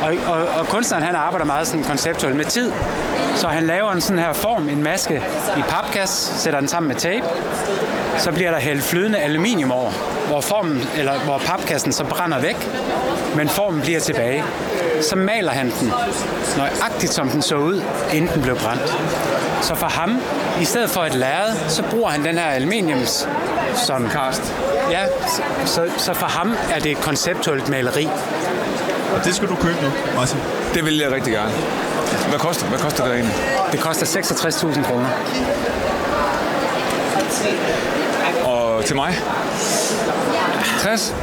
Og, 0.04 0.14
og, 0.28 0.48
og 0.60 0.68
kunstneren 0.68 1.04
han 1.04 1.16
arbejder 1.16 1.46
meget 1.46 1.68
sådan 1.68 1.84
konceptuelt 1.84 2.36
med 2.36 2.46
tid. 2.46 2.72
Så 3.36 3.48
han 3.48 3.64
laver 3.64 3.92
en 3.92 4.02
sådan 4.02 4.20
her 4.20 4.34
form, 4.34 4.70
en 4.70 4.84
maske 4.84 5.24
i 5.58 5.62
papgas, 5.70 6.10
sætter 6.38 6.60
den 6.60 6.70
sammen 6.70 6.88
med 6.88 6.96
tape. 6.96 7.26
Så 8.18 8.32
bliver 8.32 8.52
der 8.52 8.60
hældt 8.60 8.84
flydende 8.84 9.20
aluminium 9.20 9.72
over, 9.72 9.92
hvor, 10.28 10.42
formen, 10.42 10.88
eller 10.98 11.20
hvor 11.20 11.38
papkassen 11.38 11.92
så 11.92 12.04
brænder 12.04 12.40
væk, 12.40 12.70
men 13.36 13.50
formen 13.50 13.82
bliver 13.82 14.00
tilbage. 14.00 14.44
Så 15.02 15.16
maler 15.16 15.52
han 15.52 15.74
den 15.80 15.92
nøjagtigt, 16.58 17.14
som 17.14 17.30
den 17.30 17.42
så 17.42 17.56
ud, 17.56 17.82
inden 18.14 18.34
den 18.34 18.42
blev 18.42 18.56
brændt. 18.58 18.98
Så 19.62 19.76
for 19.76 19.88
ham, 19.88 20.22
i 20.62 20.66
stedet 20.66 20.90
for 20.90 21.02
et 21.02 21.16
lærred, 21.16 21.54
så 21.68 21.84
bruger 21.90 22.10
han 22.10 22.26
den 22.26 22.38
her 22.38 22.46
aluminiums 22.46 23.28
som 23.76 24.10
Karst. 24.10 24.54
Ja, 24.92 25.06
så, 25.66 25.90
så 25.98 26.14
for 26.14 26.26
ham 26.26 26.56
er 26.72 26.80
det 26.80 26.92
et 26.92 27.02
konceptuelt 27.02 27.70
maleri. 27.70 28.10
Og 29.16 29.26
det 29.26 29.36
skal 29.36 29.48
du 29.48 29.56
købe 29.56 29.78
nu, 29.82 29.90
Martin. 30.16 30.40
Det 30.74 30.86
vil 30.86 30.98
jeg 30.98 31.12
rigtig 31.12 31.34
gerne. 31.34 31.52
Hvad 32.30 32.40
koster, 32.40 32.66
hvad 32.66 32.80
koster 32.80 33.04
det 33.04 33.14
egentlig? 33.14 33.36
Det 33.72 33.80
koster 33.80 34.06
66.000 34.06 34.84
kroner. 34.84 35.08
Og 38.46 38.73
til 38.86 38.96
mig? 38.96 39.18
60? 40.82 41.16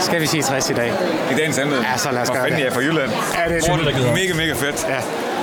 Skal 0.00 0.20
vi 0.20 0.26
sige 0.26 0.42
60 0.42 0.70
i 0.70 0.72
dag? 0.72 0.92
I 1.30 1.34
dagens 1.34 1.58
anledning? 1.58 1.86
Ja, 1.92 1.98
så 1.98 2.10
lad 2.12 2.22
os 2.22 2.28
Hvor 2.28 2.34
gøre 2.34 2.44
fanden 2.44 2.58
det. 2.58 2.64
jeg 2.64 2.70
er 2.70 2.74
fra 2.74 2.80
Jylland. 2.80 3.10
Ja, 3.10 3.54
det 3.54 3.68
er 3.68 3.76
det. 3.76 4.12
Mega, 4.14 4.34
mega 4.34 4.52
fedt. 4.52 4.86
Ja. 4.88 4.94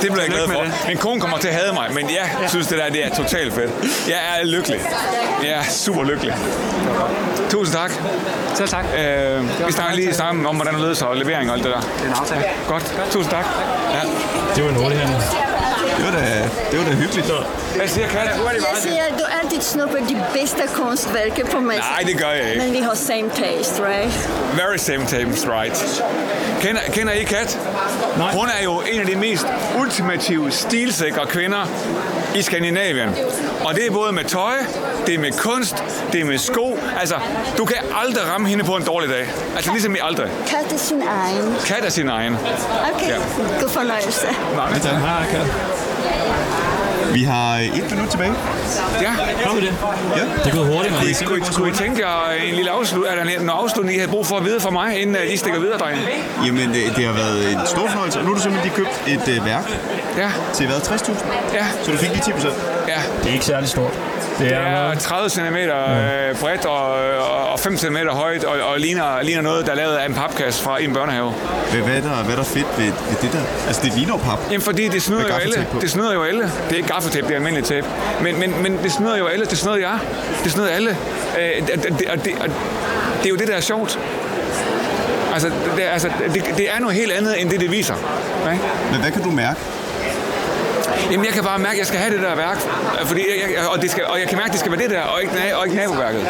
Det 0.02 0.12
bliver 0.12 0.22
jeg 0.22 0.32
glad 0.32 0.48
for. 0.48 0.62
med 0.64 0.72
Min 0.88 0.98
kone 0.98 1.22
kommer 1.22 1.38
til 1.38 1.48
at 1.48 1.54
hade 1.54 1.74
mig, 1.74 1.94
men 1.94 2.10
jeg 2.10 2.50
synes, 2.50 2.68
det 2.68 2.78
der 2.78 2.90
det 2.90 3.06
er 3.06 3.10
totalt 3.16 3.54
fedt. 3.54 3.72
Jeg 4.08 4.18
er 4.40 4.46
lykkelig. 4.46 4.80
Jeg 5.44 5.52
er 5.52 5.64
super 5.70 6.04
lykkelig. 6.04 6.36
Tusind 7.50 7.76
tak. 7.76 7.92
Selv 8.56 8.70
tak. 8.70 8.86
Øh, 8.98 9.68
vi 9.68 9.72
snakker 9.72 9.96
lige 9.96 10.14
sammen 10.14 10.46
om, 10.46 10.56
hvordan 10.56 10.74
det 10.74 10.82
ledes 10.82 11.02
og 11.02 11.16
levering 11.16 11.50
og 11.50 11.56
alt 11.56 11.64
det 11.66 11.72
der. 11.74 11.80
Det 11.82 11.90
er 12.04 12.08
en 12.08 12.14
aftale. 12.22 12.44
Godt. 12.68 12.94
Tusind 13.12 13.32
tak. 13.32 13.46
Ja. 13.94 14.02
Det 14.56 14.64
var 14.64 14.70
en 14.70 14.76
hurtig 14.76 15.00
handel. 15.00 15.45
Det 15.98 16.06
var 16.06 16.12
da, 16.12 16.50
det 16.72 16.80
var 16.80 16.86
da 16.86 16.91
hyggeligt. 16.91 17.32
Hvad 17.76 17.88
siger 17.88 18.08
Kat? 18.08 18.22
Jeg 18.24 18.62
siger, 18.82 19.04
at 19.04 19.20
du 19.20 19.26
altid 19.43 19.62
snupper 19.62 19.98
de 19.98 20.24
bedste 20.34 20.64
kunstværker 20.74 21.46
på 21.46 21.60
mig. 21.60 21.78
Nej, 21.78 22.04
det 22.06 22.18
gør 22.18 22.30
jeg 22.30 22.50
ikke. 22.50 22.64
Men 22.64 22.74
vi 22.74 22.80
har 22.80 22.93
same 22.93 23.30
taste, 23.30 23.84
right? 23.88 24.30
Very 24.58 24.78
same 24.78 25.06
taste, 25.06 25.50
right. 25.50 26.04
Kender, 26.62 26.82
kender 26.93 27.14
I 27.14 27.24
Kat? 27.24 27.60
Nej. 28.18 28.32
Hun 28.32 28.48
er 28.60 28.64
jo 28.64 28.82
en 28.91 29.02
af 29.02 29.08
de 29.08 29.16
mest 29.16 29.46
ultimative, 29.80 30.52
stilsikre 30.52 31.26
kvinder 31.28 31.66
i 32.36 32.42
Skandinavien. 32.42 33.10
Og 33.66 33.76
det 33.76 33.88
er 33.88 33.92
både 33.92 34.12
med 34.12 34.24
tøj, 34.24 34.54
det 35.06 35.16
er 35.16 35.20
med 35.20 35.32
kunst, 35.32 35.84
det 36.12 36.22
er 36.22 36.26
med 36.26 36.38
sko. 36.38 36.80
Altså, 37.00 37.16
du 37.58 37.66
kan 37.66 37.78
aldrig 38.06 38.24
ramme 38.34 38.48
hende 38.50 38.64
på 38.64 38.76
en 38.76 38.84
dårlig 38.84 39.10
dag. 39.10 39.28
Altså, 39.56 39.72
ligesom 39.72 39.96
i 39.96 40.00
aldrig. 40.04 40.30
Kat 40.48 40.74
er 40.74 40.78
sin 40.78 41.02
egen. 41.02 41.56
Kat 41.66 41.86
er 41.86 41.90
sin 41.90 42.10
egen. 42.10 42.38
Okay, 42.96 43.08
Ja. 43.10 43.16
god 43.62 43.70
fornøjelse. 43.70 44.28
Nej, 44.56 44.70
Ja, 44.74 44.80
tak. 44.80 44.94
Hej, 45.02 45.26
Kat. 45.32 46.45
Vi 47.18 47.24
har 47.24 47.55
et 47.57 47.91
minut 47.91 48.09
tilbage. 48.09 48.34
Ja. 49.01 49.11
Vi 49.55 49.61
det? 49.66 49.74
Ja. 50.18 50.24
Det 50.43 50.51
er 50.51 50.55
gået 50.55 50.68
hurtigt, 50.74 50.93
Kunne 51.26 51.38
I, 51.38 51.41
man. 51.41 51.53
kunne, 51.53 51.70
I, 51.70 51.74
tænke 51.74 52.07
jer 52.07 52.32
en 52.49 52.55
lille 52.55 52.72
afslut, 52.72 53.05
er 53.07 53.16
der 53.16 53.24
noget 53.24 53.61
afslutning, 53.63 53.97
I 53.97 53.99
har 53.99 54.07
brug 54.07 54.26
for 54.26 54.38
at 54.38 54.45
vide 54.45 54.59
fra 54.59 54.70
mig, 54.70 55.01
inden 55.01 55.16
øh, 55.16 55.34
I 55.34 55.38
stikker 55.38 55.59
videre, 55.59 55.78
drenge? 55.78 56.01
Jamen, 56.45 56.70
det, 56.74 56.84
det 56.95 57.05
har 57.05 57.13
været 57.13 57.51
en 57.51 57.59
stor 57.66 57.88
fornøjelse. 57.88 58.20
Og 58.20 58.24
nu 58.26 58.30
har 58.32 58.36
du 58.36 58.41
simpelthen 58.41 58.72
lige 58.72 58.78
købt 58.86 58.95
et 59.28 59.38
øh, 59.38 59.45
værk 59.45 59.66
Ja. 60.18 60.30
til 60.53 60.66
hvad? 60.68 60.76
60.000? 60.76 61.11
Ja. 61.53 61.66
Så 61.84 61.91
du 61.91 61.97
fik 61.97 62.09
lige 62.09 62.22
10 62.22 62.32
procent? 62.32 62.53
Ja. 62.88 62.99
Det 63.24 63.30
er 63.30 63.34
ikke 63.34 63.45
særlig 63.45 63.70
stort. 63.70 63.93
Det 64.40 64.50
Det 64.50 64.54
er, 64.58 64.60
er 64.60 64.96
30 64.96 65.30
cm 65.30 65.56
øh, 65.56 66.36
bredt 66.40 66.66
og, 66.66 66.88
og- 67.20 67.48
og 67.52 67.60
5 67.60 67.78
cm 67.78 67.98
højt, 68.10 68.44
og, 68.44 68.56
og 68.72 68.80
ligner, 68.80 69.22
ligner 69.22 69.42
noget, 69.42 69.66
der 69.66 69.72
er 69.72 69.76
lavet 69.76 69.96
af 69.96 70.06
en 70.06 70.14
papkasse 70.14 70.64
fra 70.64 70.82
en 70.82 70.94
børnehave. 70.94 71.34
Hvad, 71.72 71.82
hvad, 71.82 71.98
er 71.98 72.02
der, 72.02 72.24
hvad 72.24 72.32
er 72.34 72.38
der 72.38 72.44
fedt 72.44 72.68
ved, 72.78 72.86
ved 72.86 73.18
det 73.22 73.32
der? 73.34 73.40
Altså, 73.68 73.82
det 73.84 73.94
ligner 73.94 74.14
jo 74.14 74.18
pap. 74.18 74.40
Jamen, 74.52 74.62
fordi 74.62 74.88
det 74.88 75.02
snyder 75.02 75.22
jo 75.28 75.34
alle. 75.42 75.68
Det 75.82 75.92
snyder 75.92 76.14
jo 76.14 76.24
alle. 76.24 76.42
Det 76.44 76.72
er 76.72 76.76
ikke 76.76 76.88
gaffatape, 76.90 77.28
det 77.28 77.32
er 77.32 77.36
almindelig 77.38 77.64
tape. 77.66 77.88
Men, 78.22 78.40
men, 78.40 78.54
men 78.64 78.80
det 78.84 78.92
snyder 78.92 79.18
jo 79.18 79.26
alle. 79.28 79.46
Det 79.46 79.58
snyder 79.58 79.76
jeg. 79.78 79.98
Det 80.44 80.52
snyder 80.52 80.70
alle. 80.70 80.90
Øh, 81.40 81.68
det, 81.68 82.00
det, 82.00 82.08
og 82.10 82.26
det, 82.26 82.34
og 82.42 82.48
det 83.18 83.26
er 83.26 83.30
jo 83.30 83.36
det, 83.36 83.48
der 83.48 83.56
er 83.56 83.62
sjovt. 83.62 84.00
Altså, 85.34 85.48
det, 85.78 85.84
altså 85.94 86.10
det, 86.34 86.44
det 86.58 86.70
er 86.76 86.80
noget 86.80 86.96
helt 86.96 87.12
andet, 87.12 87.42
end 87.42 87.50
det, 87.50 87.60
det 87.60 87.72
viser. 87.72 87.96
Ikke? 88.52 88.64
Men 88.92 89.02
hvad 89.02 89.12
kan 89.12 89.22
du 89.24 89.32
mærke? 89.32 89.60
Jamen, 91.12 91.26
jeg 91.26 91.34
kan 91.34 91.43
bare 91.43 91.60
mærke, 91.60 91.74
at 91.74 91.80
jeg 91.80 91.88
skal 91.88 92.00
have 92.00 92.14
det 92.16 92.22
der 92.24 92.36
værk. 92.36 92.58
Fordi 93.06 93.22
jeg, 93.22 93.56
jeg, 93.56 93.68
og, 93.68 93.82
det 93.82 93.91
skal, 93.91 94.06
og 94.06 94.20
jeg 94.20 94.28
kan 94.28 94.38
mærke, 94.38 94.48
at 94.48 94.52
det 94.52 94.60
skal 94.60 94.72
være 94.72 94.82
det 94.82 94.89
der, 94.89 95.02
og 95.02 95.22
ikke, 95.22 95.58
og 95.58 95.66
ikke 95.66 95.78
naboværket. 95.78 96.28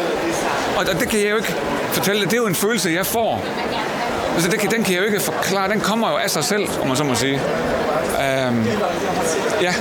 Og, 0.77 0.85
og 0.93 0.99
det 0.99 1.09
kan 1.09 1.19
jeg 1.19 1.29
jo 1.31 1.35
ikke 1.35 1.55
fortælle 1.91 2.21
dig. 2.21 2.31
Det 2.31 2.37
er 2.37 2.41
jo 2.41 2.47
en 2.47 2.55
følelse, 2.55 2.89
jeg 2.89 3.05
får. 3.05 3.45
Altså, 4.33 4.49
det 4.49 4.59
kan, 4.59 4.71
den 4.71 4.83
kan 4.83 4.93
jeg 4.93 5.01
jo 5.01 5.05
ikke 5.05 5.19
forklare. 5.19 5.69
Den 5.69 5.81
kommer 5.81 6.09
jo 6.09 6.15
af 6.17 6.29
sig 6.29 6.43
selv, 6.43 6.67
om 6.81 6.87
man 6.87 6.97
så 6.97 7.03
må 7.03 7.15
sige. 7.15 7.41
Øhm, 8.21 8.67
ja. 9.61 9.73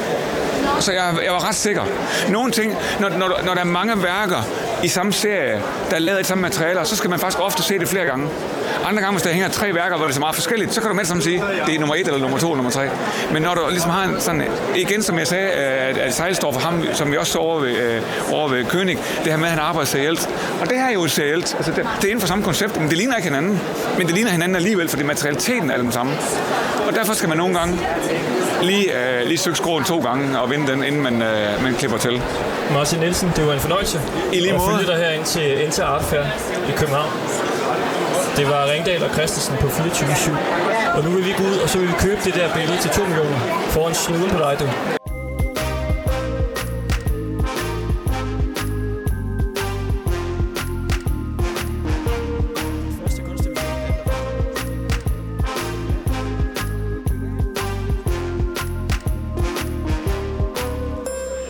Så 0.80 0.92
jeg, 0.92 1.14
jeg 1.24 1.32
var 1.32 1.48
ret 1.48 1.54
sikker. 1.54 1.82
Nogle 2.28 2.52
ting, 2.52 2.76
når, 3.00 3.08
når, 3.08 3.40
når 3.44 3.54
der 3.54 3.60
er 3.60 3.64
mange 3.64 4.02
værker 4.02 4.42
i 4.84 4.88
samme 4.88 5.12
serie, 5.12 5.62
der 5.90 5.96
er 5.96 6.00
lavet 6.00 6.20
i 6.20 6.24
samme 6.24 6.42
materialer, 6.42 6.84
så 6.84 6.96
skal 6.96 7.10
man 7.10 7.18
faktisk 7.18 7.40
ofte 7.42 7.62
se 7.62 7.78
det 7.78 7.88
flere 7.88 8.04
gange. 8.04 8.28
Andre 8.84 9.02
gange, 9.02 9.12
hvis 9.12 9.22
der 9.22 9.30
hænger 9.30 9.48
tre 9.48 9.74
værker, 9.74 9.96
hvor 9.96 10.06
det 10.06 10.12
er 10.12 10.14
så 10.14 10.20
meget 10.20 10.34
forskelligt, 10.34 10.74
så 10.74 10.80
kan 10.80 10.88
du 10.88 10.94
med 10.94 11.00
det 11.00 11.08
samme 11.08 11.22
sige, 11.22 11.42
det 11.66 11.74
er 11.74 11.78
nummer 11.78 11.94
et 11.94 12.06
eller 12.06 12.18
nummer 12.18 12.38
to 12.38 12.46
eller 12.46 12.56
nummer 12.56 12.70
tre. 12.70 12.88
Men 13.32 13.42
når 13.42 13.54
du 13.54 13.60
ligesom 13.70 13.90
har 13.90 14.04
en 14.04 14.20
sådan, 14.20 14.42
igen 14.76 15.02
som 15.02 15.18
jeg 15.18 15.26
sagde, 15.26 15.50
at, 15.50 15.98
at 15.98 16.14
Sejlstorff, 16.14 16.64
ham, 16.64 16.84
som 16.92 17.12
vi 17.12 17.16
også 17.16 17.32
så 17.32 17.38
over 17.38 17.60
ved, 17.60 17.76
øh, 17.76 18.02
over 18.32 18.48
ved 18.48 18.64
König, 18.64 18.98
det 19.24 19.32
her 19.32 19.36
med, 19.36 19.44
at 19.44 19.50
han 19.50 19.58
arbejder 19.58 19.86
serielt. 19.86 20.28
Og 20.60 20.68
det 20.68 20.78
her 20.78 20.86
er 20.86 20.92
jo 20.92 21.08
serielt. 21.08 21.54
Altså, 21.54 21.70
det, 21.70 21.88
det 21.96 22.04
er 22.04 22.08
inden 22.08 22.20
for 22.20 22.28
samme 22.28 22.44
koncept, 22.44 22.80
men 22.80 22.88
det 22.88 22.98
ligner 22.98 23.16
ikke 23.16 23.28
hinanden. 23.28 23.60
Men 23.98 24.06
det 24.06 24.14
ligner 24.14 24.30
hinanden 24.30 24.56
alligevel, 24.56 24.88
fordi 24.88 25.02
materialiteten 25.02 25.70
er 25.70 25.76
den 25.76 25.92
samme. 25.92 26.12
Og 26.86 26.94
derfor 26.94 27.12
skal 27.12 27.28
man 27.28 27.38
nogle 27.38 27.58
gange 27.58 27.78
lige, 28.62 28.86
øh, 28.98 29.26
lige 29.26 29.38
søge 29.38 29.56
skroen 29.56 29.84
to 29.84 30.00
gange 30.00 30.40
og 30.40 30.50
vinde 30.50 30.72
den, 30.72 30.84
inden 30.84 31.02
man, 31.02 31.22
øh, 31.22 31.62
man 31.62 31.74
klipper 31.74 31.98
til. 31.98 32.22
Martin 32.72 32.98
Nielsen, 32.98 33.32
det 33.36 33.46
var 33.46 33.52
en 33.52 33.60
fornøjelse 33.60 34.00
I 34.32 34.40
lige 34.40 34.52
måde. 34.52 34.70
følge 34.70 34.86
dig 34.92 34.96
her 34.96 35.10
ind 35.10 35.24
til 35.24 35.64
Enter 35.64 35.84
Art 35.84 36.04
Fair 36.04 36.24
i 36.68 36.72
København. 36.76 37.10
Det 38.36 38.48
var 38.48 38.66
Ringdal 38.72 39.04
og 39.04 39.10
Christensen 39.10 39.56
på 39.60 39.68
24 39.68 40.36
Og 40.94 41.04
nu 41.04 41.10
vil 41.10 41.24
vi 41.26 41.32
gå 41.38 41.42
ud, 41.42 41.58
og 41.62 41.68
så 41.68 41.78
vil 41.78 41.88
vi 41.88 41.94
købe 41.98 42.20
det 42.24 42.34
der 42.34 42.54
billede 42.54 42.78
til 42.82 42.90
2 42.90 43.04
millioner 43.04 43.38
foran 43.70 43.94
snuden 43.94 44.30
på 44.30 44.38
dig, 44.38 44.56
du. 44.60 44.68